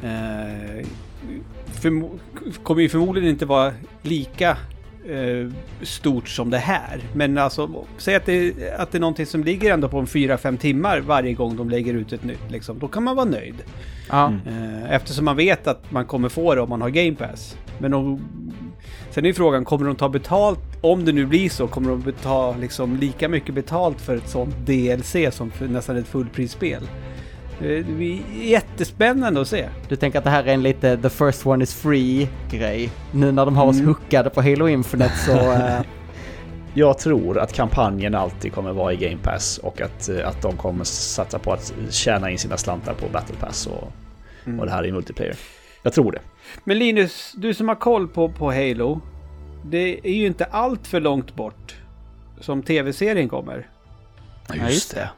Eh, 0.04 0.86
förmo- 1.82 2.20
kommer 2.64 2.82
ju 2.82 2.90
förmodligen 2.90 3.30
inte 3.30 3.46
vara 3.46 3.72
lika 4.02 4.58
stort 5.82 6.30
som 6.30 6.50
det 6.50 6.58
här. 6.58 7.02
Men 7.14 7.38
alltså, 7.38 7.86
säg 7.98 8.16
att 8.16 8.26
det, 8.26 8.54
att 8.78 8.92
det 8.92 8.98
är 8.98 9.00
någonting 9.00 9.26
som 9.26 9.44
ligger 9.44 9.74
ändå 9.74 9.90
på 9.90 10.00
en 10.00 10.06
4-5 10.06 10.58
timmar 10.58 11.00
varje 11.00 11.34
gång 11.34 11.58
de 11.58 11.70
lägger 11.70 11.94
ut 11.94 12.14
ett 12.14 12.24
nytt. 12.24 12.52
Liksom. 12.52 12.80
Då 12.80 12.88
kan 12.88 13.04
man 13.04 13.16
vara 13.16 13.26
nöjd. 13.26 13.56
Ja. 14.10 14.28
Mm. 14.28 14.84
Eh, 14.84 14.92
eftersom 14.92 15.26
man 15.26 15.38
vet 15.38 15.68
att 15.68 15.92
man 15.92 16.06
kommer 16.06 16.30
få 16.30 16.56
det 16.56 16.62
om 16.62 16.70
man 16.70 16.82
har 16.82 16.90
Game 16.90 17.16
Pass. 17.16 17.58
Men 17.80 17.94
om, 17.94 18.22
sen 19.10 19.26
är 19.26 19.28
ju 19.28 19.34
frågan, 19.34 19.66
kommer 19.66 19.86
de 19.86 19.96
ta 19.96 20.10
betalt? 20.10 20.60
Om 20.82 21.06
det 21.06 21.12
nu 21.12 21.26
blir 21.26 21.50
så, 21.50 21.68
kommer 21.68 21.90
de 21.90 22.12
ta 22.12 22.56
liksom 22.60 22.98
lika 22.98 23.30
mycket 23.30 23.56
betalt 23.56 24.02
för 24.02 24.18
ett 24.18 24.30
sånt 24.30 24.56
DLC 24.66 25.16
som 25.32 25.52
för 25.52 25.68
nästan 25.68 25.98
ett 25.98 26.08
fullprisspel? 26.08 26.84
Eh, 27.62 27.86
Det 27.86 27.94
blir 27.94 28.22
jättespännande 28.44 29.42
att 29.42 29.48
se. 29.48 29.70
Du 29.90 29.96
tänker 29.96 30.18
att 30.18 30.24
det 30.24 30.30
här 30.30 30.44
är 30.44 30.54
en 30.54 30.64
lite 30.64 30.98
the 30.98 31.10
first 31.10 31.46
one 31.46 31.64
is 31.64 31.74
free 31.74 32.30
grej. 32.52 32.90
Nu 33.12 33.32
när 33.32 33.46
de 33.46 33.56
har 33.56 33.66
oss 33.66 33.76
Mm. 33.76 33.88
hookade 33.88 34.30
på 34.30 34.42
Halo 34.42 34.68
Infinite 34.68 35.18
så... 35.18 35.32
eh, 35.52 35.82
Jag 36.74 36.98
tror 36.98 37.40
att 37.40 37.54
kampanjen 37.54 38.16
alltid 38.16 38.54
kommer 38.54 38.74
vara 38.74 38.94
i 38.94 38.96
Game 38.98 39.18
Pass 39.24 39.58
och 39.58 39.82
att, 39.82 40.10
eh, 40.10 40.28
att 40.28 40.42
de 40.42 40.58
kommer 40.58 40.84
satsa 40.84 41.40
på 41.40 41.54
att 41.54 41.74
tjäna 41.90 42.32
in 42.32 42.38
sina 42.38 42.58
slantar 42.58 42.94
på 42.94 43.08
Battle 43.14 43.36
Pass 43.40 43.68
och, 43.68 43.92
och 44.60 44.66
det 44.66 44.72
här 44.72 44.86
i 44.86 44.92
multiplayer. 44.92 45.36
Jag 45.84 45.94
tror 45.94 46.12
det. 46.12 46.20
Men 46.64 46.80
Linus, 46.80 47.34
du 47.38 47.54
som 47.54 47.68
har 47.68 47.76
koll 47.76 48.08
på, 48.08 48.30
på 48.30 48.52
Halo. 48.52 49.02
Det 49.66 50.00
är 50.08 50.14
ju 50.14 50.26
inte 50.28 50.46
allt 50.46 50.88
för 50.88 51.00
långt 51.00 51.36
bort 51.36 51.76
som 52.40 52.64
tv-serien 52.64 53.30
kommer. 53.30 53.68
Ja, 54.48 54.56
just 54.70 54.96
det. 54.96 55.10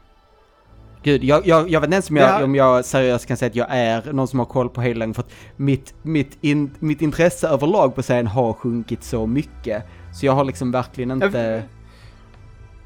Gud, 1.04 1.24
jag, 1.24 1.46
jag, 1.46 1.70
jag 1.70 1.80
vet 1.80 1.86
inte 1.88 1.94
ens 1.94 2.10
om 2.10 2.16
jag, 2.16 2.28
Ja. 2.40 2.44
om 2.44 2.54
jag 2.54 2.84
seriöst 2.84 3.26
kan 3.26 3.36
säga 3.36 3.48
att 3.50 3.56
jag 3.56 3.66
är 3.70 4.12
någon 4.12 4.28
som 4.28 4.38
har 4.38 4.46
koll 4.46 4.68
på 4.68 4.82
Halo 4.82 5.14
för 5.14 5.22
att 5.22 5.32
mitt, 5.56 5.94
mitt, 6.02 6.38
in, 6.40 6.70
mitt 6.78 7.02
intresse 7.02 7.48
överlag 7.48 7.94
på 7.94 8.02
serien 8.02 8.26
har 8.26 8.52
sjunkit 8.52 9.04
så 9.04 9.26
mycket. 9.26 9.82
Så 10.14 10.26
jag 10.26 10.32
har 10.32 10.44
liksom 10.44 10.70
verkligen 10.72 11.10
inte... 11.10 11.62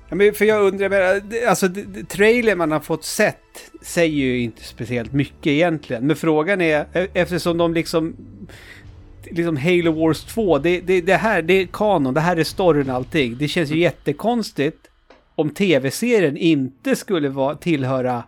Ja, 0.08 0.14
men 0.14 0.34
för 0.34 0.44
jag 0.44 0.62
undrar, 0.62 1.20
det- 1.20 1.46
alltså 1.46 1.68
trailern 2.08 2.58
man 2.58 2.72
har 2.72 2.80
fått 2.80 3.04
sett 3.04 3.36
säger 3.82 4.14
ju 4.16 4.40
inte 4.40 4.64
speciellt 4.64 5.12
mycket 5.12 5.46
egentligen. 5.46 6.06
Men 6.06 6.16
frågan 6.16 6.60
är, 6.60 6.86
e- 6.92 7.06
eftersom 7.14 7.58
de 7.58 7.74
liksom... 7.74 8.16
Liksom 9.30 9.56
Halo 9.56 9.92
Wars 9.92 10.24
2, 10.24 10.58
det, 10.58 10.80
det, 10.80 11.00
det 11.00 11.14
här 11.16 11.42
det 11.42 11.54
är 11.54 11.66
kanon, 11.66 12.14
det 12.14 12.20
här 12.20 12.36
är 12.36 12.44
storyn 12.44 12.90
allting. 12.90 13.36
Det 13.38 13.48
känns 13.48 13.70
ju 13.70 13.78
jättekonstigt 13.78 14.87
om 15.38 15.50
tv-serien 15.50 16.36
inte 16.36 16.96
skulle 16.96 17.28
vara, 17.28 17.54
tillhöra 17.54 18.22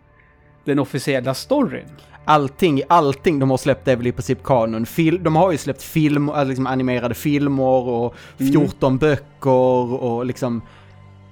den 0.64 0.78
officiella 0.78 1.34
storyn. 1.34 1.88
Allting, 2.24 2.82
allting 2.88 3.38
de 3.38 3.50
har 3.50 3.56
släppt 3.56 3.88
är 3.88 3.96
väl 3.96 4.06
i 4.06 4.12
princip 4.12 4.42
kanon. 4.42 4.86
Fil, 4.86 5.22
de 5.22 5.36
har 5.36 5.52
ju 5.52 5.58
släppt 5.58 5.82
film, 5.82 6.28
alltså 6.28 6.44
liksom 6.44 6.66
animerade 6.66 7.14
filmer 7.14 7.88
och 7.88 8.14
14 8.36 8.98
böcker 8.98 10.02
och 10.02 10.26
liksom... 10.26 10.62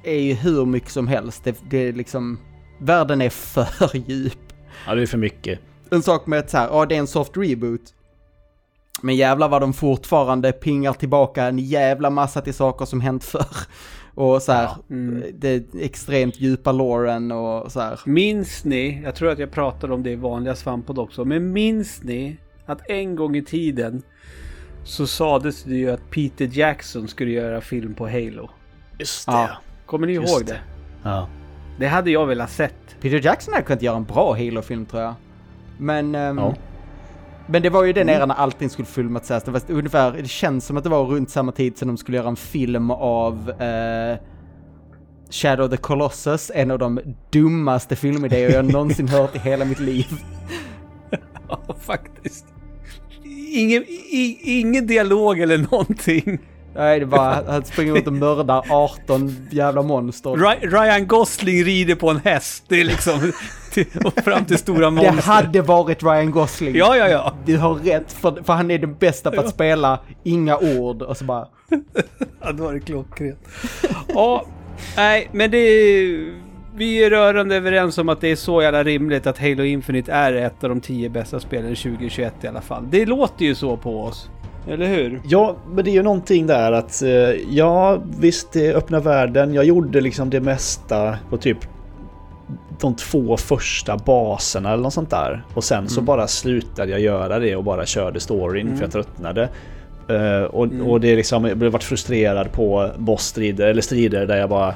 är 0.05 0.21
ju 0.21 0.35
hur 0.35 0.67
mycket 0.67 0.91
som 0.91 1.09
helst. 1.09 1.45
Det, 1.45 1.59
det 1.71 1.79
är 1.79 1.93
liksom... 1.93 2.39
Världen 2.81 3.21
är 3.21 3.31
för 3.31 3.97
djup. 4.09 4.53
Ja, 4.87 4.95
det 4.95 5.03
är 5.03 5.07
för 5.07 5.19
mycket. 5.19 5.61
en 5.91 6.03
sak 6.03 6.27
med 6.27 6.39
att 6.39 6.51
så 6.51 6.57
här, 6.57 6.69
ja 6.69 6.87
det 6.87 6.95
är 6.95 6.99
en 6.99 7.07
soft 7.07 7.37
reboot. 7.37 7.95
Men 9.03 9.17
jävlar 9.17 9.49
vad 9.49 9.63
de 9.63 9.73
fortfarande 9.73 10.53
pingar 10.53 10.93
tillbaka 10.93 11.45
en 11.45 11.59
jävla 11.59 12.11
massa 12.11 12.41
till 12.41 12.55
saker 12.55 12.85
som 12.85 13.01
hänt 13.01 13.25
förr. 13.25 13.57
Och 14.19 14.43
så 14.43 14.53
här, 14.53 14.63
Ja. 14.65 14.79
Mm. 14.91 15.25
det 15.39 15.75
extremt 15.81 16.41
djupa 16.41 16.73
loren 16.73 17.33
och 17.33 17.73
så 17.73 17.81
här. 17.81 18.01
Minns 18.07 18.65
ni, 18.65 19.01
jag 19.05 19.15
tror 19.15 19.31
att 19.31 19.39
jag 19.39 19.51
pratade 19.51 19.95
om 19.95 20.03
det 20.03 20.11
i 20.11 20.17
vanliga 20.17 20.55
svampod 20.55 20.99
också, 20.99 21.25
men 21.25 21.53
minns 21.53 22.03
ni 22.03 22.37
att 22.67 22.91
en 22.91 23.17
gång 23.17 23.37
i 23.37 23.43
tiden 23.45 24.03
så 24.85 25.07
sades 25.07 25.63
det 25.65 25.75
ju 25.75 25.91
att 25.91 26.11
Peter 26.11 26.51
Jackson 26.53 27.09
skulle 27.09 27.31
göra 27.31 27.61
film 27.61 27.95
på 27.95 28.07
Halo. 28.09 28.51
Just 28.99 29.27
det. 29.27 29.33
Ja. 29.33 29.49
Kommer 29.87 30.07
ni 30.07 30.13
Just 30.13 30.29
ihåg 30.33 30.47
det. 30.47 30.53
det? 30.53 30.61
Ja. 31.03 31.29
Det 31.79 31.87
hade 31.87 32.11
jag 32.11 32.27
velat 32.27 32.51
sett. 32.51 32.97
Peter 33.01 33.21
Jackson 33.25 33.55
hade 33.55 33.67
kunnat 33.67 33.83
göra 33.83 33.97
en 33.97 34.05
bra 34.05 34.33
Halo-film 34.35 34.87
tror 34.87 35.03
jag. 35.03 35.15
Men... 35.79 36.15
ehm, 36.15 36.39
Ja. 36.39 36.55
Men 37.51 37.63
det 37.63 37.71
var 37.71 37.85
ju 37.85 37.93
den 37.93 38.09
eran 38.09 38.29
när 38.29 38.35
allting 38.35 38.71
skulle 38.71 38.87
filmatiseras. 38.87 39.43
Det, 39.43 39.51
var 39.51 39.63
ungefär, 39.69 40.13
det 40.13 40.29
känns 40.29 40.67
som 40.67 40.77
att 40.77 40.85
det 40.85 40.91
var 40.91 41.05
runt 41.05 41.31
samma 41.31 41.53
tid 41.53 41.79
som 41.79 41.89
de 41.89 41.97
skulle 41.97 42.17
göra 42.17 42.29
en 42.29 42.37
film 42.37 42.91
av 42.91 43.51
eh, 43.51 44.17
Shadow 45.31 45.69
the 45.69 45.77
Colossus, 45.77 46.51
en 46.55 46.71
av 46.71 46.79
de 46.79 47.01
dummaste 47.33 47.97
filmidéer 47.97 48.51
jag 48.51 48.65
någonsin 48.73 49.09
hört 49.09 49.37
i 49.37 49.39
hela 49.39 49.65
mitt 49.65 49.81
liv. 49.81 50.07
Ja, 51.51 51.77
faktiskt. 51.81 52.47
Ingen, 53.53 53.83
i, 53.83 54.39
ingen 54.43 54.87
dialog 54.87 55.41
eller 55.41 55.59
någonting. 55.59 56.39
Nej, 56.75 56.99
det 56.99 57.05
är 57.05 57.07
bara 57.07 57.31
att 57.31 57.67
springa 57.67 57.93
runt 57.95 58.07
och 58.07 58.13
mörda 58.13 58.63
18 58.71 59.37
jävla 59.51 59.83
monster. 59.83 60.31
Ry- 60.31 60.67
Ryan 60.71 61.07
Gosling 61.07 61.65
rider 61.65 61.95
på 61.95 62.11
en 62.11 62.21
häst. 62.25 62.65
Det 62.69 62.81
är 62.81 62.85
liksom 62.85 63.33
till, 63.71 63.87
och 64.05 64.25
fram 64.25 64.45
till 64.45 64.59
stora 64.59 64.85
Det 64.85 64.91
monster. 64.91 65.23
hade 65.33 65.63
varit 65.63 66.03
Ryan 66.03 66.31
Gosling. 66.31 66.77
Ja, 66.77 66.97
ja, 66.97 67.09
ja. 67.09 67.35
Du 67.45 67.57
har 67.57 67.75
rätt, 67.75 68.13
för, 68.13 68.43
för 68.45 68.53
han 68.53 68.71
är 68.71 68.79
den 68.79 68.95
bästa 68.95 69.31
på 69.31 69.41
att 69.41 69.51
spela 69.51 69.99
inga 70.25 70.57
ord 70.59 71.03
och 71.03 71.17
så 71.17 71.25
bara... 71.25 71.47
Ja, 72.41 72.53
det 72.53 72.63
var 72.63 72.73
det 72.75 72.81
klockrent. 72.81 73.39
Ja, 74.09 74.45
nej, 74.97 75.29
men 75.33 75.51
det 75.51 75.59
är... 75.59 76.35
Vi 76.77 77.05
är 77.05 77.11
rörande 77.11 77.57
överens 77.57 77.99
om 77.99 78.09
att 78.09 78.21
det 78.21 78.29
är 78.29 78.37
så 78.37 78.63
jävla 78.63 78.85
rimligt 78.85 79.27
att 79.27 79.39
Halo 79.39 79.65
Infinite 79.65 80.13
är 80.13 80.33
ett 80.33 80.65
av 80.65 80.69
de 80.69 80.81
tio 80.81 81.09
bästa 81.09 81.41
spelen 81.41 81.75
2021 81.77 82.35
i 82.43 82.47
alla 82.47 82.61
fall. 82.61 82.85
Det 82.91 83.07
låter 83.07 83.45
ju 83.45 83.55
så 83.55 83.77
på 83.77 84.01
oss. 84.03 84.31
Eller 84.69 84.87
hur? 84.87 85.21
Ja, 85.25 85.57
men 85.71 85.85
det 85.85 85.91
är 85.91 85.93
ju 85.93 86.03
någonting 86.03 86.47
där 86.47 86.73
att 86.73 87.03
eh, 87.03 87.11
ja, 87.51 88.03
visst 88.21 88.53
det 88.53 88.75
öppna 88.75 89.01
världen. 89.01 89.55
Jag 89.55 89.65
gjorde 89.65 90.01
liksom 90.01 90.31
det 90.31 90.41
mesta 90.41 91.19
på 91.31 91.37
typ 91.37 91.59
de 92.81 92.97
två 92.97 93.37
första 93.37 93.97
baserna 93.97 94.73
eller 94.73 94.83
något 94.83 94.95
sånt 94.95 95.11
där. 95.11 95.45
Och 95.55 95.65
sen 95.65 95.89
så 95.89 96.01
bara 96.01 96.29
slutade 96.29 96.91
jag 96.91 97.01
göra 97.01 97.39
det 97.39 97.57
och 97.57 97.65
bara 97.65 97.87
körde 97.87 98.21
storyn 98.21 98.77
för 98.77 98.85
jag 98.85 98.93
tröttnade. 98.93 99.49
Eh, 100.09 100.43
och, 100.43 100.69
och 100.87 101.01
det 101.01 101.13
är 101.13 101.17
liksom, 101.17 101.45
jag 101.45 101.57
har 101.57 101.71
varit 101.71 101.85
frustrerad 101.85 102.53
på 102.53 102.91
bossstrider 102.99 103.67
eller 103.67 103.83
strider 103.83 104.27
där 104.27 104.37
jag 104.37 104.49
bara 104.49 104.75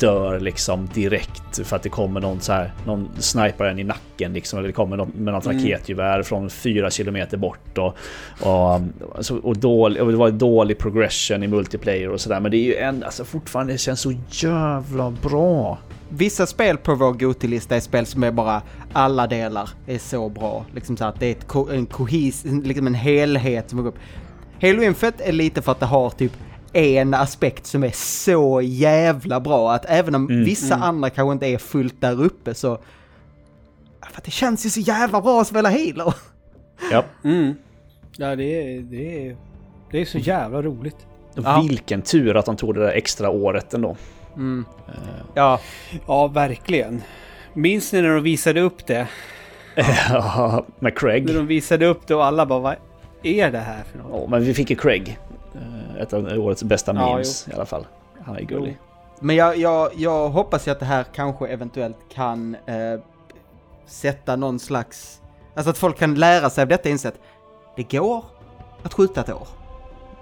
dör 0.00 0.40
liksom 0.40 0.88
direkt 0.94 1.66
för 1.66 1.76
att 1.76 1.82
det 1.82 1.88
kommer 1.88 2.20
någon 2.20 2.40
så 2.40 2.52
här, 2.52 2.72
någon 2.86 3.08
sniper 3.18 3.64
en 3.64 3.78
i 3.78 3.84
nacken 3.84 4.32
liksom 4.32 4.58
eller 4.58 4.68
det 4.68 4.72
kommer 4.72 4.96
någon 4.96 5.10
med 5.10 5.34
något 5.34 5.46
raketgevär 5.46 6.22
från 6.22 6.50
fyra 6.50 6.90
kilometer 6.90 7.36
bort 7.36 7.78
och, 7.78 7.96
och, 8.40 8.80
alltså, 9.16 9.36
och, 9.36 9.56
dålig, 9.56 10.02
och 10.02 10.10
det 10.10 10.16
var 10.16 10.30
dålig 10.30 10.78
progression 10.78 11.42
i 11.42 11.46
multiplayer 11.46 12.08
och 12.08 12.20
sådär 12.20 12.40
men 12.40 12.50
det 12.50 12.56
är 12.56 12.64
ju 12.64 12.76
en, 12.76 13.04
alltså 13.04 13.24
fortfarande 13.24 13.72
det 13.72 13.78
känns 13.78 14.00
så 14.00 14.12
jävla 14.30 15.10
bra. 15.10 15.78
Vissa 16.12 16.46
spel 16.46 16.76
på 16.76 16.94
vår 16.94 17.12
Goti-lista 17.12 17.76
är 17.76 17.80
spel 17.80 18.06
som 18.06 18.22
är 18.22 18.30
bara 18.30 18.62
alla 18.92 19.26
delar 19.26 19.70
är 19.86 19.98
så 19.98 20.28
bra. 20.28 20.64
Liksom 20.74 20.96
så 20.96 21.04
att 21.04 21.20
det 21.20 21.26
är 21.26 21.30
ett 21.30 21.46
ko- 21.48 21.68
en 21.70 21.86
kohis, 21.86 22.44
liksom 22.44 22.86
en 22.86 22.94
helhet 22.94 23.70
som 23.70 23.78
går 23.82 23.88
upp. 23.88 23.98
Halo 24.62 24.82
Infinite 24.82 25.24
är 25.24 25.32
lite 25.32 25.62
för 25.62 25.72
att 25.72 25.80
det 25.80 25.86
har 25.86 26.10
typ 26.10 26.32
en 26.72 27.14
aspekt 27.14 27.66
som 27.66 27.84
är 27.84 27.90
så 27.94 28.60
jävla 28.62 29.40
bra 29.40 29.72
att 29.72 29.84
även 29.88 30.14
om 30.14 30.26
vissa 30.26 30.74
andra 30.74 31.10
kanske 31.10 31.32
inte 31.32 31.46
är 31.46 31.58
fullt 31.58 32.00
där 32.00 32.22
uppe 32.22 32.54
så... 32.54 32.76
För 34.10 34.18
att 34.18 34.24
det 34.24 34.30
känns 34.30 34.66
ju 34.66 34.70
så 34.70 34.80
jävla 34.80 35.20
bra 35.20 35.40
att 35.40 35.46
spela 35.46 35.70
Halo. 35.70 36.12
Ja. 36.92 37.04
Mm. 37.24 37.54
Ja, 38.16 38.36
det 38.36 38.44
är, 38.44 38.80
det 38.80 39.26
är, 39.28 39.36
det 39.90 40.00
är 40.00 40.04
så 40.04 40.18
jävla 40.18 40.62
roligt. 40.62 40.96
Ja. 41.34 41.60
Vilken 41.68 42.02
tur 42.02 42.36
att 42.36 42.46
de 42.46 42.56
tog 42.56 42.74
det 42.74 42.80
där 42.80 42.92
extra 42.92 43.30
året 43.30 43.74
ändå. 43.74 43.96
Ja, 45.34 45.60
Ja, 46.06 46.26
verkligen. 46.26 47.02
Minns 47.52 47.92
ni 47.92 48.02
när 48.02 48.08
de 48.14 48.22
visade 48.22 48.60
upp 48.60 48.86
det? 48.86 49.08
Ja, 50.10 50.64
med 50.78 50.92
När 50.92 50.98
Craig. 51.00 51.26
de 51.34 51.46
visade 51.46 51.86
upp 51.86 52.06
det 52.06 52.14
och 52.14 52.24
alla 52.24 52.46
bara 52.46 52.58
vad 52.58 52.76
är 53.22 53.50
det 53.50 53.58
här 53.58 53.82
för 53.90 53.98
något? 53.98 54.20
Ja, 54.22 54.26
men 54.30 54.44
vi 54.44 54.54
fick 54.54 54.70
ju 54.70 54.76
Craig. 54.76 55.18
Eh, 55.54 56.02
Ett 56.02 56.12
av 56.12 56.24
årets 56.38 56.62
bästa 56.62 56.92
Ja, 56.94 57.10
memes 57.12 57.48
i 57.48 57.52
alla 57.54 57.66
fall. 57.66 57.86
Han 58.24 58.36
är 58.36 58.40
gullig. 58.42 58.78
Men 59.20 59.36
jag, 59.36 59.56
jag, 59.56 59.90
jag 59.96 60.28
hoppas 60.28 60.68
ju 60.68 60.72
att 60.72 60.78
det 60.80 60.86
här 60.86 61.04
kanske 61.14 61.46
eventuellt 61.48 61.96
kan 62.14 62.56
eh, 62.66 63.00
sätta 63.86 64.36
någon 64.36 64.58
slags... 64.58 65.20
Alltså 65.54 65.70
att 65.70 65.78
folk 65.78 65.98
kan 65.98 66.14
lära 66.14 66.50
sig 66.50 66.62
av 66.62 66.68
detta 66.68 66.88
inse 66.88 67.08
att 67.08 67.18
det 67.76 67.82
går 67.98 68.24
att 68.82 68.94
skjuta 68.94 69.20
ett 69.20 69.30
år. 69.30 69.48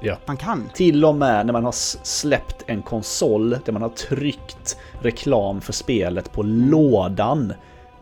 Ja. 0.01 0.17
Man 0.27 0.37
kan. 0.37 0.71
Till 0.75 1.05
och 1.05 1.15
med 1.15 1.47
när 1.47 1.53
man 1.53 1.65
har 1.65 1.73
släppt 2.03 2.65
en 2.67 2.83
konsol 2.83 3.51
där 3.65 3.73
man 3.73 3.83
har 3.83 3.89
tryckt 3.89 4.77
reklam 5.03 5.61
för 5.61 5.73
spelet 5.73 6.33
på 6.33 6.43
lådan 6.43 7.53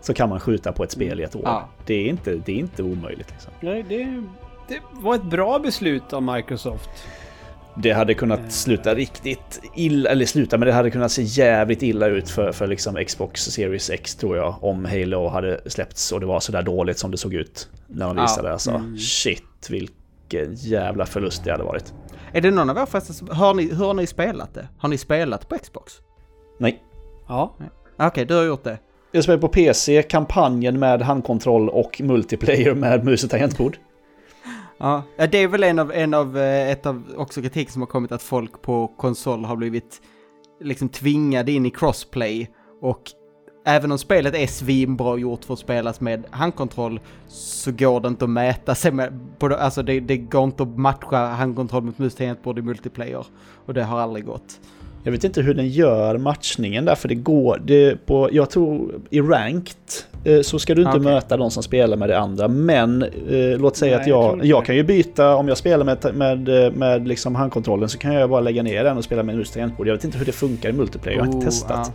så 0.01 0.15
kan 0.15 0.29
man 0.29 0.41
skjuta 0.41 0.73
på 0.73 0.85
ett 0.85 0.91
spel 0.93 1.21
i 1.21 1.23
ett 1.23 1.37
år. 1.37 1.43
Ja. 1.45 1.69
Det, 1.87 1.95
är 1.95 2.07
inte, 2.09 2.35
det 2.35 2.53
är 2.53 2.57
inte 2.57 2.83
omöjligt. 2.83 3.31
Liksom. 3.31 3.53
Nej, 3.61 3.85
det, 3.89 4.23
det 4.69 4.81
var 4.93 5.15
ett 5.15 5.25
bra 5.25 5.59
beslut 5.59 6.13
av 6.13 6.23
Microsoft. 6.23 6.91
Det 7.79 7.91
hade 7.93 8.15
kunnat 8.15 8.53
sluta 8.53 8.95
riktigt 8.95 9.61
illa, 9.75 10.11
eller 10.11 10.27
sluta, 10.27 10.59
men 10.59 10.67
det 10.67 10.73
hade 10.73 10.91
kunnat 10.91 11.13
se 11.13 11.23
jävligt 11.23 11.83
illa 11.83 12.07
ut 12.07 12.31
för, 12.31 12.53
för 12.53 12.67
liksom 12.67 13.05
Xbox 13.07 13.41
Series 13.45 13.91
X 13.91 14.15
tror 14.15 14.37
jag. 14.37 14.55
Om 14.65 14.85
Halo 14.85 15.29
hade 15.29 15.61
släppts 15.67 16.13
och 16.13 16.21
det 16.21 16.27
var 16.27 16.41
sådär 16.41 16.63
dåligt 16.63 16.99
som 16.99 17.11
det 17.11 17.17
såg 17.17 17.35
ut 17.35 17.69
när 17.87 18.07
de 18.07 18.17
Ja. 18.17 18.23
visade. 18.23 18.53
Alltså, 18.53 18.83
shit 18.99 19.71
vilken 19.71 19.97
jävla 20.55 21.07
förlust 21.07 21.45
det 21.45 21.51
hade 21.51 21.65
varit. 21.65 21.95
Är 22.33 22.41
det 22.41 22.51
någon 22.51 22.71
av 22.71 22.79
er 22.79 22.87
förresten 22.87 23.15
som... 23.15 23.29
Har 23.29 23.55
ni, 23.55 23.75
hur 23.75 23.85
har 23.85 23.95
ni 23.95 24.07
spelat 24.07 24.55
det? 24.55 24.69
Har 24.79 24.89
ni 24.89 24.99
spelat 24.99 25.49
på 25.49 25.59
Xbox? 25.59 25.93
Nej. 26.59 26.83
Ja. 27.29 27.55
Okej, 27.99 28.25
du 28.25 28.35
har 28.35 28.43
gjort 28.43 28.65
det. 28.65 28.79
Jag 29.13 29.25
spelar 29.25 29.39
på 29.39 29.49
PC, 29.49 30.03
kampanjen 30.03 30.79
med 30.79 31.03
handkontroll 31.03 31.69
och 31.69 32.01
multiplayer 32.05 32.75
med 32.75 33.05
mus 33.05 33.25
och 33.25 33.31
tangentbord. 33.31 33.77
Ja, 33.77 33.87
Ja, 34.79 35.03
det 35.27 35.39
är 35.39 35.49
väl 35.49 35.63
en 35.63 35.79
av, 35.79 35.93
en 35.93 36.15
av, 36.15 36.39
eh, 36.39 36.71
ett 36.71 36.87
av 36.87 37.03
också 37.17 37.43
kritik 37.43 37.71
som 37.71 37.83
har 37.83 37.87
kommit 37.87 38.13
att 38.13 38.23
folk 38.23 38.63
på 38.63 38.89
konsol 38.89 39.45
har 39.45 39.57
blivit 39.57 40.03
liksom 40.61 40.89
tvingade 40.89 41.53
in 41.53 41.67
i 41.67 41.71
crossplay 41.71 42.51
och 42.81 43.03
även 43.67 43.93
om 43.93 43.99
spelet 43.99 44.35
är 44.35 44.47
svinbra 44.47 45.19
gjort 45.19 45.45
för 45.45 45.55
att 45.55 45.61
spelas 45.61 46.01
med 46.01 46.25
handkontroll 46.31 47.01
så 47.29 47.73
går 47.73 48.01
det 48.01 48.09
inte 48.09 48.25
att 48.25 48.31
mäta 48.31 48.75
sig 48.75 48.93
med, 48.93 49.21
på 49.39 49.49
det, 49.49 49.59
alltså 49.59 49.83
det, 49.83 50.01
det 50.01 50.17
går 50.17 50.45
inte 50.45 50.63
att 50.63 50.79
matcha 50.79 51.17
handkontroll 51.17 51.83
mot 51.83 51.99
mus 51.99 52.15
tangentbord 52.15 52.59
i 52.59 52.63
multiplayer 52.63 53.27
och 53.67 53.75
det 53.75 53.83
har 53.83 54.01
aldrig 54.01 54.25
gått. 54.25 54.61
Jag 55.03 55.13
vet 55.13 55.25
inte 55.25 55.43
hur 55.43 55.55
den 55.55 55.69
gör 55.69 56.19
matchningen 56.19 56.85
där, 56.85 56.95
för 56.95 57.09
det 57.09 57.15
går... 57.15 57.63
Det 57.65 58.07
på, 58.07 58.29
jag 58.33 58.51
tror 58.51 59.01
i 59.11 59.21
ranked 59.21 59.77
eh, 60.25 60.41
så 60.41 60.59
ska 60.59 60.75
du 60.75 60.83
inte 60.83 60.91
Okej. 60.91 61.03
möta 61.03 61.37
de 61.37 61.51
som 61.51 61.63
spelar 61.63 61.97
med 61.97 62.09
det 62.09 62.19
andra. 62.19 62.49
Men 62.49 63.03
eh, 63.03 63.59
låt 63.59 63.77
säga 63.77 63.93
Nej, 63.93 64.01
att 64.01 64.07
jag 64.07 64.39
jag, 64.39 64.47
jag, 64.47 64.65
kan 64.65 64.77
ju 64.77 64.83
byta, 64.83 65.35
om 65.35 65.49
jag 65.49 65.59
spelar 65.59 65.85
med, 65.85 66.15
med, 66.15 66.73
med 66.77 67.09
liksom 67.09 67.35
handkontrollen 67.35 67.89
så 67.89 67.99
kan 67.99 68.15
jag 68.15 68.31
bara 68.31 68.41
lägga 68.41 68.63
ner 68.63 68.85
den 68.85 68.97
och 68.97 69.05
spela 69.05 69.23
med 69.23 69.37
mus 69.37 69.51
tangentbord. 69.51 69.89
Jag 69.89 69.95
vet 69.95 70.05
inte 70.05 70.19
hur 70.19 70.27
det 70.27 70.33
funkar 70.33 70.69
i 70.69 70.73
multiplayer, 70.73 71.19
jag 71.19 71.25
har 71.25 71.33
inte 71.33 71.47
Oh, 71.47 71.51
testat. 71.51 71.89
Ehm, 71.89 71.95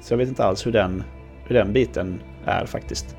så 0.00 0.12
jag 0.12 0.18
vet 0.18 0.28
inte 0.28 0.44
alls 0.44 0.66
hur 0.66 0.72
den, 0.72 1.04
hur 1.44 1.54
den 1.54 1.72
biten 1.72 2.20
är 2.44 2.66
faktiskt. 2.66 3.16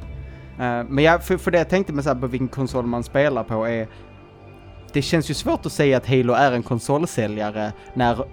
Eh, 0.60 0.84
men 0.90 1.04
jag, 1.04 1.24
för, 1.24 1.38
för 1.38 1.52
det 1.52 1.58
jag 1.58 1.70
tänkte 1.70 1.94
med 1.94 2.04
så 2.04 2.10
här, 2.14 2.22
på 2.22 2.28
vilken 2.28 2.48
konsol 2.48 2.86
man 2.86 3.04
spelar 3.04 3.44
på 3.44 3.66
är... 3.68 3.88
Det 4.94 5.02
känns 5.02 5.30
ju 5.30 5.34
svårt 5.34 5.66
att 5.66 5.72
säga 5.72 5.98
att 5.98 6.08
Halo 6.08 6.34
är 6.34 6.52
en 6.52 6.64
konsolsäljare 6.64 7.72
när 7.94 8.26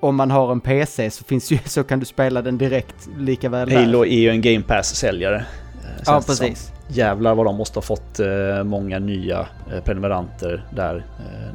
om 0.00 0.16
man 0.16 0.30
har 0.30 0.52
en 0.52 0.60
PC 0.60 1.10
så, 1.10 1.24
finns 1.24 1.52
ju, 1.52 1.58
så 1.64 1.84
kan 1.84 2.00
du 2.00 2.06
spela 2.06 2.42
den 2.42 2.58
direkt 2.58 3.08
lika 3.18 3.48
väl 3.48 3.68
där. 3.68 3.76
Halo 3.76 4.04
är 4.04 4.18
ju 4.18 4.30
en 4.30 4.40
Game 4.40 4.62
Pass-säljare. 4.62 5.36
eh, 5.36 6.02
Ja, 6.06 6.22
precis. 6.26 6.72
Jävlar 6.88 7.34
vad 7.34 7.46
de 7.46 7.56
måste 7.56 7.76
ha 7.76 7.82
fått 7.82 8.20
eh, 8.20 8.64
många 8.64 8.98
nya 8.98 9.46
prenumeranter 9.84 10.66
där 10.76 11.06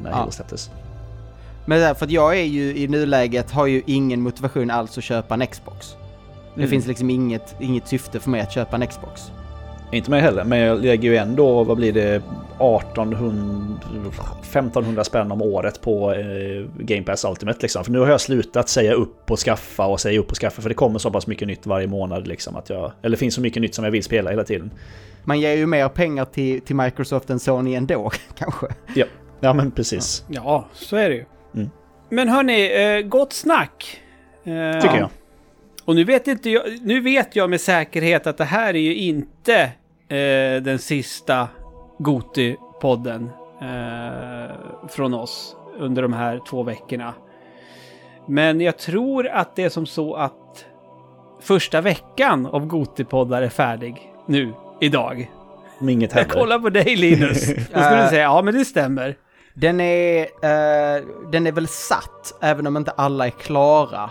när 0.03 0.09
Ja. 0.09 0.15
Halo 0.15 0.31
släpptes. 0.31 0.71
Men 1.69 1.95
för 1.95 2.05
att 2.05 2.11
jag 2.11 2.37
är 2.39 2.43
ju 2.43 2.77
i 2.77 2.87
nuläget 2.87 3.51
har 3.51 3.65
ju 3.65 3.81
ingen 3.85 4.21
motivation 4.21 4.71
alls 4.71 4.97
att 4.97 5.03
köpa 5.03 5.33
en 5.33 5.47
Xbox. 5.47 5.95
Det 6.55 6.61
Mm. 6.61 6.69
finns 6.69 6.87
liksom 6.87 7.09
inget, 7.09 7.55
inget 7.59 7.87
syfte 7.87 8.19
för 8.19 8.29
mig 8.29 8.41
att 8.41 8.51
köpa 8.51 8.75
en 8.75 8.87
Xbox. 8.87 9.21
Inte 9.91 10.11
mig 10.11 10.21
heller, 10.21 10.43
men 10.43 10.59
jag 10.59 10.81
lägger 10.81 11.09
ju 11.09 11.17
ändå, 11.17 11.63
vad 11.63 11.77
blir 11.77 11.93
det, 11.93 12.21
1800, 12.59 14.23
1500 14.41 15.03
spänn 15.03 15.31
om 15.31 15.41
året 15.41 15.81
på 15.81 16.13
eh, 16.13 16.65
Game 16.79 17.03
Pass 17.03 17.25
Ultimate 17.25 17.59
liksom. 17.61 17.83
För 17.83 17.91
nu 17.91 17.99
har 17.99 18.07
jag 18.07 18.21
slutat 18.21 18.69
säga 18.69 18.93
upp 18.93 19.31
och 19.31 19.39
skaffa 19.39 19.85
och 19.85 19.99
säga 19.99 20.19
upp 20.19 20.31
och 20.31 20.37
skaffa 20.37 20.61
för 20.61 20.69
det 20.69 20.75
kommer 20.75 20.99
så 20.99 21.11
pass 21.11 21.27
mycket 21.27 21.47
nytt 21.47 21.65
varje 21.65 21.87
månad 21.87 22.27
liksom 22.27 22.55
att 22.55 22.69
jag, 22.69 22.91
eller 23.01 23.15
det 23.15 23.19
finns 23.19 23.35
så 23.35 23.41
mycket 23.41 23.61
nytt 23.61 23.75
som 23.75 23.83
jag 23.85 23.91
vill 23.91 24.03
spela 24.03 24.29
hela 24.29 24.43
tiden. 24.43 24.71
Man 25.23 25.39
ger 25.39 25.53
ju 25.55 25.65
mer 25.65 25.89
pengar 25.89 26.25
till, 26.25 26.61
till 26.61 26.75
Microsoft 26.75 27.29
än 27.29 27.39
Sony 27.39 27.75
ändå, 27.75 28.11
kanske. 28.37 28.67
Ja, 28.95 29.05
ja 29.39 29.53
men 29.53 29.71
precis. 29.71 30.23
Ja, 30.27 30.65
så 30.73 30.95
är 30.95 31.09
det 31.09 31.15
ju. 31.15 31.25
Men 32.09 32.29
hörni, 32.29 32.83
eh, 32.97 33.01
gott 33.07 33.33
snack. 33.33 34.01
Eh, 34.43 34.81
Tycker 34.81 34.97
jag. 34.97 35.09
Och 35.85 35.95
nu 35.95 36.03
vet, 36.03 36.27
inte 36.27 36.49
jag, 36.49 36.63
nu 36.81 37.01
vet 37.01 37.35
jag 37.35 37.49
med 37.49 37.61
säkerhet 37.61 38.27
att 38.27 38.37
det 38.37 38.43
här 38.45 38.73
är 38.75 38.79
ju 38.79 38.95
inte 38.95 39.61
eh, 40.09 40.61
den 40.63 40.79
sista 40.79 41.47
Goti-podden 41.99 43.29
eh, 43.61 44.55
från 44.89 45.13
oss 45.13 45.55
under 45.79 46.01
de 46.01 46.13
här 46.13 46.41
två 46.49 46.63
veckorna. 46.63 47.13
Men 48.25 48.61
jag 48.61 48.77
tror 48.77 49.27
att 49.27 49.55
det 49.55 49.63
är 49.63 49.69
som 49.69 49.85
så 49.85 50.13
att 50.15 50.65
första 51.41 51.81
veckan 51.81 52.45
av 52.45 52.65
Goti-poddar 52.67 53.41
är 53.41 53.49
färdig 53.49 54.13
nu, 54.25 54.53
idag. 54.81 55.31
Om 55.79 55.89
inget 55.89 56.11
Jag 56.11 56.19
händer. 56.19 56.35
kollar 56.35 56.59
på 56.59 56.69
dig 56.69 56.95
Linus. 56.95 57.47
Då 57.73 57.79
skulle 57.81 58.03
du 58.03 58.09
säga 58.09 58.23
ja 58.23 58.41
men 58.41 58.53
det 58.53 58.65
stämmer. 58.65 59.15
Den 59.59 59.81
är, 59.81 60.21
eh, 60.21 61.03
den 61.31 61.47
är 61.47 61.51
väl 61.51 61.67
satt, 61.67 62.33
även 62.41 62.67
om 62.67 62.77
inte 62.77 62.91
alla 62.91 63.25
är 63.25 63.29
klara. 63.29 64.09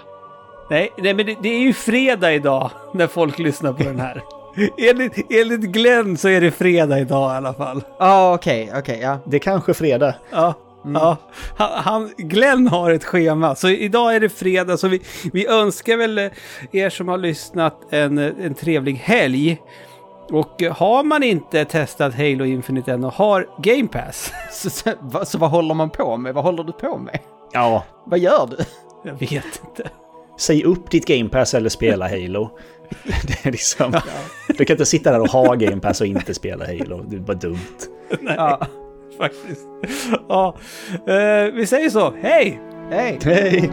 Nej, 0.70 0.92
nej 0.99 1.14
men 1.14 1.26
det, 1.26 1.36
det 1.42 1.49
är 1.49 1.59
ju 1.59 1.72
fredag 1.72 2.32
idag 2.32 2.70
när 2.94 3.07
folk 3.07 3.38
lyssnar 3.38 3.72
på 3.72 3.82
den 3.82 4.01
här. 4.01 4.22
enligt, 4.78 5.32
enligt 5.32 5.61
Glenn 5.61 6.16
så 6.16 6.28
är 6.28 6.40
det 6.40 6.51
fredag 6.51 7.01
idag 7.01 7.34
i 7.34 7.36
alla 7.36 7.55
fall. 7.55 7.82
Ja, 7.86 7.94
ah, 7.99 8.34
okej, 8.34 8.72
okej, 8.76 8.99
ja. 9.03 9.18
Det 9.26 9.36
är 9.36 9.40
kanske 9.40 9.74
fredag. 9.74 10.14
Ja, 10.30 10.55
ja. 10.94 11.16
Han, 11.57 12.12
Glenn 12.16 12.66
har 12.66 12.90
ett 12.90 13.05
schema, 13.05 13.55
så 13.55 13.68
idag 13.68 14.14
är 14.14 14.20
det 14.20 14.28
fredag. 14.28 14.76
Så 14.76 14.88
vi, 14.88 15.01
vi 15.32 15.47
önskar 15.47 15.97
väl 15.97 16.18
eh, 16.18 16.30
er 16.72 16.90
som 16.90 17.09
har 17.09 17.18
lyssnat 17.18 17.80
en, 17.90 18.18
en 18.18 18.55
trevlig 18.55 18.94
helg. 18.94 19.59
Och 20.30 20.62
eh, 20.62 20.72
har 20.76 21.04
man 21.04 21.22
inte 21.22 21.64
testat 21.64 22.14
Halo 22.14 22.44
Infinite 22.44 22.92
än 22.92 23.04
och 23.04 23.12
har 23.12 23.46
Game 23.58 23.88
Pass, 23.88 24.32
Så, 24.52 24.70
så, 24.70 24.90
va- 25.00 25.24
så 25.24 25.38
vad 25.38 25.50
håller 25.50 25.74
man 25.74 25.90
på 25.90 26.16
med? 26.16 26.34
Vad 26.34 26.44
håller 26.44 26.64
du 26.64 26.72
på 26.72 26.98
med? 26.98 27.18
Ja, 27.52 27.84
Vad 28.06 28.18
gör 28.18 28.46
du? 28.50 28.56
jag 29.04 29.14
vet 29.14 29.60
inte. 29.66 29.90
säg 30.38 30.64
upp 30.64 30.90
ditt 30.90 31.06
Game 31.06 31.28
Pass 31.28 31.54
eller 31.54 31.68
spela 31.68 32.08
Halo. 32.08 32.50
Det 33.26 33.46
är 33.46 33.50
liksom... 33.52 33.92
Du 34.58 34.64
kan 34.64 34.74
inte 34.74 34.86
sitta 34.86 35.10
där 35.12 35.20
och 35.20 35.28
ha 35.28 35.54
Game 35.54 35.80
Pass 35.80 36.00
och 36.00 36.06
inte 36.06 36.34
spela 36.34 36.66
Halo. 36.66 37.02
Det 37.08 37.16
är 37.16 37.20
bara 37.20 37.36
dumt. 37.36 37.58
Ja. 38.36 38.60
Faktiskt. 39.18 39.66
Ja, 40.28 40.56
eh, 41.06 41.52
vi 41.54 41.66
säger 41.66 41.90
så. 41.90 42.12
Hej! 42.22 42.60
Hej! 42.90 43.18
Hej! 43.24 43.70